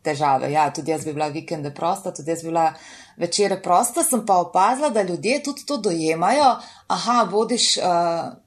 težave. 0.02 0.50
Ja, 0.52 0.68
tudi 0.74 0.92
jaz 0.92 1.04
bi 1.04 1.12
bila 1.12 1.28
vikende 1.32 1.70
prosta, 1.74 2.12
tudi 2.14 2.30
jaz 2.30 2.42
bi 2.42 2.52
bila 2.52 2.72
večere 3.16 3.62
prosta, 3.62 4.02
sem 4.02 4.26
pa 4.26 4.36
opazila, 4.36 4.90
da 4.90 5.02
ljudje 5.02 5.42
tudi 5.42 5.66
to 5.66 5.76
dojemajo. 5.76 6.56
Aha, 6.86 7.28
vodiš 7.30 7.76
uh, 7.76 7.84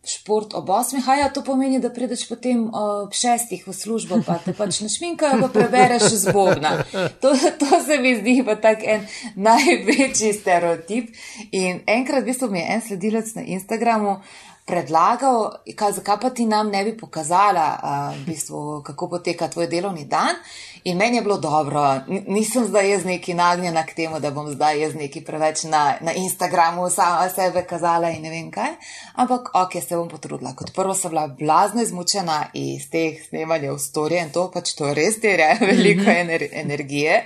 šport 0.06 0.54
ob 0.54 0.70
osmih, 0.70 1.10
a 1.10 1.16
ja, 1.16 1.30
to 1.34 1.44
pomeni, 1.44 1.80
da 1.80 1.90
prideš 1.90 2.28
potem 2.30 2.66
uh, 2.66 2.72
ob 3.06 3.14
šestih 3.14 3.68
v 3.68 3.74
službo, 3.74 4.20
pa 4.28 4.38
te 4.46 4.54
pač 4.54 4.82
našminkajo, 4.86 5.40
pa 5.42 5.48
prebereš 5.48 6.04
zbobna. 6.28 6.84
To, 7.22 7.34
to 7.60 7.80
se 7.86 7.98
mi 8.02 8.16
zdi 8.20 8.42
pa 8.46 8.56
tak 8.56 8.84
en 8.84 9.08
največji 9.36 10.34
stereotip. 10.34 11.16
In 11.52 11.82
enkrat 11.88 12.24
v 12.24 12.30
bistvu 12.32 12.52
mi 12.52 12.60
je 12.60 12.68
en 12.76 12.86
sledilec 12.86 13.34
na 13.36 13.48
Instagramu 13.58 14.20
predlagal, 14.68 15.64
kaj, 15.80 15.94
zakaj 16.02 16.18
pa 16.22 16.30
ti 16.30 16.46
nam 16.46 16.70
ne 16.70 16.84
bi 16.84 16.98
pokazala, 16.98 17.68
uh, 17.80 18.16
v 18.20 18.26
bistvu, 18.28 18.82
kako 18.84 19.10
poteka 19.16 19.48
tvoj 19.48 19.70
delovni 19.72 20.06
dan. 20.06 20.36
In 20.84 20.98
meni 20.98 21.18
je 21.18 21.22
bilo 21.22 21.38
dobro, 21.38 22.02
nisem 22.28 22.66
zdaj 22.66 22.92
jaz 22.92 23.06
neki 23.06 23.34
nagnjena 23.34 23.86
k 23.86 23.94
temu, 23.94 24.20
da 24.20 24.32
bom 24.32 24.50
zdaj 24.52 24.82
jaz 24.82 24.96
neki 24.96 25.22
preveč 25.22 25.64
na, 25.64 25.96
na 26.02 26.14
Instagramu 26.14 26.90
sama 26.90 27.30
sebe 27.30 27.64
kazala 27.68 28.10
in 28.10 28.22
ne 28.22 28.30
vem 28.30 28.52
kaj. 28.52 28.76
Ampak, 29.16 29.50
ok, 29.54 29.82
se 29.82 29.96
bom 29.96 30.10
potrudila. 30.10 30.54
Kot 30.56 30.74
prvo 30.76 30.94
sem 30.94 31.12
bila 31.12 31.28
blazno 31.28 31.82
izmučena 31.82 32.46
iz 32.54 32.90
teh 32.90 33.22
snemanja 33.30 33.72
v 33.74 33.80
storje 33.80 34.22
in 34.22 34.32
to 34.32 34.48
pač 34.54 34.74
to 34.78 34.94
res 34.94 35.20
terja 35.22 35.56
veliko 35.70 36.06
mhm. 36.06 36.18
ener 36.18 36.48
energije. 36.52 37.22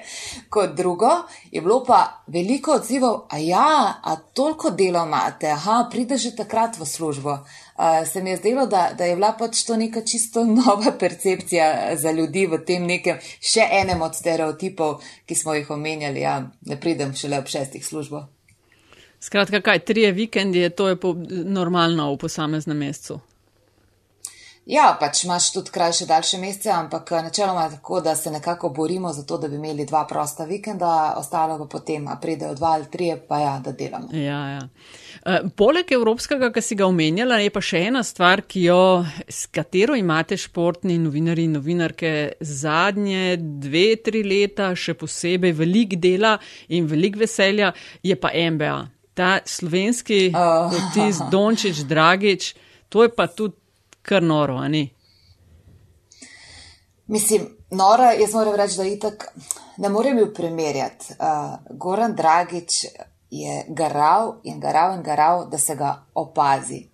Kot 0.49 0.76
drugo 0.76 1.12
je 1.52 1.62
bilo 1.62 1.84
pa 1.88 2.24
veliko 2.28 2.78
odzivov, 2.80 3.26
a 3.30 3.38
ja, 3.38 3.99
a 4.04 4.16
toliko 4.34 4.70
delo 4.70 5.06
imate, 5.06 5.52
aha, 5.52 5.88
prideš 5.91 6.22
že 6.22 6.36
takrat 6.43 6.78
v 6.80 6.86
službo 6.86 7.39
uh, 7.82 8.07
se 8.07 8.21
mi 8.23 8.29
je 8.29 8.38
zdelo, 8.38 8.65
da, 8.65 8.91
da 8.97 9.05
je 9.05 9.15
bila 9.15 9.32
pač 9.39 9.63
to 9.65 9.77
neka 9.77 10.01
čisto 10.01 10.43
nova 10.59 10.93
percepcija 10.99 11.95
za 11.95 12.11
ljudi 12.11 12.45
v 12.45 12.61
tem 12.65 12.86
nekem 12.86 13.17
še 13.39 13.65
enem 13.82 14.01
od 14.01 14.15
stereotipov, 14.15 15.01
ki 15.25 15.36
smo 15.36 15.57
jih 15.57 15.69
omenjali. 15.69 16.21
Ja, 16.21 16.38
ne 16.61 16.79
pridem 16.79 17.15
šele 17.15 17.41
ob 17.41 17.49
šestih 17.49 17.86
službo. 17.86 18.27
Skratka, 19.21 19.61
kaj, 19.61 19.84
trije 19.86 20.11
vikendi 20.11 20.59
je 20.59 20.69
to 20.69 20.88
je 20.89 20.95
po, 20.95 21.13
normalno 21.29 22.13
v 22.13 22.17
posameznem 22.17 22.77
mesecu. 22.77 23.19
Ja, 24.65 24.91
pač 24.99 25.23
imaš 25.25 25.49
tudi 25.53 25.71
krajše, 25.73 26.05
daljše 26.05 26.38
mesece, 26.38 26.69
ampak 26.69 27.11
eh, 27.11 27.21
načeloma 27.25 27.63
je 27.63 27.69
tako, 27.75 28.01
da 28.01 28.15
se 28.15 28.32
nekako 28.32 28.69
borimo 28.69 29.13
za 29.13 29.23
to, 29.23 29.38
da 29.38 29.47
bi 29.47 29.55
imeli 29.55 29.86
dva 29.86 30.05
prosta 30.07 30.45
vikenda, 30.45 31.13
ostalo 31.17 31.57
pa 31.57 31.65
potem, 31.65 32.07
a 32.07 32.17
pridejo 32.21 32.53
dva 32.55 32.67
ali 32.77 32.86
trije, 32.91 33.17
pa 33.27 33.39
ja, 33.39 33.59
da 33.59 33.71
delamo. 33.71 34.07
Ja, 34.13 34.47
ja. 34.49 34.67
E, 35.26 35.38
poleg 35.57 35.91
evropskega, 35.95 36.51
ki 36.53 36.64
si 36.64 36.78
ga 36.80 36.88
omenjala, 36.89 37.39
je 37.43 37.51
pa 37.53 37.62
še 37.64 37.84
ena 37.89 38.03
stvar, 38.05 38.43
jo, 38.53 39.03
s 39.28 39.49
katero 39.53 39.97
imate 39.99 40.38
športni 40.39 40.97
novinari 41.01 41.45
in 41.49 41.57
novinarke 41.57 42.14
zadnje 42.39 43.38
dve, 43.64 43.86
tri 44.03 44.24
leta, 44.28 44.72
še 44.76 44.95
posebej 44.97 45.55
velik 45.62 45.97
dela 46.01 46.38
in 46.70 46.89
velik 46.89 47.20
veselja, 47.22 47.74
je 48.03 48.18
pa 48.18 48.34
MBA. 48.34 48.78
Ta 49.18 49.32
slovenski 49.45 50.30
oh. 50.32 50.72
otis 50.72 51.22
Dončić, 51.34 51.86
Dragič, 51.88 52.53
to 52.89 53.05
je 53.05 53.14
pa 53.16 53.28
tudi 53.28 53.59
kar 54.01 54.24
noro, 54.24 54.57
ali? 54.64 54.88
Mislim, 57.12 57.57
noro, 57.72 58.03
jaz 58.03 58.34
moram 58.34 58.55
reči, 58.55 58.78
da 58.78 58.86
itak 58.88 59.28
ne 59.78 59.89
morem 59.89 60.18
ju 60.18 60.34
primerjati. 60.34 61.14
Uh, 61.20 61.59
Goran 61.70 62.16
Dragič 62.16 62.86
je 63.32 63.65
garal 63.69 64.39
in 64.43 64.59
garal 64.59 64.95
in 64.95 65.03
garal, 65.03 65.49
da 65.49 65.57
se 65.57 65.75
ga 65.75 66.05
opazi. 66.13 66.88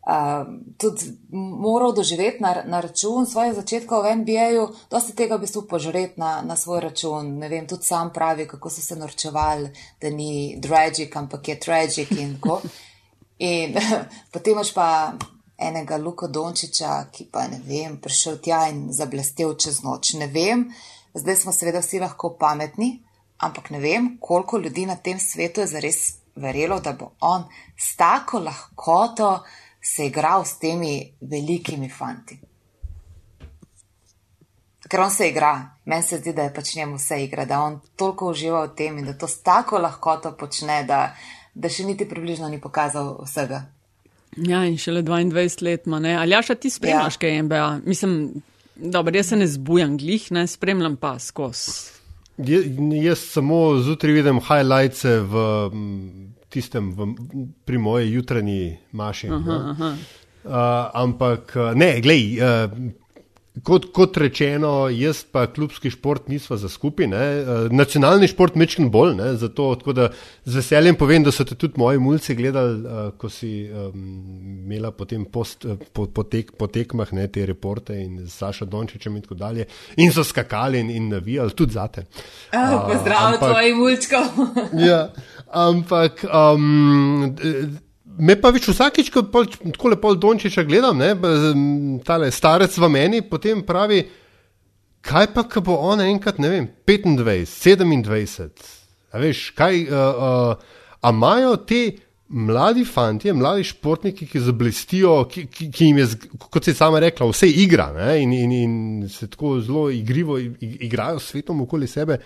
Uh, 0.00 0.46
tudi 0.78 1.18
moral 1.32 1.92
doživeti 1.92 2.42
na, 2.42 2.62
na 2.66 2.80
račun 2.80 3.26
svojih 3.26 3.54
začetkov 3.54 4.02
v 4.02 4.14
NBA-ju, 4.16 4.68
dosti 4.90 5.12
tega 5.14 5.36
v 5.36 5.44
bistvu 5.44 5.66
požreti 5.68 6.16
na, 6.16 6.40
na 6.42 6.56
svoj 6.56 6.80
račun. 6.80 7.34
Ne 7.38 7.48
vem, 7.48 7.66
tudi 7.66 7.84
sam 7.84 8.12
pravi, 8.12 8.46
kako 8.48 8.70
so 8.70 8.80
se 8.80 8.96
norčevali, 8.96 9.70
da 10.00 10.10
ni 10.10 10.58
tragic, 10.62 11.16
ampak 11.16 11.48
je 11.48 11.58
tragic 11.60 12.10
in 12.10 12.38
tako. 12.38 12.62
In 13.38 13.76
potem 14.32 14.52
imaš 14.52 14.72
pa 14.74 15.12
enega 15.58 15.96
Luka 15.96 16.26
Dončiča, 16.26 17.10
ki 17.12 17.28
pa 17.32 17.44
ne 17.48 17.60
vem, 17.66 18.00
prišel 18.00 18.40
tja 18.40 18.64
in 18.70 18.88
zablestev 18.92 19.56
čez 19.58 19.82
noč. 19.84 20.14
Ne 20.14 20.30
vem, 20.32 20.70
zdaj 21.14 21.36
smo 21.36 21.52
seveda 21.52 21.82
vsi 21.84 22.00
lahko 22.00 22.36
pametni, 22.40 23.02
ampak 23.40 23.70
ne 23.70 23.80
vem, 23.80 24.16
koliko 24.20 24.58
ljudi 24.58 24.86
na 24.86 24.96
tem 24.96 25.18
svetu 25.18 25.60
je 25.60 25.66
zares 25.66 26.00
verjelo, 26.36 26.80
da 26.80 26.92
bo 26.92 27.12
on 27.20 27.44
s 27.76 27.96
tako 27.96 28.38
lahkoto 28.38 29.42
se 29.82 30.06
igral 30.06 30.44
s 30.44 30.58
temi 30.58 31.12
velikimi 31.20 31.88
fanti. 31.88 32.38
Ker 34.90 35.00
on 35.00 35.10
se 35.10 35.28
igra, 35.28 35.76
meni 35.84 36.02
se 36.02 36.18
zdi, 36.18 36.32
da 36.32 36.42
je 36.42 36.54
pač 36.54 36.74
njemu 36.74 36.96
vse 36.98 37.24
igra, 37.24 37.44
da 37.44 37.60
on 37.62 37.80
toliko 37.96 38.30
uživa 38.30 38.64
v 38.64 38.74
tem 38.76 38.98
in 38.98 39.06
da 39.06 39.14
to 39.18 39.28
s 39.28 39.42
tako 39.42 39.78
lahkoto 39.78 40.32
počne, 40.36 40.82
da, 40.84 41.14
da 41.54 41.68
še 41.70 41.86
niti 41.86 42.08
približno 42.08 42.48
ni 42.48 42.58
pokazal 42.60 43.14
vsega. 43.22 43.62
Ja, 44.36 44.64
in 44.66 44.78
šele 44.78 45.02
22 45.02 45.62
let 45.62 45.86
ima, 45.86 46.00
ne? 46.02 46.16
Ali 46.18 46.34
jaša 46.34 46.54
ti 46.54 46.70
spremljaš, 46.70 47.14
ja. 47.14 47.20
kaj 47.20 47.34
je 47.34 47.42
MBA? 47.42 47.70
Mislim, 47.84 48.42
dobro, 48.74 49.14
jaz 49.16 49.28
se 49.30 49.36
ne 49.36 49.46
zbujam 49.46 49.96
glih, 49.98 50.26
ne 50.32 50.46
spremljam 50.46 50.96
pa 50.96 51.18
skozi. 51.18 51.99
Jaz 53.02 53.18
samo 53.18 53.78
zjutraj 53.82 54.12
vidim 54.12 54.40
highlights 54.40 55.04
v 55.04 55.44
tistem, 56.48 56.92
v, 56.92 57.14
pri 57.64 57.78
moji 57.78 58.12
jutranji 58.12 58.78
maši. 58.92 59.28
Aha, 59.28 59.58
aha. 59.74 59.94
Uh, 60.40 60.52
ampak 60.96 61.52
ne, 61.76 62.00
glej, 62.00 62.40
uh, 62.40 62.72
Kot, 63.50 63.88
kot 63.90 64.14
rečeno, 64.16 64.86
jaz 64.94 65.24
pa 65.26 65.42
klubski 65.50 65.90
šport 65.90 66.28
nisva 66.30 66.54
za 66.56 66.68
skupaj. 66.70 67.06
Eh, 67.06 67.48
nacionalni 67.74 68.28
šport 68.30 68.54
mečkim 68.54 68.92
bolj, 68.94 69.16
ne. 69.18 69.32
zato 69.34 69.74
z 70.44 70.54
veseljem 70.54 70.94
povem, 70.94 71.24
da 71.26 71.32
so 71.34 71.44
te 71.44 71.54
tudi 71.58 71.74
moji 71.76 71.98
mulci 71.98 72.34
gledali, 72.34 72.78
uh, 72.86 73.10
ko 73.18 73.28
si 73.28 73.66
um, 73.66 73.90
imela 74.64 74.92
potem 74.94 75.24
post, 75.24 75.64
uh, 75.64 75.74
po, 75.92 76.06
po, 76.06 76.22
tek, 76.22 76.54
po 76.56 76.70
tekmah 76.70 77.12
ne, 77.12 77.26
te 77.26 77.46
reporte 77.46 77.98
in 77.98 78.22
z 78.22 78.30
Sašo 78.30 78.70
Dončičem 78.70 79.16
in 79.16 79.26
tako 79.26 79.34
dalje. 79.34 79.66
In 79.96 80.12
so 80.12 80.24
skakali 80.24 80.80
in, 80.80 80.90
in 80.90 81.08
navijali 81.08 81.50
tudi 81.50 81.74
zate. 81.74 82.06
Uh, 82.54 82.86
Pozdrav 82.86 83.38
tvojim 83.38 83.76
mulčkom. 83.76 84.50
ja, 84.88 85.08
ampak. 85.50 86.24
Um, 86.30 87.34
Me 88.20 88.36
pa 88.36 88.50
več 88.52 88.68
vsakič, 88.68 89.08
ko 89.14 89.22
tako 89.32 89.92
lepo 89.94 90.12
Dončiča 90.14 90.64
gledam, 90.68 90.98
ne, 91.00 91.14
tale 92.04 92.28
starec 92.34 92.74
v 92.76 92.90
meni, 92.92 93.22
potem 93.24 93.62
pravi, 93.64 94.02
kaj 95.00 95.30
pa, 95.32 95.46
ko 95.48 95.62
bo 95.64 95.78
on 95.88 96.02
enkrat, 96.04 96.40
ne 96.42 96.50
vem, 96.52 96.68
25, 96.86 97.86
27, 98.04 98.68
a 99.10 99.22
veš, 99.22 99.46
kaj, 99.56 99.80
uh, 99.88 100.20
uh, 100.28 100.84
a 101.00 101.12
imajo 101.14 101.56
te 101.64 101.80
mladi 102.30 102.84
fanti, 102.84 103.32
mladi 103.32 103.64
športniki, 103.66 104.28
ki 104.28 104.44
zablestijo, 104.44 105.16
ki, 105.30 105.46
ki, 105.50 105.70
ki 105.72 105.88
jim 105.88 105.98
je, 106.02 106.06
kot 106.46 106.68
si 106.68 106.76
sama 106.76 107.00
rekla, 107.02 107.26
vse 107.32 107.48
igra 107.64 107.88
ne, 107.96 108.12
in, 108.22 108.36
in, 108.36 108.52
in 108.54 109.08
se 109.10 109.26
tako 109.32 109.56
zelo 109.64 109.88
igrivo 109.90 110.38
igrajo 110.38 111.18
s 111.18 111.32
svetom 111.32 111.64
okoli 111.64 111.88
sebe, 111.90 112.20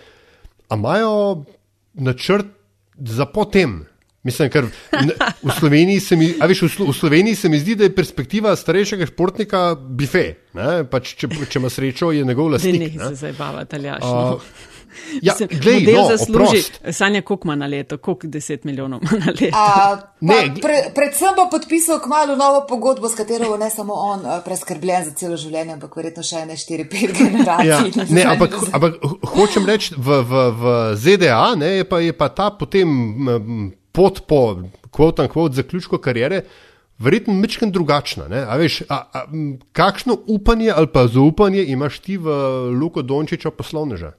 a 0.69 0.77
imajo 0.77 1.45
načrt 1.93 2.51
za 2.95 3.25
potem. 3.25 3.85
Mislim, 4.25 4.49
ker 4.49 4.65
v 5.43 5.55
Sloveniji, 5.59 6.01
mi, 6.17 6.31
viš, 6.49 6.63
v 6.81 6.93
Sloveniji 6.93 7.35
se 7.37 7.49
mi 7.49 7.59
zdi, 7.61 7.75
da 7.77 7.85
je 7.85 7.95
perspektiva 7.95 8.55
starejšega 8.57 9.05
športnika 9.11 9.65
bife. 9.75 10.23
Pač, 10.89 11.13
če, 11.19 11.29
če 11.45 11.59
ima 11.61 11.69
srečo, 11.69 12.09
je 12.15 12.25
njegov 12.25 12.55
lastnik. 12.55 12.79
Ne, 12.81 13.03
ne, 13.03 13.11
se 13.11 13.27
zabava, 13.27 13.67
taljaš. 13.69 14.01
Uh, 14.01 14.71
Ja, 15.21 15.33
glej, 15.61 15.83
no, 15.91 16.07
zasluži, 16.07 16.63
Sanja, 16.91 17.21
koliko 17.21 17.47
ima 17.47 17.55
na 17.55 17.67
leto, 17.67 17.97
koliko 17.97 18.27
deset 18.27 18.63
milijonov 18.63 19.01
ima 19.03 19.25
na 19.25 19.31
leto. 19.41 19.57
A, 19.57 19.97
ne, 20.21 20.35
pre, 20.61 20.77
predvsem 20.95 21.35
bo 21.35 21.49
podpisal 21.51 21.99
kmalo 22.03 22.35
novo 22.35 22.65
pogodbo, 22.69 23.09
s 23.09 23.15
katero 23.15 23.49
bo 23.49 23.57
ne 23.57 23.69
samo 23.69 23.93
on 23.93 24.23
preskrbljen 24.45 25.05
za 25.05 25.11
celo 25.11 25.37
življenje, 25.37 25.73
ampak 25.73 25.95
verjetno 25.95 26.23
še 26.23 26.43
ene 26.45 26.57
štiri, 26.57 26.87
pet 26.89 27.15
generacij. 27.19 27.67
Ja, 27.67 28.07
ne, 28.09 28.27
ampak, 28.35 28.55
ampak 28.71 28.99
hočem 29.35 29.67
reči, 29.67 29.95
v, 29.97 30.21
v, 30.23 30.45
v 30.61 30.77
ZDA 30.95 31.55
ne, 31.59 31.75
je, 31.81 31.89
pa, 31.89 31.99
je 31.99 32.13
pa 32.15 32.29
ta 32.29 32.51
potem. 32.55 32.87
M, 32.87 33.73
pot 33.95 34.21
po 34.27 34.41
kvot 34.91 35.19
in 35.19 35.31
kvot 35.31 35.55
zaključku 35.55 35.97
karijere, 35.97 36.43
verjetno 36.99 37.33
mečken 37.33 37.71
drugačna. 37.71 38.27
A 38.47 38.57
veš, 38.57 38.81
a, 38.89 39.01
a, 39.13 39.25
kakšno 39.75 40.17
upanje 40.27 40.71
ali 40.75 40.87
pa 40.87 41.07
zaupanje 41.07 41.65
imaš 41.65 41.99
ti 41.99 42.17
v 42.17 42.31
Luko 42.79 43.01
Dončiča 43.01 43.51
poslovneža? 43.51 44.13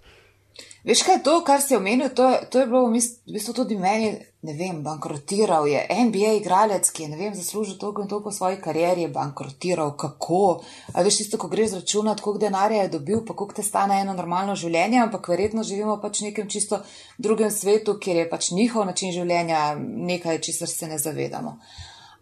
Veš 0.86 1.02
kaj 1.02 1.16
je 1.16 1.22
to, 1.22 1.40
kar 1.42 1.62
si 1.62 1.74
omenil, 1.74 2.12
to, 2.14 2.28
to 2.50 2.60
je 2.60 2.66
bilo 2.66 2.84
v 2.86 3.00
bistvu 3.34 3.52
tudi 3.54 3.74
meni, 3.74 4.12
ne 4.46 4.52
vem, 4.54 4.84
bankrotiral 4.84 5.66
je. 5.66 5.80
NBA 5.90 6.36
igralec, 6.38 6.90
ki 6.94 7.02
je, 7.02 7.08
ne 7.10 7.16
vem, 7.18 7.32
zaslužil 7.34 7.74
toliko 7.80 8.04
in 8.04 8.08
toliko 8.12 8.30
v 8.30 8.36
svoji 8.36 8.60
karieri, 8.62 9.02
je 9.02 9.10
bankrotiral. 9.10 9.96
Kako? 9.98 10.60
A 10.94 11.02
veš, 11.02 11.24
isto, 11.24 11.40
ko 11.42 11.50
greš 11.50 11.74
računati, 11.80 12.22
koliko 12.22 12.44
denarja 12.44 12.84
je 12.84 12.92
dobil, 12.94 13.24
pa 13.26 13.34
koliko 13.34 13.58
te 13.58 13.66
stane 13.66 13.98
eno 14.04 14.14
normalno 14.14 14.54
življenje, 14.54 15.02
ampak 15.02 15.26
verjetno 15.34 15.66
živimo 15.66 15.98
pač 15.98 16.22
v 16.22 16.28
nekem 16.28 16.46
čisto 16.46 16.78
drugem 17.18 17.50
svetu, 17.50 17.98
kjer 17.98 18.22
je 18.22 18.30
pač 18.30 18.52
njihov 18.54 18.86
način 18.86 19.10
življenja 19.10 19.72
nekaj, 19.82 20.38
česar 20.38 20.70
se 20.70 20.86
ne 20.86 21.02
zavedamo. 21.02 21.58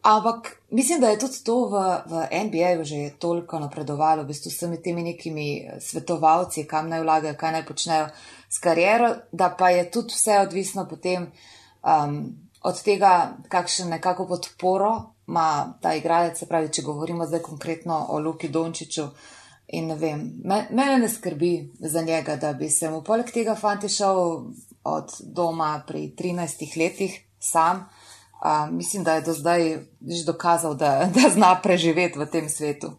Ampak 0.04 0.56
mislim, 0.70 1.00
da 1.00 1.08
je 1.08 1.18
tudi 1.18 1.44
to 1.44 1.54
v, 1.68 1.80
v 2.06 2.26
NBA-ju 2.44 2.84
že 2.84 3.10
toliko 3.18 3.58
napredovalo, 3.58 4.22
v 4.22 4.32
bistvu 4.32 4.50
s 4.52 4.60
temi 4.84 5.02
nekimi 5.02 5.68
svetovalci, 5.80 6.66
kam 6.68 6.88
naj 6.92 7.00
vlagajo, 7.00 7.36
kaj 7.40 7.52
naj 7.52 7.64
počnejo 7.64 8.08
s 8.50 8.58
kariero, 8.58 9.14
da 9.32 9.54
pa 9.58 9.70
je 9.70 9.90
tudi 9.90 10.14
vse 10.14 10.38
odvisno 10.40 10.86
potem 10.90 11.26
um, 11.82 12.18
od 12.62 12.82
tega, 12.82 13.36
kakšen 13.48 13.88
nekako 13.88 14.26
podporo 14.26 15.14
ima 15.28 15.74
ta 15.80 15.94
igralec. 15.94 16.38
Se 16.38 16.46
pravi, 16.46 16.72
če 16.72 16.82
govorimo 16.82 17.26
zdaj 17.26 17.42
konkretno 17.42 18.06
o 18.08 18.18
Luki 18.18 18.48
Dončiću. 18.48 19.08
In 19.68 19.86
ne 19.88 19.94
vem, 19.96 20.20
me, 20.44 20.66
mene 20.70 20.98
ne 20.98 21.08
skrbi 21.08 21.72
za 21.80 22.02
njega, 22.02 22.36
da 22.36 22.52
bi 22.52 22.68
se 22.70 22.90
mu 22.90 23.00
poleg 23.02 23.30
tega 23.32 23.54
fanti 23.56 23.88
šel 23.88 24.18
od 24.84 25.14
doma 25.20 25.82
pri 25.86 26.12
13 26.18 26.76
letih 26.78 27.20
sam. 27.38 27.88
uh, 28.44 28.70
mislim, 28.70 29.04
da 29.04 29.14
je 29.14 29.20
do 29.20 29.32
zdaj 29.32 29.78
že 30.08 30.24
dokazal, 30.26 30.74
da, 30.74 31.10
da 31.14 31.30
zna 31.30 31.60
preživeti 31.62 32.18
v 32.18 32.26
tem 32.26 32.48
svetu. 32.48 32.92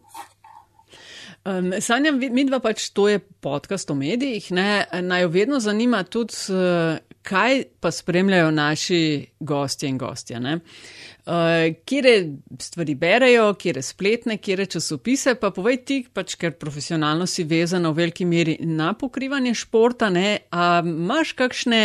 Um, 1.46 1.72
Sanja, 1.80 2.10
mi 2.10 2.42
dva 2.42 2.58
pač 2.58 2.88
to 2.90 3.06
je 3.06 3.20
podcast 3.20 3.90
o 3.90 3.94
medijih. 3.94 4.48
Ne? 4.56 4.86
Naj 5.02 5.22
jo 5.22 5.28
vedno 5.30 5.60
zanima 5.62 6.02
tudi, 6.02 6.34
uh, 6.50 6.98
kaj 7.22 7.62
pa 7.80 7.90
spremljajo 7.90 8.50
naši 8.50 9.00
gostje 9.38 9.88
in 9.88 9.98
gostje. 9.98 10.40
Uh, 10.42 11.70
kire 11.86 12.14
stvari 12.58 12.94
berejo, 12.98 13.52
kire 13.54 13.82
spletne, 13.82 14.40
kire 14.42 14.66
časopise, 14.66 15.36
pa 15.38 15.52
povej 15.54 15.78
ti, 15.86 16.00
pač, 16.12 16.34
ker 16.34 16.56
profesionalno 16.58 17.26
si 17.30 17.46
vezana 17.46 17.94
v 17.94 18.02
veliki 18.02 18.26
meri 18.26 18.58
na 18.66 18.92
pokrivanje 18.98 19.54
športa. 19.54 20.10
Imaš 20.10 21.36
kakšne 21.38 21.82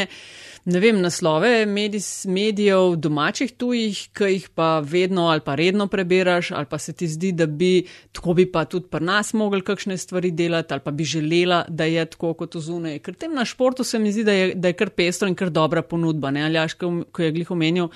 ne 0.66 0.80
vem, 0.80 1.01
naslove 1.01 1.66
medis, 1.66 2.26
medijev, 2.26 2.95
domačih 3.01 3.51
tujih, 3.57 3.97
ki 4.14 4.30
jih 4.34 4.49
pa 4.55 4.80
vedno 4.80 5.28
ali 5.28 5.41
pa 5.41 5.55
redno 5.55 5.88
prebiraš, 5.88 6.51
ali 6.51 6.66
pa 6.66 6.78
se 6.78 6.93
ti 6.93 7.07
zdi, 7.07 7.32
da 7.32 7.45
bi 7.45 7.88
tako 8.12 8.34
bi 8.34 8.45
pa 8.51 8.66
tudi 8.66 8.88
pri 8.88 9.05
nas 9.05 9.34
mogli 9.34 9.62
kakšne 9.62 9.97
stvari 9.97 10.32
delati, 10.32 10.74
ali 10.74 10.82
pa 10.86 10.91
bi 10.91 11.03
želela, 11.03 11.64
da 11.68 11.84
je 11.84 12.05
tako 12.05 12.34
kot 12.34 12.55
zunaj. 12.55 12.99
Ker 12.99 13.16
tem 13.16 13.34
na 13.34 13.45
športu 13.45 13.84
se 13.84 13.99
mi 13.99 14.12
zdi, 14.12 14.24
da 14.24 14.32
je, 14.32 14.51
da 14.55 14.68
je 14.68 14.78
kar 14.78 14.89
pestro 14.89 15.28
in 15.28 15.36
kar 15.36 15.49
dobra 15.49 15.82
ponudba. 15.82 16.32
Ne? 16.32 16.45
Ali 16.45 16.55
jaš, 16.62 16.74
ko 17.12 17.22
je 17.22 17.32
glih 17.32 17.51
omenil 17.51 17.89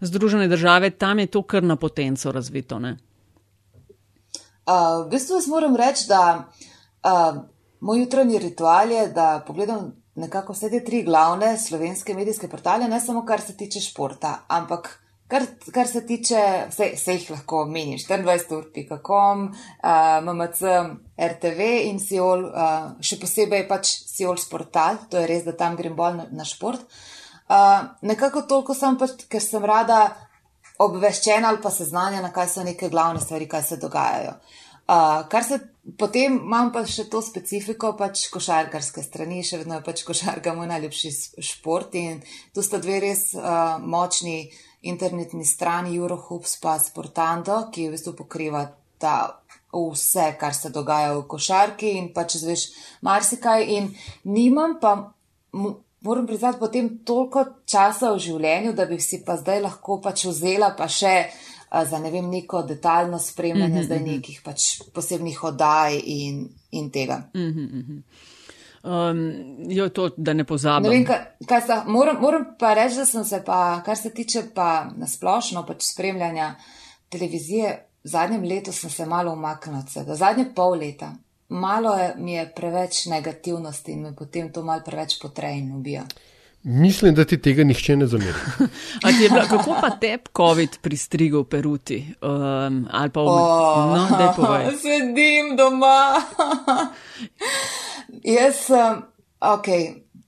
Združene 0.00 0.48
države, 0.48 0.90
tam 0.90 1.18
je 1.18 1.26
to 1.26 1.42
kar 1.42 1.62
na 1.62 1.76
potenco 1.76 2.32
razvito. 2.32 2.78
Ne? 2.78 2.96
Uh, 4.66 5.06
v 5.06 5.10
bistvu 5.10 5.38
moram 5.48 5.76
reči, 5.76 6.04
da 6.08 6.50
uh, 7.04 7.38
moj 7.80 8.00
jutranji 8.00 8.38
ritual 8.38 8.90
je, 8.90 9.06
da 9.08 9.44
pogledam 9.46 9.92
nekako 10.18 10.52
vse 10.52 10.70
te 10.70 10.80
tri 10.84 11.02
glavne 11.06 11.54
slovenske 11.58 12.14
medijske 12.14 12.48
portale, 12.48 12.88
ne 12.88 13.00
samo 13.00 13.24
kar 13.26 13.40
se 13.40 13.56
tiče 13.56 13.80
športa, 13.80 14.34
ampak 14.48 14.90
kar, 15.28 15.46
kar 15.74 15.88
se 15.88 16.04
tiče, 16.06 16.42
vse, 16.70 16.90
vse 16.96 17.16
jih 17.16 17.30
lahko 17.30 17.64
meniš, 17.70 18.06
24.com, 18.08 19.48
uh, 19.48 20.18
MMC, 20.24 20.74
RTV 21.30 21.68
in 21.88 22.00
Seoul, 22.02 22.46
uh, 22.48 22.78
še 23.00 23.20
posebej 23.20 23.66
pač 23.70 23.92
Seoul 24.08 24.40
Sportal, 24.42 25.04
to 25.10 25.20
je 25.22 25.28
res, 25.30 25.44
da 25.46 25.56
tam 25.56 25.76
grem 25.78 25.96
bolj 25.98 26.22
na, 26.22 26.28
na 26.42 26.48
šport. 26.48 26.84
Uh, 27.48 27.94
nekako 28.04 28.44
toliko 28.48 28.76
sem 28.76 28.98
pač, 29.00 29.24
ker 29.30 29.44
sem 29.44 29.64
rada 29.64 30.08
obveščena 30.82 31.48
ali 31.48 31.62
pa 31.62 31.70
seznanjena, 31.74 32.30
kaj 32.32 32.50
so 32.52 32.64
neke 32.66 32.90
glavne 32.92 33.22
stvari, 33.22 33.48
kaj 33.50 33.70
se 33.70 33.78
dogajajo. 33.82 34.36
Uh, 34.36 34.67
kar 35.28 35.44
se 35.44 35.60
potem 35.96 36.38
imam 36.44 36.70
pa 36.72 36.84
še 36.88 37.06
to 37.12 37.20
specifiko, 37.24 37.92
pač 37.96 38.26
košarkarske 38.32 39.02
strani, 39.04 39.42
še 39.44 39.60
vedno 39.62 39.78
je 39.78 39.84
pač 39.84 40.04
košarka 40.08 40.54
moj 40.56 40.68
najljubši 40.70 41.10
šport 41.44 41.96
in 41.98 42.22
tu 42.56 42.64
sta 42.64 42.80
dve 42.80 43.00
res 43.04 43.30
uh, 43.36 43.76
močni 43.80 44.48
internetni 44.88 45.44
strani, 45.44 45.96
Eurohoops 45.96 46.56
pa 46.62 46.78
Sportando, 46.80 47.66
ki 47.72 47.88
v 47.88 47.96
bistvu 47.96 48.14
pokriva 48.16 48.64
ta 48.98 49.42
vse, 49.74 50.30
kar 50.40 50.56
se 50.56 50.72
dogaja 50.72 51.12
v 51.18 51.26
košarki 51.28 51.92
in 51.98 52.08
pač 52.16 52.38
zveš 52.40 52.70
marsikaj 53.04 53.68
in 53.76 53.92
nimam 54.24 54.78
pa. 54.80 54.96
Moram 56.06 56.28
priznati, 56.28 56.60
potem 56.60 57.00
toliko 57.02 57.42
časa 57.66 58.12
v 58.14 58.20
življenju, 58.22 58.70
da 58.70 58.84
bi 58.86 59.00
si 59.02 59.18
pa 59.26 59.34
zdaj 59.34 59.64
lahko 59.64 59.96
pač 59.98 60.28
vzela 60.28 60.68
pa 60.78 60.86
še 60.86 61.14
uh, 61.24 61.57
za 61.84 61.98
ne 61.98 62.10
vem, 62.10 62.30
neko 62.30 62.62
detaljno 62.62 63.18
spremljanje 63.18 63.74
mm 63.74 63.78
-hmm. 63.78 63.84
zdaj 63.84 63.98
mhm. 63.98 64.10
nekih 64.10 64.40
pač 64.44 64.62
posebnih 64.94 65.44
oddaj 65.44 66.00
in, 66.04 66.48
in 66.70 66.90
tega. 66.90 67.22
Mm 67.34 67.40
-hmm. 67.40 68.02
Um, 68.82 69.56
jo, 69.68 69.88
to, 69.88 70.10
da 70.16 70.32
ne 70.32 70.44
pozabim. 70.44 70.90
Ne 70.90 70.96
vem, 70.96 71.04
kaj, 71.06 71.24
kaj 71.46 71.60
sta, 71.60 71.84
moram, 71.86 72.20
moram 72.20 72.44
pa 72.58 72.74
reči, 72.74 72.96
da 72.96 73.04
sem 73.06 73.24
se 73.24 73.42
pa, 73.46 73.82
kar 73.84 73.96
se 73.96 74.12
tiče 74.14 74.42
pa 74.54 74.90
nasplošno 74.96 75.66
pač 75.66 75.82
spremljanja 75.82 76.54
televizije, 77.08 77.72
v 78.04 78.08
zadnjem 78.08 78.44
letu 78.44 78.72
sem 78.72 78.90
se 78.90 79.06
malo 79.06 79.32
umaknila 79.32 79.78
od 79.78 79.90
sebe, 79.90 80.14
zadnje 80.14 80.46
pol 80.54 80.78
leta. 80.78 81.12
Malo 81.48 81.94
je, 81.94 82.14
mi 82.16 82.32
je 82.32 82.52
preveč 82.56 83.06
negativnosti 83.06 83.92
in 83.92 84.02
me 84.02 84.14
potem 84.16 84.52
to 84.52 84.62
malo 84.62 84.82
preveč 84.84 85.18
potreje 85.22 85.58
in 85.58 85.72
ubija. 85.76 86.04
Mislim, 86.62 87.14
da 87.14 87.24
ti 87.24 87.42
tega 87.42 87.64
nihče 87.64 87.96
ne 87.96 88.06
zameri. 88.06 88.38
kako 89.50 89.76
pa 89.80 89.90
te 89.90 90.18
COVID 90.36 90.78
pristrigel 90.82 91.44
peruti? 91.44 92.14
Um, 92.22 92.88
ali 92.90 93.10
pa 93.10 93.20
oh, 93.20 93.96
no, 93.96 94.06
da 94.18 94.32
povej. 94.36 94.66
Sedim 94.82 95.56
doma. 95.56 96.22
Jaz 98.24 98.54
sem, 98.66 99.02
ok, 99.40 99.66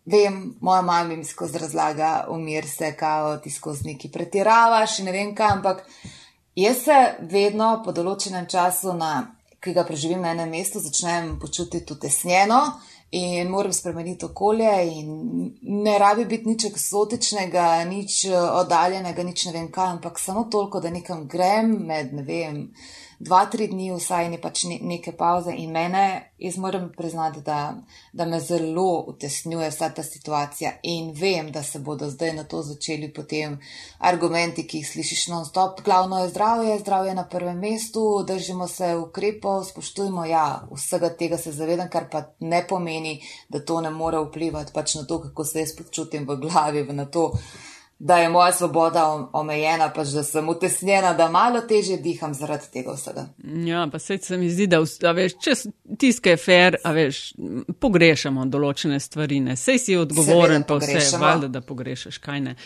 vem, 0.05 0.55
moja 0.61 0.83
mama 0.83 1.05
mi 1.05 1.25
skozi 1.25 1.59
razlaga, 1.59 2.27
umir 2.29 2.67
se, 2.69 2.95
kao 2.97 3.37
ti 3.37 3.51
skozi 3.51 3.87
neki 3.87 4.11
pretiravaš 4.11 4.99
in 4.99 5.05
ne 5.05 5.13
vem 5.13 5.35
kaj, 5.35 5.53
ampak 5.53 5.83
jaz 6.55 6.85
se 6.85 7.01
vedno 7.21 7.83
po 7.85 7.93
določenem 7.93 8.47
času, 8.47 8.95
na, 8.95 9.35
ki 9.61 9.75
ga 9.75 9.85
preživim 9.85 10.23
na 10.23 10.31
enem 10.37 10.51
mestu, 10.51 10.81
začnem 10.81 11.39
počutiti 11.41 11.93
utesnjeno 11.93 12.63
in 13.11 13.49
moram 13.49 13.73
spremeniti 13.73 14.25
okolje, 14.25 14.71
in 14.87 15.53
ne 15.63 15.99
rabi 15.99 16.25
biti 16.25 16.49
nič 16.49 16.65
eksotičnega, 16.71 17.85
nič 17.85 18.25
eh, 18.25 18.37
oddaljenega, 18.39 19.23
nič 19.27 19.47
ne 19.49 19.53
vem 19.53 19.71
kaj, 19.73 19.97
ampak 19.97 20.19
samo 20.19 20.47
toliko, 20.51 20.81
da 20.81 20.91
nekam 20.91 21.27
grem 21.29 21.73
med, 21.87 22.15
ne 22.15 22.23
vem, 22.23 22.61
dva, 23.21 23.45
tri 23.53 23.69
dni, 23.69 23.91
vsaj 23.93 24.31
ne 24.33 24.39
pač 24.41 24.65
ne, 24.65 24.79
neke 24.81 25.13
pauze 25.13 25.53
in 25.53 25.75
mene, 25.75 26.05
jaz 26.41 26.57
moram 26.57 26.89
priznati, 26.97 27.43
da, 27.45 27.75
da 28.17 28.25
me 28.25 28.41
zelo 28.41 29.05
utesnjuje 29.13 29.69
vsa 29.69 29.91
ta 29.95 30.03
situacija 30.03 30.73
in 30.89 31.11
vem, 31.17 31.51
da 31.53 31.63
se 31.63 31.83
bodo 31.85 32.09
zdaj 32.11 32.33
na 32.39 32.45
to 32.49 32.63
začeli 32.65 33.11
potem 33.13 33.59
argumenti, 33.99 34.65
ki 34.67 34.81
jih 34.81 34.89
slišiš 34.89 35.27
non-stop. 35.35 35.85
Glavno 35.85 36.23
je 36.23 36.31
zdravje, 36.33 36.79
zdravje 36.81 37.15
na 37.15 37.27
prvem 37.29 37.61
mestu, 37.61 38.05
držimo 38.27 38.69
se 38.69 38.95
ukrepov, 38.97 39.67
spoštujmo, 39.69 40.25
ja, 40.25 40.47
vsega 40.73 41.13
tega 41.13 41.39
se 41.39 41.53
zavedam, 41.53 41.91
kar 41.93 42.09
pa 42.11 42.25
ne 42.41 42.65
pomeni, 42.69 43.19
da 43.49 43.61
to 43.61 43.83
ne 43.85 43.91
more 43.91 44.25
vplivati 44.31 44.73
pač 44.73 44.97
na 44.97 45.05
to, 45.05 45.21
kako 45.29 45.45
se 45.45 45.61
jaz 45.61 45.77
počutim 45.77 46.25
v 46.29 46.41
glavi, 46.41 46.89
v 46.89 46.97
na 46.97 47.05
to 47.05 47.35
da 48.03 48.19
je 48.19 48.29
moja 48.29 48.53
svoboda 48.53 49.29
omejena, 49.33 49.93
pa 49.95 50.05
da 50.05 50.23
sem 50.23 50.49
utesnjena, 50.49 51.15
da 51.15 51.31
malo 51.31 51.61
teže 51.61 51.97
diham 51.97 52.35
zaradi 52.35 52.65
tega 52.73 52.93
vsega. 52.93 53.27
Ja, 53.67 53.89
pa 53.93 53.99
se, 53.99 54.19
se 54.19 54.37
mi 54.37 54.49
zdi, 54.51 54.67
da 54.67 55.13
veš, 55.13 55.35
če 55.45 55.55
tiskaj 56.01 56.37
fair, 56.41 56.79
a 56.85 56.95
veš, 56.97 57.19
pogrešamo 57.81 58.47
določene 58.49 59.01
stvari, 59.01 59.43
ne. 59.45 59.57
Sej 59.57 59.83
si 59.85 59.99
odgovoren, 60.01 60.65
pa 60.65 60.81
vse, 60.81 61.19
valjda, 61.21 61.53
da 61.53 61.61
pogrešaš, 61.61 62.19
kaj 62.25 62.41
ne. 62.47 62.57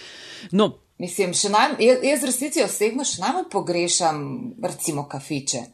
No. 0.54 0.70
Mislim, 1.02 1.34
naj, 1.50 1.82
jaz 1.82 2.22
resnici 2.30 2.62
osebno 2.62 3.02
še 3.02 3.18
najmanj 3.26 3.50
pogrešam, 3.50 4.24
recimo, 4.62 5.08
kafiče. 5.10 5.66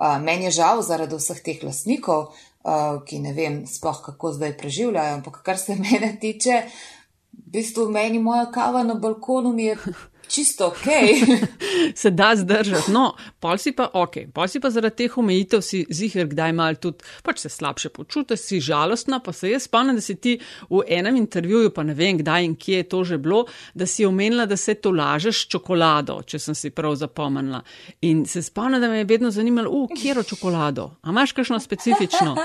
Uh, 0.00 0.16
meni 0.16 0.48
je 0.48 0.56
žal 0.62 0.80
zaradi 0.82 1.20
vseh 1.20 1.44
teh 1.44 1.60
lasnikov, 1.62 2.32
uh, 2.32 3.04
ki 3.04 3.20
ne 3.20 3.36
vem 3.36 3.62
sploh, 3.68 4.00
kako 4.08 4.32
zdaj 4.40 4.56
preživljajo, 4.64 5.20
ampak 5.20 5.42
kar 5.44 5.60
se 5.60 5.76
mene 5.84 6.14
tiče, 6.20 6.62
uh, 6.64 7.03
bistvu 7.54 7.90
meni 7.90 8.18
moja 8.18 8.46
kava 8.50 8.82
na 8.82 8.94
balkonu 8.94 9.52
mi 9.52 9.64
je 9.64 9.76
čisto 10.28 10.66
ok. 10.66 10.86
se 12.00 12.10
da 12.10 12.36
zdržati. 12.36 12.92
No, 12.92 13.14
pol 13.40 13.58
si 13.58 13.72
pa 13.72 13.88
ok, 13.92 14.16
pol 14.34 14.48
si 14.48 14.60
pa 14.60 14.70
zaradi 14.70 15.04
teh 15.04 15.18
omejitev 15.18 15.62
si 15.62 15.84
zihar, 15.90 16.26
kdaj 16.30 16.52
mal 16.56 16.78
tudi, 16.80 17.04
pač 17.22 17.44
se 17.44 17.48
slabše 17.52 17.90
počutiš, 17.94 18.40
si 18.40 18.60
žalostna, 18.60 19.20
pa 19.24 19.32
se 19.32 19.50
jaz 19.50 19.68
spomnim, 19.68 19.98
da 19.98 20.04
si 20.04 20.16
ti 20.16 20.36
v 20.70 20.82
enem 20.88 21.16
intervjuju, 21.16 21.72
pa 21.74 21.82
ne 21.82 21.94
vem 21.94 22.18
kdaj 22.18 22.44
in 22.44 22.56
kje 22.56 22.82
je 22.82 22.88
to 22.88 23.04
že 23.04 23.18
bilo, 23.18 23.44
da 23.74 23.86
si 23.86 24.06
omenila, 24.06 24.46
da 24.46 24.56
se 24.56 24.74
to 24.74 24.90
lažeš 24.90 25.46
čokolado, 25.48 26.20
če 26.26 26.38
sem 26.38 26.54
si 26.54 26.70
prav 26.70 26.96
zapomnila. 27.00 27.62
In 28.02 28.24
se 28.26 28.42
spomnim, 28.42 28.80
da 28.80 28.88
me 28.88 29.02
je 29.02 29.10
vedno 29.10 29.30
zanimalo, 29.30 29.70
v 29.84 30.00
kjero 30.00 30.22
čokolado, 30.22 30.90
a 31.02 31.10
imaš 31.10 31.32
kakšno 31.32 31.60
specifično? 31.60 32.36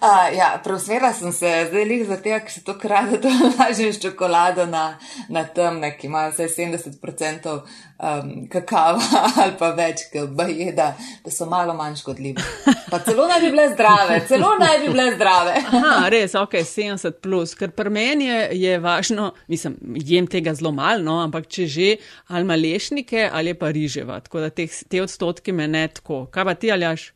Uh, 0.00 0.36
ja, 0.36 0.60
preusmerila 0.64 1.12
sem 1.12 1.32
se 1.32 1.66
zdaj 1.68 1.84
lih 1.84 2.02
za 2.08 2.16
tega, 2.20 2.40
ker 2.44 2.52
se 2.52 2.60
to 2.64 2.74
krade, 2.78 3.18
da 3.18 3.30
lažem 3.58 3.92
s 3.94 4.00
čokolado 4.02 4.66
na, 4.66 4.98
na 5.28 5.44
temne, 5.44 5.94
ki 5.96 6.08
imajo 6.16 6.32
vse 6.32 6.48
70% 6.48 7.52
um, 7.52 8.48
kakava 8.48 9.02
ali 9.42 9.54
pa 9.58 9.70
več, 9.76 10.06
ki 10.12 10.24
je, 10.56 10.70
da, 10.76 10.88
da 11.24 11.32
so 11.32 11.46
malo 11.50 11.74
manj 11.76 11.98
škodljive. 12.00 12.44
Pa 12.90 13.00
celo 13.04 13.26
naj 13.28 13.42
bi 13.44 13.50
bile 13.52 13.68
zdrave, 13.74 14.20
celo 14.28 14.54
naj 14.60 14.78
bi 14.84 14.92
bile 14.94 15.10
zdrave. 15.14 15.56
Aha, 15.80 16.08
res, 16.12 16.34
ok, 16.38 16.58
70 16.62 17.20
plus, 17.24 17.54
ker 17.58 17.74
pri 17.76 17.92
meni 17.92 18.30
je, 18.30 18.40
je 18.62 18.78
važno, 18.82 19.30
mislim, 19.52 19.76
jem 20.06 20.30
tega 20.30 20.54
zelo 20.56 20.72
malo, 20.76 21.04
no, 21.04 21.20
ampak 21.24 21.50
če 21.52 21.68
že, 21.76 21.92
ali 22.32 22.46
ima 22.46 22.56
lešnike 22.56 23.28
ali 23.32 23.54
pa 23.58 23.70
riževa, 23.74 24.20
tako 24.24 24.46
da 24.46 24.50
te, 24.50 24.66
te 24.66 25.02
odstotke 25.02 25.52
me 25.52 25.68
ne 25.68 25.86
tako. 25.92 26.24
Kaj 26.32 26.44
pa 26.48 26.54
ti, 26.54 26.72
Aljaš? 26.72 27.10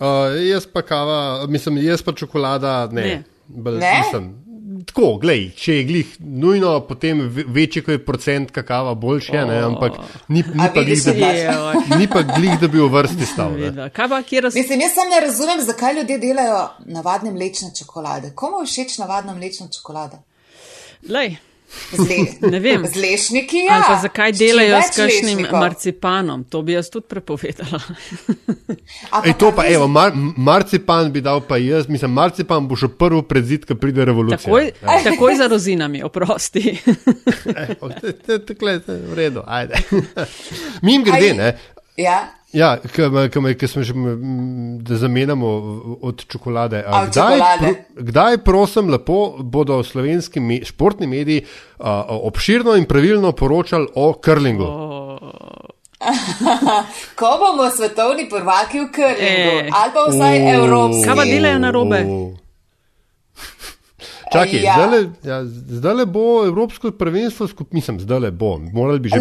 Uh, 0.00 0.32
jaz 0.48 0.64
pa 0.66 0.82
kava, 0.82 1.46
mislim, 1.48 1.82
jaz 1.84 2.02
pa 2.02 2.12
čokolada, 2.16 2.88
ne. 2.92 3.02
ne. 3.02 3.22
Bel, 3.48 3.78
ne? 3.82 3.92
Mislim, 3.98 4.30
tako, 4.86 5.16
glej, 5.22 5.50
če 5.56 5.74
je 5.74 5.84
glih 5.84 6.14
nujno, 6.18 6.72
potem 6.88 7.22
večji, 7.30 7.82
ko 7.82 7.94
je 7.96 8.04
procent 8.04 8.50
kakava, 8.54 8.94
boljši 8.94 9.36
je, 9.36 9.42
oh. 9.44 9.66
ampak 9.66 9.98
ni, 10.28 10.44
ni, 10.54 10.68
pa 10.74 10.84
glih, 10.84 11.04
da 11.04 11.12
bi, 11.12 11.98
ni 11.98 12.08
pa 12.08 12.22
glih, 12.22 12.56
da 12.60 12.68
bi 12.68 12.80
v 12.80 12.88
vrsti 12.94 13.26
stal. 13.26 13.56
Raz... 13.56 14.54
Mislim, 14.54 14.80
jaz 14.80 14.94
sem 14.94 15.10
ne 15.10 15.20
razumem, 15.26 15.62
zakaj 15.66 15.94
ljudje 16.00 16.18
delajo 16.18 16.64
navadne 16.86 17.32
mlečne 17.34 17.72
čokolade. 17.78 18.32
Komu 18.34 18.64
všeč 18.64 18.98
navadna 18.98 19.34
mlečna 19.34 19.68
čokolada? 19.68 20.22
Lej. 21.08 21.36
Zle, 21.92 22.50
ne 22.50 22.60
vem. 22.60 22.86
Z 22.86 22.96
lešniki, 22.96 23.64
ja. 23.66 23.74
Ali 23.74 23.84
pa 23.86 23.96
zakaj 24.02 24.32
delajo 24.32 24.80
s 24.82 24.96
kakšnim 24.96 25.46
marcipanom? 25.52 26.44
To 26.50 26.62
bi 26.62 26.74
jaz 26.74 26.90
tudi 26.90 27.06
prepovedala. 27.10 27.80
Ej, 29.24 29.34
to 29.38 29.52
pa, 29.56 29.66
evo, 29.70 29.86
mar, 29.88 30.12
marcipan 30.36 31.12
bi 31.12 31.22
dal 31.22 31.42
pa 31.46 31.60
jaz, 31.62 31.88
mislim, 31.88 32.12
marcipan 32.14 32.66
bo 32.68 32.78
še 32.78 32.90
prvo 32.90 33.22
predzid, 33.26 33.68
ko 33.68 33.78
pride 33.78 34.04
revolucija. 34.04 34.42
Takoj, 34.42 34.72
takoj 35.06 35.38
za 35.38 35.46
rozinami, 35.50 36.02
oprosti. 36.06 36.74
Tako 38.46 38.68
je, 38.68 38.80
v 38.86 39.14
redu, 39.14 39.46
ajde. 39.46 39.82
Mim 40.86 41.06
grede, 41.06 41.34
ne? 41.34 41.54
Ja. 41.96 42.39
Ja, 42.52 42.76
ki 43.58 43.68
smo 43.68 43.82
že, 43.82 43.94
da 44.82 44.96
zamenjamo 44.96 45.46
od 46.02 46.24
čokolade. 46.26 46.82
Kdaj, 46.88 47.10
čokolade. 47.14 47.84
Pr 47.94 48.02
kdaj, 48.02 48.38
prosim, 48.44 48.90
lepo 48.90 49.36
bodo 49.38 49.82
slovenski 49.84 50.40
me 50.40 50.64
športni 50.64 51.06
mediji 51.06 51.44
uh, 51.78 51.86
obširno 52.08 52.74
in 52.76 52.84
pravilno 52.84 53.32
poročali 53.32 53.86
o 53.94 54.12
krlingu? 54.12 54.64
Oh. 54.64 55.18
Ko 57.18 57.38
bomo 57.38 57.70
svetovni 57.70 58.28
prvaki 58.28 58.80
v 58.80 58.92
krlingu, 58.92 59.56
e. 59.60 59.70
ali 59.72 59.92
pa 59.94 60.06
vsaj 60.08 60.38
oh. 60.38 60.54
evropski. 60.54 61.06
Kaj 61.06 61.16
pa 61.16 61.24
delajo 61.24 61.58
na 61.58 61.70
robe? 61.70 62.04
Oh. 62.08 62.30
Čakaj, 64.32 64.62
ja. 64.62 64.74
zdaj, 64.76 64.88
le, 64.90 65.00
ja, 65.24 65.38
zdaj 65.44 65.94
le 65.94 66.06
bo 66.06 66.44
Evropsko 66.46 66.90
prvenstvo, 66.90 67.48
skup, 67.48 67.72
mislim, 67.72 68.00
zdaj 68.00 68.18
le 68.18 68.30
bo. 68.30 68.56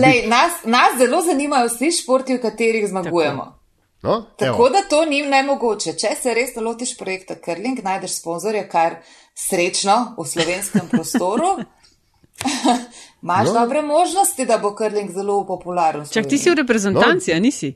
Lej, 0.01 0.27
nas, 0.27 0.61
nas 0.65 0.97
zelo 0.97 1.21
zanimajo 1.25 1.67
vsi 1.67 1.91
športi, 1.91 2.37
v 2.37 2.41
katerih 2.41 2.87
zmagujemo. 2.89 3.43
Tako. 3.43 3.59
No, 4.01 4.25
Tako 4.37 4.69
da 4.69 4.81
to 4.89 5.05
ni 5.05 5.21
nemogoče. 5.21 5.93
Če 5.99 6.13
se 6.21 6.33
res 6.33 6.55
lotiš 6.55 6.93
projekta 6.97 7.35
Krling, 7.35 7.81
najdeš 7.83 8.19
sponzorje, 8.21 8.63
kar 8.71 9.01
srečno 9.35 10.15
v 10.17 10.27
slovenskem 10.27 10.87
prostoru. 10.93 11.57
Imáš 13.23 13.49
no. 13.51 13.53
dobre 13.53 13.81
možnosti, 13.81 14.45
da 14.45 14.57
bo 14.57 14.71
Krling 14.75 15.11
zelo 15.11 15.41
popularen. 15.47 16.05
Čak 16.07 16.29
ti 16.29 16.37
si 16.37 16.51
v 16.53 16.61
reprezentanci, 16.61 17.33
no. 17.33 17.39
nisi? 17.43 17.73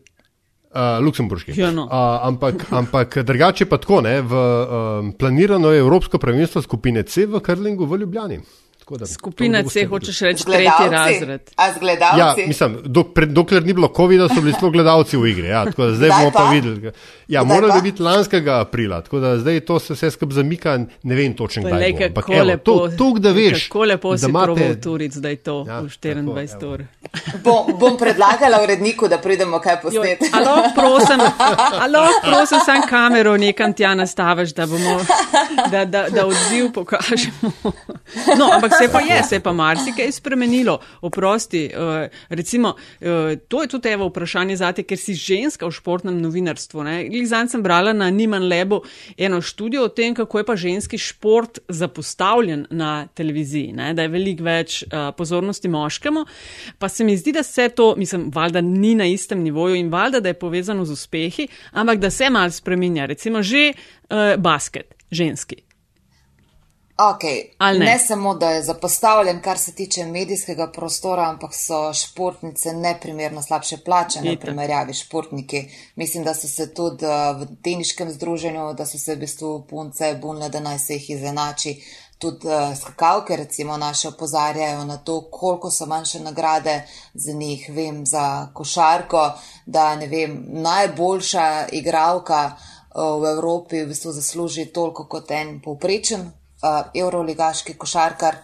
Uh, 0.74 0.98
Luksemburški. 1.06 1.54
Ja, 1.54 1.70
no. 1.72 1.84
uh, 1.86 1.92
ampak, 2.26 2.66
ampak 2.74 3.18
drugače 3.22 3.68
pa 3.70 3.78
tako, 3.78 4.00
ne, 4.02 4.16
v, 4.26 4.34
um, 4.34 5.12
planirano 5.14 5.70
je 5.70 5.84
Evropsko 5.86 6.18
prvenstvo 6.18 6.64
skupine 6.66 7.04
C 7.06 7.28
v 7.30 7.42
Krlingu 7.46 7.86
v 7.86 8.02
Ljubljani. 8.02 8.40
Skupina 9.08 9.64
C, 9.64 9.86
hočeš 9.86 10.22
reči, 10.22 10.46
tretji 10.46 10.90
razred. 10.92 11.50
Ja, 12.18 12.36
mislim, 12.48 12.78
dok, 12.86 13.14
pred, 13.14 13.30
dokler 13.30 13.66
ni 13.66 13.74
bilo 13.74 13.88
COVID-a, 13.96 14.28
so 14.30 14.42
bili 14.42 14.54
sploh 14.54 14.72
gledalci 14.74 15.18
v 15.18 15.30
igri. 15.32 15.48
Ja, 15.48 15.66
zdaj 15.72 15.96
zdaj 15.96 16.10
bomo 16.10 16.32
pa, 16.32 16.50
videli. 16.52 16.92
Ja, 17.28 17.44
morali 17.44 17.74
bi 17.74 17.92
biti 17.92 18.04
lanskega 18.04 18.60
aprila, 18.62 19.02
tako 19.02 19.20
da 19.20 19.38
zdaj 19.40 19.60
to 19.60 19.80
se 19.80 19.94
vse 19.94 20.12
skupaj 20.12 20.36
zamika, 20.36 20.78
ne 21.04 21.16
vem 21.16 21.34
točno 21.34 21.64
kdaj. 21.64 21.94
Ampak 22.08 22.30
lepo, 22.30 22.64
to, 22.64 22.90
to, 22.98 23.20
da 23.20 23.32
veš. 23.32 23.68
Kako 23.68 23.84
lepo 23.84 24.18
se 24.18 24.30
imate 24.30 24.82
Turic, 24.82 25.16
da 25.16 25.30
je 25.30 25.36
to 25.36 25.66
ja, 25.68 25.80
v 25.80 25.86
24 25.86 26.66
ur. 26.74 26.84
Bom, 27.44 27.74
bom 27.80 27.98
predlagala 27.98 28.62
uredniku, 28.64 29.08
da 29.08 29.18
pridemo 29.18 29.60
kaj 29.60 29.82
posneti. 29.82 30.30
Alo, 30.34 30.56
prosim, 30.76 31.20
alo, 31.80 32.08
prosim, 32.24 32.60
sam 32.66 32.88
kamero 32.90 33.38
nekam 33.38 33.74
tja 33.74 33.96
nastaviš, 33.96 34.54
da 34.54 34.68
bomo, 34.68 35.00
da, 35.72 35.86
da, 35.86 36.10
da 36.10 36.26
odziv 36.26 36.72
pokažemo. 36.74 37.52
No, 38.38 38.50
ampak 38.54 38.73
se 38.78 38.90
pa 38.92 39.02
je, 39.02 39.24
se 39.24 39.40
pa 39.40 39.54
marsikaj 39.54 40.12
spremenilo. 40.12 40.80
Oprosti, 41.02 41.70
uh, 41.74 42.10
recimo, 42.30 42.70
uh, 42.70 43.08
to 43.48 43.62
je 43.62 43.68
tudi 43.68 43.90
evo 43.90 44.08
vprašanje 44.08 44.58
zate, 44.58 44.84
ker 44.84 44.98
si 44.98 45.14
ženska 45.14 45.68
v 45.68 45.72
športnem 45.72 46.22
novinarstvu. 46.22 46.84
Glizan 47.10 47.50
sem 47.50 47.64
brala 47.64 47.94
na 47.94 48.10
Niman 48.10 48.48
Lebu 48.48 48.82
eno 49.18 49.42
študijo 49.42 49.86
o 49.86 49.90
tem, 49.90 50.16
kako 50.16 50.38
je 50.38 50.46
pa 50.46 50.56
ženski 50.56 50.98
šport 50.98 51.60
zapostavljen 51.68 52.66
na 52.70 53.08
televiziji, 53.14 53.74
ne? 53.74 53.94
da 53.94 54.06
je 54.06 54.14
veliko 54.14 54.44
več 54.44 54.84
uh, 54.84 55.12
pozornosti 55.18 55.68
moškemu. 55.68 56.26
Pa 56.80 56.90
se 56.90 57.04
mi 57.04 57.18
zdi, 57.18 57.32
da 57.32 57.44
se 57.44 57.70
to, 57.70 57.94
mislim, 57.98 58.30
valjda 58.34 58.62
ni 58.62 58.96
na 58.96 59.06
istem 59.06 59.44
nivoju 59.44 59.76
in 59.76 59.90
valjda, 59.90 60.20
da 60.20 60.34
je 60.34 60.40
povezano 60.40 60.86
z 60.86 60.92
uspehi, 60.92 61.48
ampak 61.72 62.00
da 62.00 62.10
se 62.10 62.30
mal 62.30 62.52
spreminja. 62.52 63.06
Recimo 63.06 63.44
že 63.44 63.74
uh, 63.74 64.36
basket, 64.38 64.96
ženski. 65.12 65.73
Okay. 66.98 67.50
Ne? 67.60 67.80
ne 67.80 68.00
samo, 68.00 68.36
da 68.36 68.50
je 68.50 68.64
zapostavljen, 68.64 69.42
kar 69.42 69.58
se 69.58 69.76
tiče 69.76 70.06
medijskega 70.06 70.72
prostora, 70.72 71.30
ampak 71.30 71.54
so 71.54 71.94
športnice 71.94 72.74
neprimerno 72.74 73.42
slabše 73.42 73.78
plačane 73.78 74.36
v 74.36 74.40
primerjavi 74.40 74.94
športniki. 74.94 75.64
Mislim, 75.96 76.24
da 76.24 76.34
so 76.34 76.48
se 76.48 76.74
tudi 76.74 77.06
eh, 77.06 77.34
v 77.34 77.48
teniškem 77.64 78.12
združenju, 78.12 78.74
da 78.74 78.86
so 78.86 78.98
se 78.98 79.16
v 79.16 79.20
bistvu 79.20 79.66
punce 79.70 80.14
bunile, 80.22 80.50
da 80.50 80.60
naj 80.60 80.80
se 80.80 80.94
jih 80.94 81.10
izenači. 81.10 81.82
Tudi 82.20 82.48
uh, 82.48 82.78
skakalke, 82.78 83.36
recimo, 83.36 83.78
naše 83.78 84.08
opozarjajo 84.08 84.86
na 84.86 84.98
to, 84.98 85.22
koliko 85.32 85.72
so 85.72 85.86
manjše 85.86 86.20
nagrade 86.20 86.84
za 87.14 87.34
njih. 87.34 87.66
Vem 87.70 88.06
za 88.06 88.48
košarko, 88.54 89.32
da 89.66 89.96
ne 89.96 90.08
vem, 90.08 90.46
najboljša 90.48 91.68
igralka 91.72 92.52
uh, 92.54 93.22
v 93.22 93.34
Evropi 93.34 93.82
v 93.82 93.88
bistvu 93.88 94.12
zasluži 94.12 94.66
toliko 94.66 95.08
kot 95.08 95.32
en 95.32 95.60
povprečen 95.62 96.32
uh, 96.64 96.86
evroligaški 96.96 97.74
košarkar. 97.78 98.38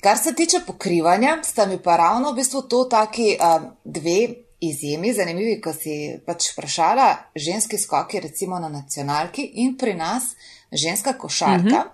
Kar 0.00 0.18
se 0.18 0.34
tiče 0.34 0.62
pokrivanja, 0.66 1.38
sta 1.42 1.66
mi 1.66 1.78
pa 1.82 1.96
ravno 1.96 2.32
v 2.32 2.40
bistvu 2.40 2.62
to 2.62 2.84
taki 2.84 3.36
uh, 3.36 3.62
dve 3.84 4.28
izjemi, 4.60 5.12
zanimivi, 5.12 5.60
ko 5.60 5.72
si 5.72 6.16
pač 6.26 6.52
vprašala, 6.52 7.08
ženski 7.36 7.78
skoki 7.78 8.20
recimo 8.20 8.58
na 8.58 8.68
nacionalki 8.68 9.44
in 9.64 9.76
pri 9.78 9.94
nas 9.94 10.34
ženska 10.72 11.12
košarka, 11.18 11.58
uh 11.58 11.64
mhm. 11.64 11.74
-huh. 11.74 11.88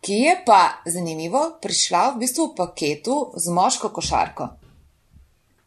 ki 0.00 0.12
je 0.12 0.42
pa 0.46 0.82
zanimivo 0.86 1.58
prišla 1.62 2.10
v 2.10 2.18
bistvu 2.18 2.46
v 2.46 2.54
paketu 2.56 3.32
z 3.36 3.50
moško 3.50 3.88
košarko. 3.88 4.48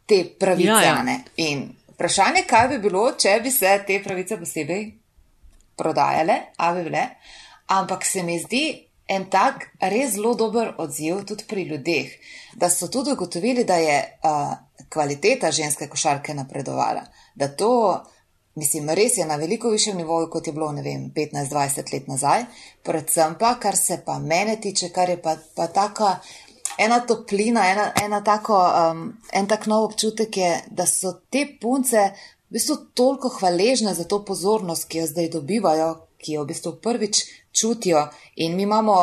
Te 0.06 0.24
pravice. 0.38 0.68
Ja, 0.68 0.82
ja. 0.82 1.18
In 1.36 1.76
vprašanje, 1.88 2.42
kaj 2.46 2.68
bi 2.68 2.78
bilo, 2.78 3.12
če 3.12 3.40
bi 3.42 3.50
se 3.50 3.84
te 3.86 4.02
pravice 4.04 4.36
posebej 4.36 4.92
prodajale, 5.76 6.40
a 6.56 6.72
bi 6.74 6.82
bile. 6.82 7.08
Ampak 7.66 8.04
se 8.04 8.22
mi 8.22 8.38
zdi, 8.38 8.91
en 9.08 9.24
tak 9.30 9.68
res 9.80 10.14
zelo 10.14 10.34
dober 10.34 10.74
odziv 10.78 11.24
tudi 11.26 11.44
pri 11.48 11.64
ljudeh, 11.68 12.12
da 12.56 12.70
so 12.70 12.88
tudi 12.88 13.12
ugotovili, 13.12 13.64
da 13.64 13.76
je 13.76 13.98
uh, 14.24 14.54
kvaliteta 14.88 15.50
ženske 15.50 15.88
košarke 15.88 16.34
napredovala. 16.34 17.04
Da 17.34 17.48
to, 17.48 18.02
mislim, 18.54 18.90
res 18.90 19.16
je 19.16 19.26
na 19.26 19.36
veliko 19.36 19.70
višjem 19.70 19.96
nivoju, 19.96 20.30
kot 20.30 20.46
je 20.46 20.52
bilo, 20.52 20.72
ne 20.72 20.82
vem, 20.82 21.10
15-20 21.16 21.92
let 21.92 22.08
nazaj. 22.08 22.44
Predvsem 22.82 23.36
pa, 23.40 23.54
kar 23.60 23.76
se 23.76 24.02
pa 24.06 24.18
mene 24.18 24.60
tiče, 24.60 24.92
kar 24.92 25.10
je 25.10 25.22
pa, 25.22 25.36
pa 25.56 25.66
taka. 25.66 26.16
Ena 26.78 27.02
toplina, 27.06 27.66
ena, 27.68 27.90
ena 28.02 28.22
tako, 28.24 28.56
um, 28.56 29.02
en 29.32 29.48
tak 29.48 29.66
nov 29.68 29.90
občutek 29.90 30.36
je, 30.36 30.52
da 30.70 30.86
so 30.88 31.12
te 31.30 31.44
punce 31.60 32.06
v 32.48 32.56
bistvu 32.56 32.76
toliko 32.94 33.28
hvaležne 33.28 33.92
za 33.94 34.04
to 34.04 34.22
pozornost, 34.24 34.88
ki 34.88 34.98
jo 35.02 35.06
zdaj 35.06 35.28
dobivajo, 35.36 35.90
ki 36.22 36.38
jo 36.38 36.44
v 36.46 36.52
bistvu 36.52 36.76
prvič 36.82 37.24
čutijo. 37.52 38.06
In 38.36 38.56
mi 38.56 38.62
imamo 38.62 38.96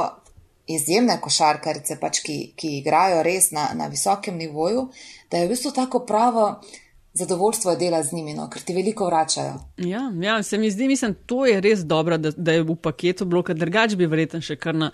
izjemne 0.70 1.17
košarkarice, 1.22 1.97
pač, 2.01 2.22
ki, 2.26 2.38
ki 2.57 2.76
igrajo 2.80 3.24
res 3.26 3.49
na, 3.55 3.70
na 3.78 3.89
visokem 3.89 4.38
nivoju, 4.38 4.88
da 5.32 5.41
je 5.41 5.47
v 5.47 5.55
bistvu 5.55 5.74
tako 5.76 6.05
pravo. 6.05 6.51
Zadovoljstvo 7.20 7.74
je 7.74 7.78
dela 7.78 8.03
z 8.05 8.13
njimi, 8.13 8.36
no, 8.38 8.45
ker 8.53 8.61
ti 8.61 8.74
veliko 8.74 9.07
vračajo. 9.09 9.55
Ja, 9.82 10.03
ja, 10.22 10.43
se 10.43 10.59
mi 10.61 10.70
zdi, 10.72 10.88
mislim, 10.88 11.15
to 11.26 11.45
je 11.49 11.57
res 11.61 11.82
dobro, 11.84 12.20
da, 12.22 12.32
da 12.38 12.53
je 12.53 12.63
v 12.63 12.76
paketu 12.78 13.26
blok, 13.26 13.49
drugač 13.57 13.97
bi 13.97 14.07
verjetno 14.07 14.43
še 14.45 14.59
kar 14.61 14.78
na 14.78 14.91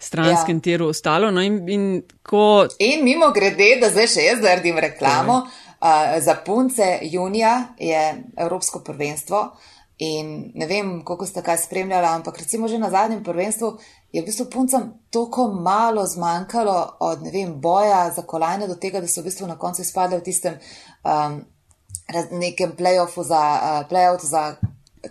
stranskem 0.00 0.60
ja. 0.60 0.64
tiru 0.68 0.92
ostalo. 0.94 1.32
No, 1.34 1.42
in, 1.42 1.58
in, 1.68 1.88
ko... 2.22 2.68
in 2.78 3.02
mimo 3.04 3.32
grede, 3.34 3.74
da 3.82 3.90
zdaj 3.90 4.08
še 4.14 4.28
jaz 4.28 4.46
naredim 4.46 4.78
reklamo, 4.80 5.40
uh, 5.42 6.14
za 6.22 6.38
punce 6.46 6.92
junija 7.10 7.74
je 7.82 8.06
Evropsko 8.46 8.84
prvenstvo. 8.86 9.42
Uh, 9.42 9.79
In 10.00 10.52
ne 10.54 10.66
vem, 10.66 11.02
koliko 11.04 11.26
ste 11.26 11.42
kaj 11.44 11.58
spremljali, 11.66 12.06
ampak 12.06 12.38
recimo 12.38 12.68
že 12.68 12.78
na 12.78 12.88
zadnjem 12.90 13.20
prvenstvu 13.24 13.68
je 14.12 14.22
v 14.22 14.24
bistvu 14.24 14.46
puncem 14.50 14.86
toliko 15.10 15.48
malo 15.52 16.06
zmanjkalo 16.06 16.96
od 17.00 17.26
vem, 17.32 17.52
boja 17.60 18.10
za 18.16 18.22
kolajne 18.22 18.68
do 18.68 18.78
tega, 18.80 19.00
da 19.00 19.08
so 19.08 19.20
v 19.20 19.28
bistvu 19.28 19.46
na 19.46 19.58
koncu 19.58 19.82
izpadli 19.82 20.16
v 20.16 20.24
tistem 20.24 20.56
um, 21.04 21.42
nekem 22.32 22.72
playoffu 22.76 23.24
za, 23.28 23.42
uh, 23.60 23.88
playout 23.90 24.24
za 24.24 24.56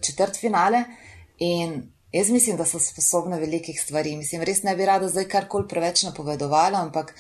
četrt 0.02 0.40
finale. 0.42 0.84
In 1.38 1.84
jaz 2.12 2.30
mislim, 2.34 2.58
da 2.58 2.66
so 2.66 2.80
sposobne 2.80 3.38
velikih 3.40 3.82
stvari. 3.82 4.16
Mislim, 4.18 4.42
res 4.42 4.64
ne 4.64 4.76
bi 4.76 4.90
rada 4.90 5.08
zdaj 5.08 5.30
karkoli 5.30 5.68
preveč 5.68 6.04
napovedovala, 6.04 6.82
ampak. 6.82 7.14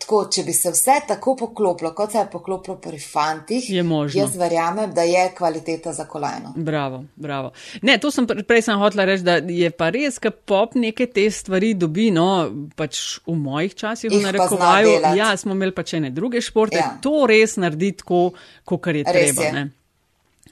Tako, 0.00 0.22
če 0.32 0.42
bi 0.46 0.52
se 0.56 0.70
vse 0.72 0.94
tako 1.08 1.34
poklopilo, 1.36 1.90
kot 1.94 2.14
se 2.14 2.18
je 2.18 2.28
poklopilo 2.32 2.78
pri 2.80 2.98
fantih, 2.98 3.66
je 3.70 3.82
možno. 3.84 4.20
Jaz 4.20 4.36
verjamem, 4.40 4.94
da 4.96 5.02
je 5.04 5.26
kvaliteta 5.36 5.92
za 5.92 6.06
kolajno. 6.08 6.54
Bravo, 6.56 7.02
bravo. 7.16 7.50
Ne, 7.82 7.98
to 8.00 8.10
sem 8.10 8.26
prej 8.26 8.64
sem 8.64 8.80
hotela 8.80 9.04
reči, 9.04 9.26
da 9.26 9.36
je 9.44 9.70
pa 9.70 9.90
res, 9.92 10.16
da 10.22 10.32
pop 10.32 10.74
neke 10.74 11.04
te 11.06 11.26
stvari 11.30 11.74
dobi, 11.76 12.08
no, 12.16 12.48
pač 12.80 13.20
v 13.28 13.36
mojih 13.36 13.76
časih 13.76 14.12
v 14.12 14.22
narekovaju. 14.24 14.96
Ja, 15.18 15.34
smo 15.36 15.52
imeli 15.52 15.76
pač 15.76 15.98
ene 16.00 16.10
druge 16.16 16.40
športe, 16.40 16.80
ja. 16.80 16.94
to 17.04 17.26
res 17.28 17.58
naredi 17.60 17.92
tako, 18.00 18.30
kot 18.64 18.88
je 18.88 19.04
res 19.04 19.12
treba. 19.12 19.50
Je. 19.52 19.66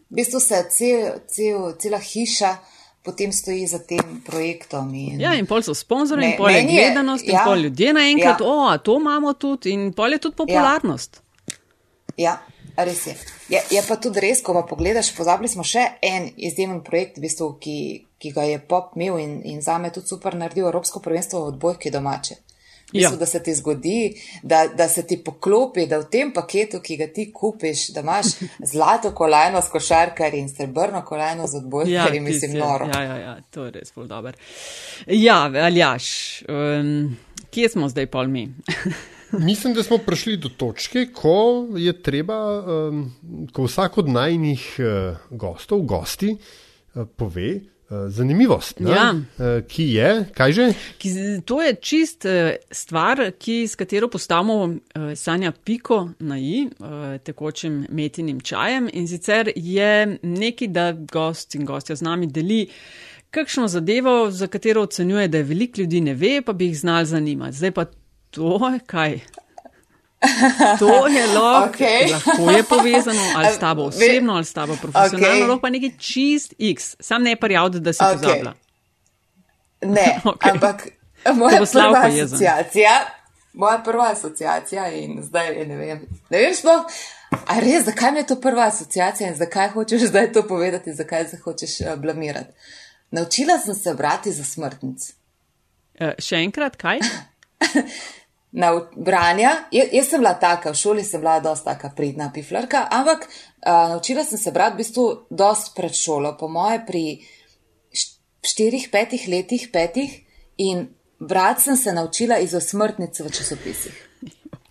V 0.09 0.21
bistvu 0.21 0.41
se 0.45 0.61
cel, 0.77 1.23
cel, 1.29 1.73
cela 1.81 2.05
hiša 2.05 2.53
potem 3.09 3.33
stoji 3.33 3.65
za 3.67 3.81
tem 3.81 4.21
projektom. 4.27 4.93
In 4.95 5.25
ja, 5.25 5.33
in 5.39 5.49
pol 5.49 5.65
so 5.65 5.75
sponzorji, 5.77 6.35
in 6.35 6.37
pol 6.37 6.53
je 6.53 6.63
gledanost, 6.69 7.25
ja, 7.25 7.41
in 7.41 7.49
pol 7.49 7.65
ljudje 7.65 7.97
naenkrat, 7.97 8.45
ja. 8.45 8.53
o, 8.53 8.79
to 8.85 9.01
imamo 9.01 9.33
tudi, 9.41 9.73
in 9.73 9.91
pol 9.97 10.13
je 10.13 10.21
tudi 10.29 10.37
popularnost. 10.45 11.23
Ja, 12.17 12.37
ja 12.37 12.85
res 12.85 13.07
je. 13.07 13.15
je. 13.49 13.63
Je 13.71 13.83
pa 13.89 13.97
tudi 13.97 14.21
res, 14.23 14.43
ko 14.45 14.55
pa 14.55 14.63
pogledaš, 14.67 15.11
pozabili 15.17 15.51
smo 15.51 15.65
še 15.67 15.85
en 16.05 16.31
izjemen 16.37 16.83
projekt, 16.87 17.19
v 17.19 17.27
bistvu, 17.27 17.51
ki, 17.63 17.79
ki 18.23 18.33
ga 18.35 18.47
je 18.47 18.61
pop 18.61 18.95
imel 18.97 19.19
in, 19.23 19.39
in 19.47 19.63
za 19.65 19.79
me 19.79 19.91
tudi 19.95 20.11
super 20.11 20.37
naredil 20.39 20.69
Evropsko 20.69 21.03
prvenstvo 21.05 21.43
v 21.43 21.55
odbojki 21.55 21.93
domače. 21.95 22.39
Mislim, 22.93 23.13
ja. 23.13 23.19
da 23.19 23.27
se 23.27 23.43
ti 23.43 23.55
zgodi, 23.55 24.21
da, 24.43 24.67
da 24.77 24.89
se 24.89 25.07
ti 25.07 25.19
poklopi, 25.25 25.87
da 25.87 25.99
v 25.99 26.07
tem 26.11 26.33
paketu, 26.33 26.81
ki 26.81 26.97
ga 26.97 27.07
ti 27.13 27.27
kupiš, 27.33 27.89
da 27.93 28.01
imaš 28.01 28.27
zlato 28.73 29.13
kolajno 29.15 29.61
s 29.63 29.69
košarkarji 29.69 30.41
in 30.41 30.49
srebrno 30.49 31.05
kolajno 31.05 31.47
z 31.47 31.57
odbojkarji, 31.57 32.17
ja, 32.17 32.23
mislim, 32.23 32.59
noro. 32.59 32.89
Ja, 32.95 33.03
ja, 33.03 33.17
ja, 33.17 33.37
to 33.51 33.65
je 33.65 33.77
res 33.77 33.93
bolj 33.95 34.09
dober. 34.09 34.37
Ja, 35.07 35.43
Aljaš, 35.65 36.09
um, 36.49 37.17
kje 37.51 37.69
smo 37.69 37.89
zdaj 37.89 38.07
pol 38.07 38.33
mi? 38.33 38.49
mislim, 39.51 39.75
da 39.75 39.83
smo 39.83 39.99
prišli 39.99 40.37
do 40.37 40.49
točke, 40.49 41.11
ko 41.13 41.67
je 41.77 41.93
treba, 42.03 42.39
um, 42.89 43.05
ko 43.53 43.69
vsak 43.69 43.99
od 43.99 44.09
najnih 44.09 44.69
uh, 44.79 45.17
gostov, 45.31 45.85
gosti, 45.85 46.37
uh, 46.95 47.05
pove, 47.17 47.61
Eh, 47.91 48.09
zanimivost, 48.09 48.81
ja. 48.81 49.15
Eh, 49.39 49.63
ki 49.69 49.83
je, 49.83 50.09
kaj 50.37 50.53
že? 50.53 50.65
Ki, 51.01 51.11
to 51.49 51.63
je 51.63 51.71
čist 51.81 52.27
eh, 52.29 52.59
stvar, 52.71 53.31
ki, 53.41 53.63
s 53.65 53.79
katero 53.81 54.11
postavimo 54.13 54.75
sanja 55.17 55.53
piko 55.53 56.11
na 56.19 56.37
i 56.39 56.69
tekočim 57.25 57.87
metinim 57.89 58.41
čajem 58.41 58.91
in 58.93 59.09
sicer 59.09 59.49
je 59.57 60.19
neki, 60.23 60.69
da 60.69 60.93
gost 60.93 61.55
in 61.55 61.65
gostja 61.65 61.97
z 61.97 62.05
nami 62.05 62.27
deli 62.27 62.67
kakšno 63.31 63.69
zadevo, 63.69 64.31
za 64.31 64.47
katero 64.47 64.85
ocenjuje, 64.85 65.29
da 65.29 65.39
je 65.39 65.49
veliko 65.49 65.81
ljudi 65.81 66.01
ne 66.01 66.15
ve, 66.15 66.43
pa 66.45 66.53
bi 66.53 66.69
jih 66.69 66.79
znal 66.79 67.05
zanimati. 67.05 67.57
Zdaj 67.57 67.73
pa 67.73 67.85
to 68.31 68.61
kaj. 68.87 69.21
To 70.79 71.07
je 71.07 71.27
lahko, 71.37 71.71
okay. 71.71 72.11
lahko 72.13 72.51
je 72.51 72.63
povezano 72.63 73.23
ali 73.37 73.55
s 73.55 73.59
tabo 73.59 73.83
osebno 73.91 74.35
ali 74.35 74.45
s 74.45 74.53
tabo 74.53 74.77
profesionalno, 74.83 75.37
okay. 75.37 75.49
lahko 75.49 75.61
pa 75.61 75.71
nekaj 75.71 75.91
čist 75.99 76.55
X, 76.59 76.97
sam 77.01 77.23
ne 77.23 77.37
parjav, 77.37 77.69
da 77.69 77.93
si 77.93 78.03
okay. 78.03 78.13
pozabila. 78.13 78.55
Ne, 79.83 80.21
okay. 80.25 80.51
ampak 80.51 80.89
moja 81.35 81.63
prva 81.73 82.03
asociacija, 82.05 82.91
moja 83.53 83.79
prva 83.85 84.11
asociacija 84.13 84.89
in 84.93 85.23
zdaj 85.23 85.67
ne 85.67 85.77
vem, 85.77 86.03
ne 86.31 86.39
vem 86.39 86.55
sploh, 86.55 86.83
a 87.47 87.61
res, 87.61 87.85
zakaj 87.85 88.13
mi 88.13 88.19
je 88.19 88.27
to 88.27 88.41
prva 88.41 88.67
asociacija 88.67 89.31
in 89.31 89.37
zakaj 89.37 89.69
hočeš 89.69 90.09
zdaj 90.11 90.33
to 90.33 90.43
povedati, 90.49 90.95
zakaj 90.95 91.29
se 91.29 91.39
hočeš 91.45 91.81
uh, 91.81 91.95
blamirati. 92.01 92.53
Naučila 93.11 93.59
sem 93.59 93.75
se 93.75 93.95
brati 93.95 94.33
za 94.33 94.45
smrtnic. 94.45 95.13
Uh, 96.01 96.13
še 96.19 96.43
enkrat, 96.43 96.77
kaj? 96.77 96.99
Na 98.53 98.73
branja. 98.97 99.51
Jaz, 99.73 99.89
jaz 99.93 100.09
sem 100.09 100.21
bila 100.21 100.35
taka, 100.41 100.73
v 100.73 100.81
šoli 100.81 101.05
sem 101.05 101.21
bila 101.21 101.39
dosta 101.41 101.75
taka 101.75 101.91
pridna 101.97 102.31
piflarka, 102.35 102.87
ampak 102.91 103.29
uh, 103.29 103.89
naučila 103.95 104.25
sem 104.25 104.39
se 104.39 104.53
brati 104.53 104.75
v 104.75 104.83
bistvu 104.83 105.09
dost 105.31 105.75
pred 105.77 105.95
šolo, 105.95 106.37
po 106.41 106.49
moje 106.49 106.81
pri 106.87 107.05
štirih, 108.45 108.89
petih 108.93 109.29
letih, 109.29 109.69
petih 109.73 110.21
in 110.57 110.89
brati 111.19 111.63
sem 111.63 111.77
se 111.77 111.93
naučila 111.93 112.39
iz 112.39 112.55
osmrtnice 112.55 113.25
v 113.25 113.31
časopisih. 113.31 114.05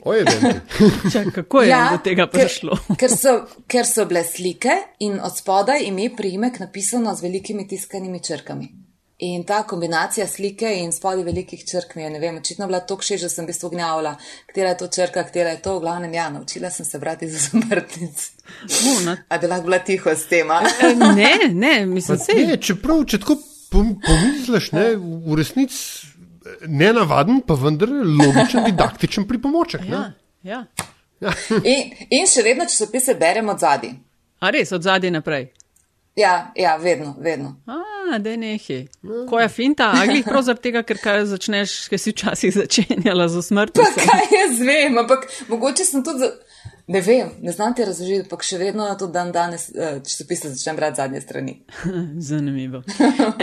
Čak, 1.13 1.33
kako 1.35 1.61
je 1.61 1.69
ja, 1.69 1.89
do 1.91 1.97
tega 2.03 2.27
prišlo? 2.31 2.77
Ker, 2.87 2.95
ker, 3.01 3.11
so, 3.11 3.33
ker 3.67 3.85
so 3.85 4.05
bile 4.07 4.23
slike 4.23 4.75
in 5.03 5.19
od 5.19 5.35
spodaj 5.37 5.83
ime 5.83 6.09
priimek 6.15 6.59
napisano 6.59 7.15
z 7.15 7.27
velikimi 7.27 7.67
tiskanimi 7.67 8.23
črkami. 8.23 8.86
In 9.19 9.43
ta 9.43 9.63
kombinacija 9.63 10.27
slike 10.27 10.69
in 10.77 10.91
spodaj 10.93 11.23
velikih 11.25 11.63
črk 11.65 11.95
mi 11.95 12.03
je, 12.03 12.09
ne 12.09 12.19
vem, 12.19 12.35
očitno 12.37 12.67
bila 12.69 12.83
tako 12.85 13.01
še, 13.01 13.17
že 13.17 13.31
sem 13.33 13.47
v 13.47 13.49
bistvu 13.49 13.71
gnjavila, 13.73 14.11
katera 14.45 14.75
je 14.75 14.77
to 14.77 14.87
črka, 14.93 15.23
katera 15.25 15.55
je 15.55 15.61
to, 15.65 15.73
v 15.79 15.81
glavnem, 15.87 16.13
ja, 16.13 16.27
naučila 16.29 16.69
sem 16.69 16.85
se 16.85 16.99
brati 17.01 17.29
za 17.29 17.39
zamrtnic. 17.47 18.27
A 19.33 19.37
bi 19.41 19.49
lahko 19.49 19.65
bila 19.65 19.79
tiho 19.79 20.13
s 20.13 20.29
tema? 20.29 20.61
E, 20.61 20.93
ne, 20.95 21.33
ne, 21.49 21.73
mislim, 21.85 22.21
da 22.27 22.37
je. 22.43 22.59
Čeprav, 22.69 23.01
če 23.09 23.21
tako 23.25 23.39
pomisliš, 23.71 24.71
ne, 24.77 24.85
v 25.01 25.41
resnici 25.41 26.13
ne 26.67 26.93
navaden, 26.93 27.41
pa 27.41 27.57
vendar 27.57 27.89
logičen, 27.89 28.63
didaktičen 28.69 29.27
pripomoček. 29.27 29.89
Ja, 29.89 30.11
ja. 30.43 30.65
Ja. 31.19 31.33
in, 31.63 31.89
in 32.13 32.29
še 32.29 32.45
vedno 32.45 32.69
časopise 32.69 33.17
beremo 33.17 33.57
od 33.57 33.65
zadaj. 33.65 33.97
A 34.45 34.53
res, 34.53 34.71
od 34.77 34.85
zadaj 34.85 35.09
naprej. 35.09 35.49
Ja, 36.17 36.51
ja, 36.55 36.75
vedno, 36.75 37.15
vedno. 37.19 37.55
A, 37.65 38.17
da 38.19 38.29
je 38.29 38.37
nehi. 38.37 38.87
Ko 39.29 39.39
je 39.39 39.49
finta, 39.49 39.91
ali 39.95 40.23
prav 40.23 40.41
zaradi 40.41 40.61
tega, 40.61 40.81
ker 40.83 40.97
kaj 40.97 41.25
začneš, 41.29 41.75
kaj 41.91 42.01
si 42.01 42.13
včasih 42.15 42.53
začenjala 42.55 43.27
z 43.29 43.43
smrtjo. 43.45 43.83
Pa 43.85 44.01
kaj 44.01 44.33
jaz 44.33 44.61
vem, 44.65 44.97
ampak 44.97 45.27
mogoče 45.47 45.85
sem 45.85 46.03
tudi. 46.03 46.31
Ne 46.87 47.01
vem, 47.01 47.27
ne 47.41 47.51
znam 47.51 47.73
ti 47.75 47.85
razložiti, 47.85 48.21
ampak 48.21 48.43
še 48.47 48.57
vedno 48.61 48.85
na 48.87 48.93
to 48.95 49.09
dan 49.11 49.33
danes, 49.35 49.65
eh, 49.75 49.97
če 50.07 50.13
se 50.13 50.25
pisati, 50.27 50.53
začnem 50.55 50.77
brati 50.79 50.95
zadnje 51.01 51.19
strani. 51.21 51.55
Zanimivo. 52.29 52.79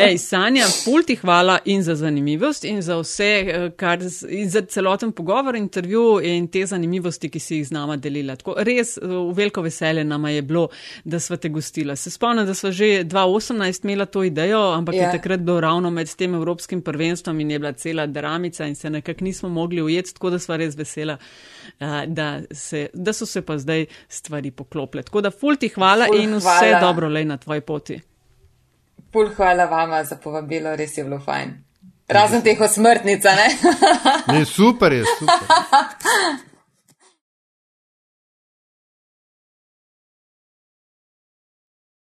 Ej, 0.00 0.16
Sanja, 0.22 0.64
pulti 0.84 1.18
hvala 1.20 1.58
in 1.68 1.82
za 1.84 1.92
zanimivost 2.00 2.64
in 2.64 2.80
za 2.82 2.96
vse, 3.02 3.28
eh, 3.28 3.66
kar, 3.76 4.00
in 4.28 4.48
za 4.48 4.62
celoten 4.64 5.12
pogovor, 5.12 5.58
intervju 5.60 6.22
in 6.24 6.48
te 6.48 6.64
zanimivosti, 6.66 7.28
ki 7.28 7.40
si 7.40 7.58
jih 7.58 7.66
z 7.68 7.76
nama 7.76 7.98
delila. 8.00 8.38
Tako, 8.40 8.54
res 8.64 8.96
eh, 8.96 9.04
v 9.12 9.36
veliko 9.36 9.66
veselje 9.66 10.06
nama 10.08 10.32
je 10.32 10.42
bilo, 10.42 10.70
da 11.04 11.20
sva 11.20 11.36
te 11.36 11.52
gostila. 11.52 12.00
Se 12.00 12.14
spomnim, 12.14 12.48
da 12.48 12.56
sva 12.56 12.72
že 12.72 13.04
2018 13.04 13.84
imela 13.84 14.06
to 14.08 14.24
idejo, 14.24 14.70
ampak 14.72 14.94
yeah. 14.94 15.02
je 15.02 15.10
ja. 15.10 15.18
takrat 15.18 15.44
bilo 15.44 15.60
ravno 15.60 15.90
med 15.92 16.08
tem 16.16 16.32
evropskim 16.34 16.80
prvenstvom 16.80 17.44
in 17.44 17.52
je 17.52 17.60
bila 17.60 17.72
cela 17.76 18.06
dramica 18.06 18.64
in 18.64 18.74
se 18.74 18.90
nekako 18.90 19.28
nismo 19.28 19.52
mogli 19.52 19.84
ujeti, 19.84 20.14
tako 20.16 20.32
da 20.32 20.40
sva 20.40 20.56
res 20.56 20.80
vesela, 20.80 21.18
da, 22.06 22.40
se, 22.50 22.88
da 22.94 23.12
so 23.12 23.26
se 23.26 23.42
pa 23.42 23.58
zdaj 23.58 23.86
stvari 24.08 24.50
poklople. 24.50 25.02
Tako 25.02 25.20
da, 25.20 25.30
ful 25.30 25.56
ti 25.56 25.68
hvala 25.68 26.06
ful 26.06 26.20
in 26.20 26.34
vse 26.36 26.48
hvala. 26.48 26.80
dobro 26.80 27.08
le 27.08 27.24
na 27.24 27.36
tvoji 27.36 27.60
poti. 27.60 28.00
Ful 29.12 29.30
hvala 29.36 29.64
vama 29.64 30.04
za 30.04 30.16
povabilo, 30.16 30.76
res 30.76 30.98
je 30.98 31.04
bilo 31.04 31.20
fajn. 31.20 31.54
Razen 32.08 32.42
teh 32.42 32.60
osmrtnica, 32.60 33.30
ne? 33.34 33.46
ne, 34.38 34.44
super 34.44 34.92
je, 34.92 35.04
super. 35.18 36.50